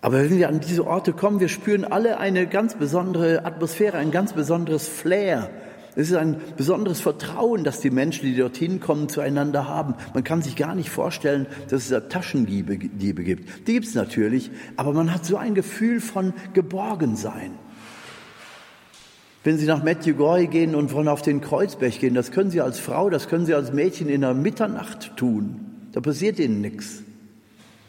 Aber 0.00 0.22
wenn 0.22 0.38
wir 0.38 0.48
an 0.48 0.60
diese 0.60 0.86
Orte 0.86 1.12
kommen, 1.12 1.40
wir 1.40 1.48
spüren 1.48 1.84
alle 1.84 2.18
eine 2.18 2.46
ganz 2.46 2.74
besondere 2.74 3.44
Atmosphäre, 3.44 3.98
ein 3.98 4.10
ganz 4.10 4.32
besonderes 4.32 4.88
Flair. 4.88 5.50
Es 5.96 6.10
ist 6.10 6.16
ein 6.16 6.36
besonderes 6.56 7.00
Vertrauen, 7.00 7.64
das 7.64 7.80
die 7.80 7.90
Menschen, 7.90 8.26
die 8.26 8.36
dorthin 8.36 8.78
kommen, 8.78 9.08
zueinander 9.08 9.66
haben. 9.66 9.94
Man 10.14 10.22
kann 10.22 10.42
sich 10.42 10.54
gar 10.54 10.76
nicht 10.76 10.90
vorstellen, 10.90 11.46
dass 11.70 11.82
es 11.82 11.88
da 11.88 12.00
Taschendiebe 12.00 12.76
gibt. 12.78 13.66
Die 13.66 13.72
gibt 13.72 13.86
es 13.86 13.94
natürlich, 13.96 14.52
aber 14.76 14.92
man 14.92 15.12
hat 15.12 15.24
so 15.24 15.36
ein 15.36 15.56
Gefühl 15.56 16.00
von 16.00 16.34
Geborgensein. 16.54 17.58
Wenn 19.42 19.58
Sie 19.58 19.66
nach 19.66 19.82
Medjugorje 19.82 20.46
gehen 20.46 20.76
und 20.76 20.92
wollen 20.92 21.08
auf 21.08 21.22
den 21.22 21.40
Kreuzberg 21.40 21.98
gehen, 21.98 22.14
das 22.14 22.30
können 22.30 22.50
Sie 22.50 22.60
als 22.60 22.78
Frau, 22.78 23.10
das 23.10 23.28
können 23.28 23.46
Sie 23.46 23.54
als 23.54 23.72
Mädchen 23.72 24.08
in 24.08 24.20
der 24.20 24.34
Mitternacht 24.34 25.16
tun. 25.16 25.88
Da 25.92 26.00
passiert 26.00 26.38
Ihnen 26.38 26.60
nichts. 26.60 27.02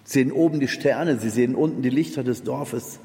Sie 0.09 0.21
sehen 0.21 0.31
oben 0.31 0.59
die 0.59 0.67
Sterne, 0.67 1.19
Sie 1.19 1.29
sehen 1.29 1.53
unten 1.53 1.83
die 1.83 1.91
Lichter 1.91 2.23
des 2.23 2.41
Dorfes. 2.41 2.99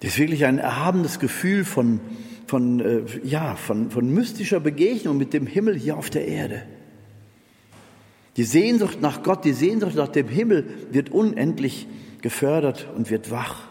Das 0.00 0.10
ist 0.10 0.18
wirklich 0.18 0.44
ein 0.44 0.58
erhabenes 0.58 1.18
Gefühl 1.18 1.64
von, 1.64 1.98
von, 2.46 2.80
äh, 2.80 3.00
ja, 3.24 3.54
von, 3.54 3.90
von 3.90 4.12
mystischer 4.12 4.60
Begegnung 4.60 5.16
mit 5.16 5.32
dem 5.32 5.46
Himmel 5.46 5.76
hier 5.76 5.96
auf 5.96 6.10
der 6.10 6.28
Erde. 6.28 6.64
Die 8.36 8.44
Sehnsucht 8.44 9.00
nach 9.00 9.22
Gott, 9.22 9.46
die 9.46 9.54
Sehnsucht 9.54 9.94
nach 9.94 10.08
dem 10.08 10.28
Himmel 10.28 10.66
wird 10.90 11.08
unendlich 11.08 11.86
gefördert 12.20 12.86
und 12.94 13.08
wird 13.08 13.30
wach. 13.30 13.68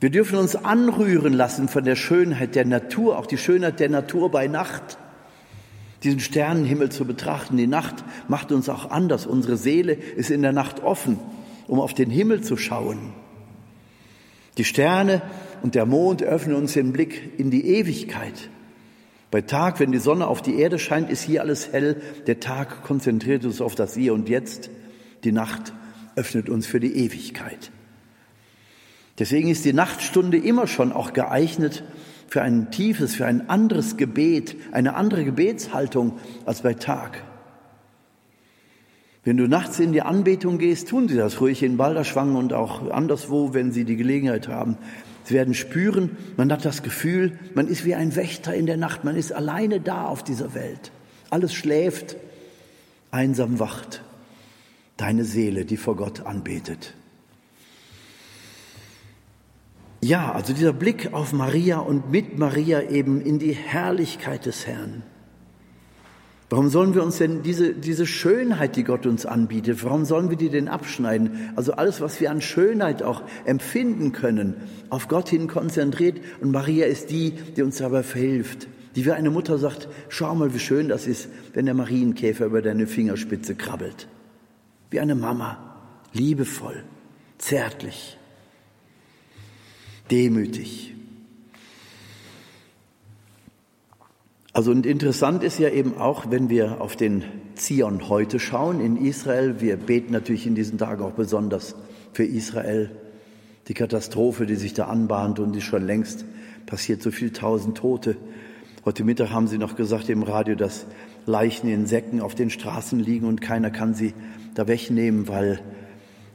Wir 0.00 0.10
dürfen 0.10 0.40
uns 0.40 0.56
anrühren 0.56 1.34
lassen 1.34 1.68
von 1.68 1.84
der 1.84 1.94
Schönheit 1.94 2.56
der 2.56 2.64
Natur, 2.64 3.16
auch 3.16 3.26
die 3.26 3.38
Schönheit 3.38 3.78
der 3.78 3.90
Natur 3.90 4.28
bei 4.28 4.48
Nacht. 4.48 4.98
Diesen 6.06 6.20
Sternenhimmel 6.20 6.92
zu 6.92 7.04
betrachten. 7.04 7.56
Die 7.56 7.66
Nacht 7.66 8.04
macht 8.28 8.52
uns 8.52 8.68
auch 8.68 8.92
anders. 8.92 9.26
Unsere 9.26 9.56
Seele 9.56 9.92
ist 9.92 10.30
in 10.30 10.40
der 10.40 10.52
Nacht 10.52 10.84
offen, 10.84 11.18
um 11.66 11.80
auf 11.80 11.94
den 11.94 12.10
Himmel 12.10 12.42
zu 12.42 12.56
schauen. 12.56 13.12
Die 14.56 14.62
Sterne 14.62 15.20
und 15.62 15.74
der 15.74 15.84
Mond 15.84 16.22
öffnen 16.22 16.54
uns 16.54 16.74
den 16.74 16.92
Blick 16.92 17.32
in 17.38 17.50
die 17.50 17.66
Ewigkeit. 17.66 18.50
Bei 19.32 19.40
Tag, 19.40 19.80
wenn 19.80 19.90
die 19.90 19.98
Sonne 19.98 20.28
auf 20.28 20.42
die 20.42 20.60
Erde 20.60 20.78
scheint, 20.78 21.10
ist 21.10 21.22
hier 21.22 21.40
alles 21.40 21.72
hell. 21.72 22.00
Der 22.28 22.38
Tag 22.38 22.84
konzentriert 22.84 23.44
uns 23.44 23.60
auf 23.60 23.74
das 23.74 23.96
Hier 23.96 24.14
und 24.14 24.28
Jetzt. 24.28 24.70
Die 25.24 25.32
Nacht 25.32 25.72
öffnet 26.14 26.48
uns 26.48 26.68
für 26.68 26.78
die 26.78 26.94
Ewigkeit. 26.98 27.72
Deswegen 29.18 29.48
ist 29.48 29.64
die 29.64 29.72
Nachtstunde 29.72 30.36
immer 30.36 30.68
schon 30.68 30.92
auch 30.92 31.12
geeignet 31.12 31.82
für 32.28 32.42
ein 32.42 32.70
tiefes, 32.70 33.14
für 33.14 33.26
ein 33.26 33.48
anderes 33.48 33.96
Gebet, 33.96 34.56
eine 34.72 34.94
andere 34.94 35.24
Gebetshaltung 35.24 36.18
als 36.44 36.62
bei 36.62 36.74
Tag. 36.74 37.22
Wenn 39.24 39.36
du 39.36 39.48
nachts 39.48 39.80
in 39.80 39.92
die 39.92 40.02
Anbetung 40.02 40.58
gehst, 40.58 40.88
tun 40.88 41.08
sie 41.08 41.16
das 41.16 41.40
ruhig 41.40 41.62
in 41.62 41.76
Balderschwang 41.76 42.36
und 42.36 42.52
auch 42.52 42.90
anderswo, 42.90 43.54
wenn 43.54 43.72
sie 43.72 43.84
die 43.84 43.96
Gelegenheit 43.96 44.46
haben. 44.48 44.76
Sie 45.24 45.34
werden 45.34 45.54
spüren, 45.54 46.16
man 46.36 46.52
hat 46.52 46.64
das 46.64 46.84
Gefühl, 46.84 47.36
man 47.54 47.66
ist 47.66 47.84
wie 47.84 47.96
ein 47.96 48.14
Wächter 48.14 48.54
in 48.54 48.66
der 48.66 48.76
Nacht, 48.76 49.02
man 49.02 49.16
ist 49.16 49.32
alleine 49.32 49.80
da 49.80 50.04
auf 50.04 50.22
dieser 50.22 50.54
Welt. 50.54 50.92
Alles 51.30 51.52
schläft, 51.52 52.16
einsam 53.10 53.58
wacht 53.58 54.02
deine 54.96 55.24
Seele, 55.24 55.64
die 55.64 55.76
vor 55.76 55.96
Gott 55.96 56.24
anbetet. 56.24 56.94
Ja, 60.06 60.30
also 60.30 60.52
dieser 60.52 60.72
Blick 60.72 61.12
auf 61.14 61.32
Maria 61.32 61.78
und 61.78 62.12
mit 62.12 62.38
Maria 62.38 62.80
eben 62.82 63.20
in 63.20 63.40
die 63.40 63.50
Herrlichkeit 63.50 64.46
des 64.46 64.64
Herrn. 64.64 65.02
Warum 66.48 66.68
sollen 66.68 66.94
wir 66.94 67.02
uns 67.02 67.18
denn 67.18 67.42
diese, 67.42 67.74
diese 67.74 68.06
Schönheit, 68.06 68.76
die 68.76 68.84
Gott 68.84 69.04
uns 69.04 69.26
anbietet, 69.26 69.82
warum 69.82 70.04
sollen 70.04 70.30
wir 70.30 70.36
die 70.36 70.48
denn 70.48 70.68
abschneiden? 70.68 71.50
Also 71.56 71.72
alles, 71.72 72.00
was 72.00 72.20
wir 72.20 72.30
an 72.30 72.40
Schönheit 72.40 73.02
auch 73.02 73.20
empfinden 73.46 74.12
können, 74.12 74.54
auf 74.90 75.08
Gott 75.08 75.28
hin 75.28 75.48
konzentriert. 75.48 76.20
Und 76.40 76.52
Maria 76.52 76.86
ist 76.86 77.10
die, 77.10 77.32
die 77.32 77.62
uns 77.62 77.78
dabei 77.78 78.04
verhilft. 78.04 78.68
Die 78.94 79.06
wie 79.06 79.10
eine 79.10 79.30
Mutter 79.30 79.58
sagt, 79.58 79.88
schau 80.08 80.36
mal, 80.36 80.54
wie 80.54 80.60
schön 80.60 80.88
das 80.88 81.08
ist, 81.08 81.28
wenn 81.52 81.66
der 81.66 81.74
Marienkäfer 81.74 82.46
über 82.46 82.62
deine 82.62 82.86
Fingerspitze 82.86 83.56
krabbelt. 83.56 84.06
Wie 84.88 85.00
eine 85.00 85.16
Mama, 85.16 85.58
liebevoll, 86.12 86.84
zärtlich, 87.38 88.16
demütig. 90.10 90.94
Also 94.52 94.70
und 94.70 94.86
interessant 94.86 95.42
ist 95.42 95.58
ja 95.58 95.68
eben 95.68 95.98
auch, 95.98 96.30
wenn 96.30 96.48
wir 96.48 96.80
auf 96.80 96.96
den 96.96 97.24
Zion 97.56 98.08
heute 98.08 98.38
schauen 98.38 98.80
in 98.80 98.96
Israel, 98.96 99.60
wir 99.60 99.76
beten 99.76 100.12
natürlich 100.12 100.46
in 100.46 100.54
diesen 100.54 100.78
Tagen 100.78 101.02
auch 101.02 101.12
besonders 101.12 101.74
für 102.12 102.24
Israel, 102.24 102.90
die 103.68 103.74
Katastrophe, 103.74 104.46
die 104.46 104.54
sich 104.54 104.72
da 104.72 104.86
anbahnt 104.86 105.40
und 105.40 105.52
die 105.52 105.60
schon 105.60 105.84
längst 105.84 106.24
passiert, 106.64 107.02
so 107.02 107.10
viel 107.10 107.32
tausend 107.32 107.76
Tote. 107.76 108.16
Heute 108.86 109.04
Mittag 109.04 109.30
haben 109.30 109.46
sie 109.46 109.58
noch 109.58 109.76
gesagt 109.76 110.08
im 110.08 110.22
Radio, 110.22 110.54
dass 110.54 110.86
Leichen 111.26 111.68
in 111.68 111.86
Säcken 111.86 112.22
auf 112.22 112.34
den 112.34 112.48
Straßen 112.48 112.98
liegen 112.98 113.26
und 113.26 113.40
keiner 113.42 113.70
kann 113.70 113.92
sie 113.92 114.14
da 114.54 114.68
wegnehmen, 114.68 115.28
weil 115.28 115.60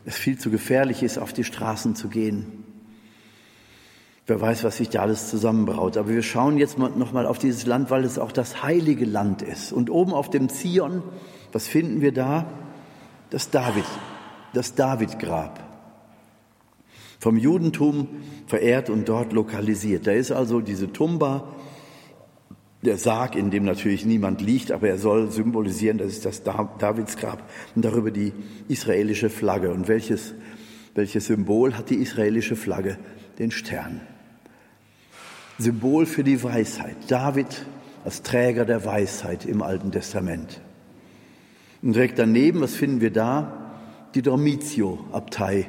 es 0.05 0.17
viel 0.17 0.37
zu 0.37 0.51
gefährlich 0.51 1.01
ist, 1.01 1.17
auf 1.17 1.33
die 1.33 1.43
Straßen 1.43 1.95
zu 1.95 2.07
gehen. 2.07 2.60
Wer 4.27 4.39
weiß, 4.39 4.63
was 4.63 4.77
sich 4.77 4.89
da 4.89 5.01
alles 5.01 5.29
zusammenbraut. 5.29 5.97
Aber 5.97 6.09
wir 6.09 6.21
schauen 6.21 6.57
jetzt 6.57 6.77
noch 6.77 7.11
mal 7.11 7.25
auf 7.25 7.39
dieses 7.39 7.65
Land, 7.65 7.89
weil 7.89 8.03
es 8.03 8.19
auch 8.19 8.31
das 8.31 8.63
heilige 8.63 9.05
Land 9.05 9.41
ist. 9.41 9.73
Und 9.73 9.89
oben 9.89 10.13
auf 10.13 10.29
dem 10.29 10.49
Zion, 10.49 11.01
was 11.51 11.67
finden 11.67 12.01
wir 12.01 12.11
da? 12.11 12.45
Das 13.29 13.49
David, 13.49 13.85
das 14.53 14.75
Davidgrab. 14.75 15.59
Vom 17.19 17.37
Judentum 17.37 18.07
verehrt 18.47 18.89
und 18.89 19.07
dort 19.07 19.33
lokalisiert. 19.33 20.07
Da 20.07 20.11
ist 20.11 20.31
also 20.31 20.59
diese 20.59 20.91
Tumba, 20.91 21.47
der 22.83 22.97
Sarg, 22.97 23.35
in 23.35 23.51
dem 23.51 23.63
natürlich 23.63 24.05
niemand 24.05 24.41
liegt, 24.41 24.71
aber 24.71 24.89
er 24.89 24.97
soll 24.97 25.29
symbolisieren, 25.29 25.99
das 25.99 26.13
ist 26.13 26.25
das 26.25 26.41
Davidsgrab 26.43 27.47
und 27.75 27.85
darüber 27.85 28.09
die 28.09 28.33
israelische 28.67 29.29
Flagge. 29.29 29.71
Und 29.71 29.87
welches, 29.87 30.33
welches 30.95 31.27
Symbol 31.27 31.77
hat 31.77 31.91
die 31.91 31.97
israelische 31.97 32.55
Flagge? 32.55 32.97
Den 33.41 33.49
Stern. 33.49 34.01
Symbol 35.57 36.05
für 36.05 36.23
die 36.23 36.43
Weisheit. 36.43 36.95
David 37.07 37.65
als 38.05 38.21
Träger 38.21 38.65
der 38.65 38.85
Weisheit 38.85 39.47
im 39.47 39.63
Alten 39.63 39.91
Testament. 39.91 40.61
Und 41.81 41.93
direkt 41.93 42.19
daneben, 42.19 42.61
was 42.61 42.75
finden 42.75 43.01
wir 43.01 43.09
da? 43.09 43.73
Die 44.13 44.21
Dormitio-Abtei, 44.21 45.65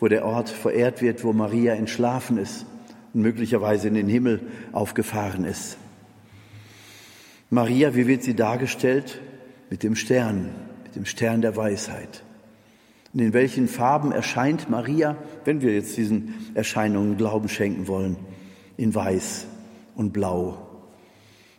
wo 0.00 0.08
der 0.08 0.24
Ort 0.24 0.48
verehrt 0.48 1.02
wird, 1.02 1.22
wo 1.22 1.32
Maria 1.32 1.74
entschlafen 1.74 2.36
ist 2.36 2.66
und 3.14 3.22
möglicherweise 3.22 3.86
in 3.86 3.94
den 3.94 4.08
Himmel 4.08 4.40
aufgefahren 4.72 5.44
ist. 5.44 5.76
Maria, 7.48 7.94
wie 7.94 8.08
wird 8.08 8.24
sie 8.24 8.34
dargestellt? 8.34 9.20
Mit 9.70 9.84
dem 9.84 9.94
Stern, 9.94 10.50
mit 10.82 10.96
dem 10.96 11.04
Stern 11.04 11.42
der 11.42 11.54
Weisheit. 11.54 12.24
Und 13.12 13.20
in 13.20 13.32
welchen 13.34 13.68
Farben 13.68 14.10
erscheint 14.12 14.70
Maria, 14.70 15.16
wenn 15.44 15.60
wir 15.60 15.74
jetzt 15.74 15.96
diesen 15.96 16.34
Erscheinungen 16.54 17.16
Glauben 17.16 17.48
schenken 17.48 17.86
wollen? 17.86 18.16
In 18.76 18.94
Weiß 18.94 19.46
und 19.94 20.12
Blau. 20.12 20.66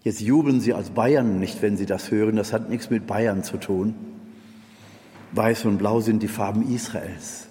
Jetzt 0.04 0.20
jubeln 0.20 0.60
Sie 0.60 0.74
als 0.74 0.89
Bayern 0.89 1.39
nicht, 1.39 1.62
wenn 1.62 1.78
Sie 1.78 1.86
das 1.86 2.12
hören. 2.12 2.36
Das 2.36 2.54
hat 2.54 2.70
nichts 2.70 2.89
mit 2.89 3.08
Bayern 3.08 3.43
zu 3.43 3.58
tun. 3.58 3.95
Weiß 5.32 5.66
und 5.66 5.78
Blau 5.78 6.01
sind 6.01 6.24
die 6.24 6.28
Farben 6.28 6.74
Israels. 6.74 7.47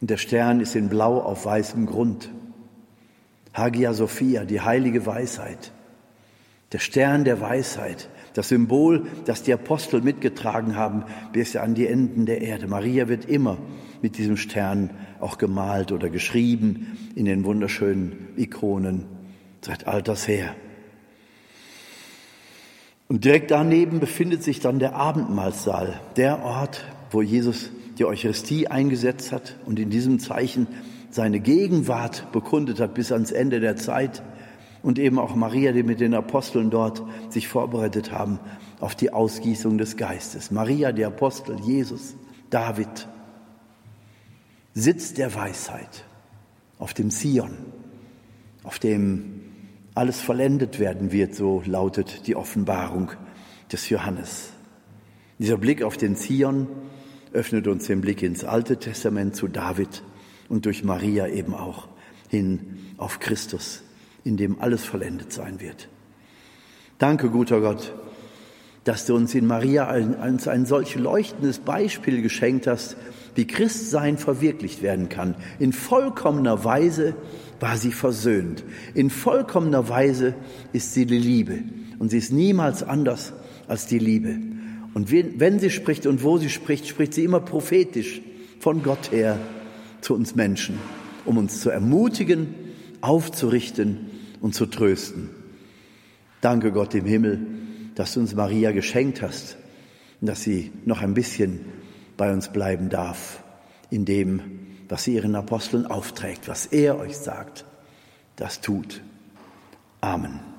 Und 0.00 0.10
der 0.10 0.16
Stern 0.18 0.60
ist 0.60 0.76
in 0.76 0.88
Blau 0.88 1.20
auf 1.20 1.44
weißem 1.44 1.86
Grund. 1.86 2.30
Hagia 3.54 3.94
Sophia, 3.94 4.44
die 4.44 4.60
heilige 4.60 5.06
Weisheit. 5.06 5.72
Der 6.72 6.78
Stern 6.78 7.24
der 7.24 7.40
Weisheit, 7.40 8.08
das 8.34 8.48
Symbol, 8.48 9.06
das 9.24 9.42
die 9.42 9.54
Apostel 9.54 10.02
mitgetragen 10.02 10.76
haben 10.76 11.04
bis 11.32 11.56
an 11.56 11.74
die 11.74 11.86
Enden 11.86 12.26
der 12.26 12.42
Erde. 12.42 12.66
Maria 12.66 13.08
wird 13.08 13.24
immer 13.24 13.58
mit 14.02 14.18
diesem 14.18 14.36
Stern 14.36 14.90
auch 15.20 15.38
gemalt 15.38 15.92
oder 15.92 16.10
geschrieben 16.10 16.98
in 17.14 17.24
den 17.24 17.44
wunderschönen 17.44 18.28
Ikonen 18.36 19.06
seit 19.62 19.86
alters 19.86 20.28
her. 20.28 20.54
Und 23.08 23.24
direkt 23.24 23.50
daneben 23.50 24.00
befindet 24.00 24.42
sich 24.42 24.60
dann 24.60 24.78
der 24.78 24.96
Abendmahlsaal, 24.96 26.00
der 26.16 26.42
Ort, 26.44 26.84
wo 27.10 27.22
Jesus 27.22 27.70
die 27.98 28.04
Eucharistie 28.04 28.66
eingesetzt 28.66 29.30
hat 29.30 29.56
und 29.66 29.78
in 29.78 29.90
diesem 29.90 30.18
Zeichen 30.18 30.66
seine 31.10 31.38
Gegenwart 31.38 32.32
bekundet 32.32 32.80
hat 32.80 32.94
bis 32.94 33.12
ans 33.12 33.30
Ende 33.30 33.60
der 33.60 33.76
Zeit 33.76 34.22
und 34.84 34.98
eben 34.98 35.18
auch 35.18 35.34
Maria, 35.34 35.72
die 35.72 35.82
mit 35.82 36.00
den 36.00 36.12
Aposteln 36.12 36.70
dort 36.70 37.02
sich 37.30 37.48
vorbereitet 37.48 38.12
haben 38.12 38.38
auf 38.80 38.94
die 38.94 39.12
Ausgießung 39.12 39.78
des 39.78 39.96
Geistes. 39.96 40.50
Maria, 40.50 40.92
die 40.92 41.06
Apostel, 41.06 41.58
Jesus, 41.60 42.14
David, 42.50 43.08
Sitz 44.74 45.14
der 45.14 45.34
Weisheit 45.34 46.04
auf 46.78 46.92
dem 46.92 47.10
Zion, 47.10 47.56
auf 48.62 48.78
dem 48.78 49.40
alles 49.94 50.20
vollendet 50.20 50.78
werden 50.78 51.12
wird, 51.12 51.34
so 51.34 51.62
lautet 51.64 52.26
die 52.26 52.36
Offenbarung 52.36 53.10
des 53.72 53.88
Johannes. 53.88 54.50
Dieser 55.38 55.56
Blick 55.56 55.82
auf 55.82 55.96
den 55.96 56.14
Zion 56.14 56.66
öffnet 57.32 57.68
uns 57.68 57.86
den 57.86 58.02
Blick 58.02 58.22
ins 58.22 58.44
Alte 58.44 58.76
Testament 58.76 59.34
zu 59.34 59.48
David 59.48 60.02
und 60.50 60.66
durch 60.66 60.84
Maria 60.84 61.26
eben 61.28 61.54
auch 61.54 61.88
hin 62.28 62.78
auf 62.98 63.18
Christus, 63.18 63.82
in 64.24 64.36
dem 64.36 64.60
alles 64.60 64.84
vollendet 64.84 65.32
sein 65.32 65.60
wird. 65.60 65.88
Danke, 66.98 67.28
guter 67.28 67.60
Gott, 67.60 67.92
dass 68.84 69.06
du 69.06 69.14
uns 69.14 69.34
in 69.34 69.46
Maria 69.46 69.88
ein, 69.88 70.16
ein 70.46 70.66
solch 70.66 70.94
leuchtendes 70.96 71.58
Beispiel 71.58 72.22
geschenkt 72.22 72.66
hast, 72.66 72.96
wie 73.34 73.46
Christsein 73.46 74.16
verwirklicht 74.18 74.82
werden 74.82 75.08
kann. 75.08 75.34
In 75.58 75.72
vollkommener 75.72 76.64
Weise 76.64 77.14
war 77.60 77.76
sie 77.76 77.92
versöhnt. 77.92 78.64
In 78.94 79.10
vollkommener 79.10 79.88
Weise 79.88 80.34
ist 80.72 80.94
sie 80.94 81.06
die 81.06 81.18
Liebe. 81.18 81.58
Und 81.98 82.10
sie 82.10 82.18
ist 82.18 82.32
niemals 82.32 82.82
anders 82.82 83.32
als 83.66 83.86
die 83.86 83.98
Liebe. 83.98 84.36
Und 84.92 85.10
wenn 85.10 85.58
sie 85.58 85.70
spricht 85.70 86.06
und 86.06 86.22
wo 86.22 86.38
sie 86.38 86.50
spricht, 86.50 86.86
spricht 86.86 87.14
sie 87.14 87.24
immer 87.24 87.40
prophetisch 87.40 88.20
von 88.60 88.82
Gott 88.82 89.10
her 89.10 89.38
zu 90.00 90.14
uns 90.14 90.34
Menschen, 90.34 90.78
um 91.24 91.38
uns 91.38 91.60
zu 91.60 91.70
ermutigen, 91.70 92.54
aufzurichten 93.00 94.13
und 94.44 94.54
zu 94.54 94.66
trösten. 94.66 95.30
Danke 96.42 96.70
Gott 96.70 96.94
im 96.94 97.06
Himmel, 97.06 97.46
dass 97.94 98.12
du 98.12 98.20
uns 98.20 98.34
Maria 98.34 98.72
geschenkt 98.72 99.22
hast 99.22 99.56
und 100.20 100.26
dass 100.26 100.42
sie 100.42 100.70
noch 100.84 101.00
ein 101.00 101.14
bisschen 101.14 101.60
bei 102.18 102.30
uns 102.30 102.52
bleiben 102.52 102.90
darf, 102.90 103.42
in 103.88 104.04
dem, 104.04 104.42
was 104.86 105.04
sie 105.04 105.14
ihren 105.14 105.34
Aposteln 105.34 105.86
aufträgt, 105.86 106.46
was 106.46 106.66
er 106.66 106.98
euch 106.98 107.16
sagt, 107.16 107.64
das 108.36 108.60
tut. 108.60 109.00
Amen. 110.02 110.53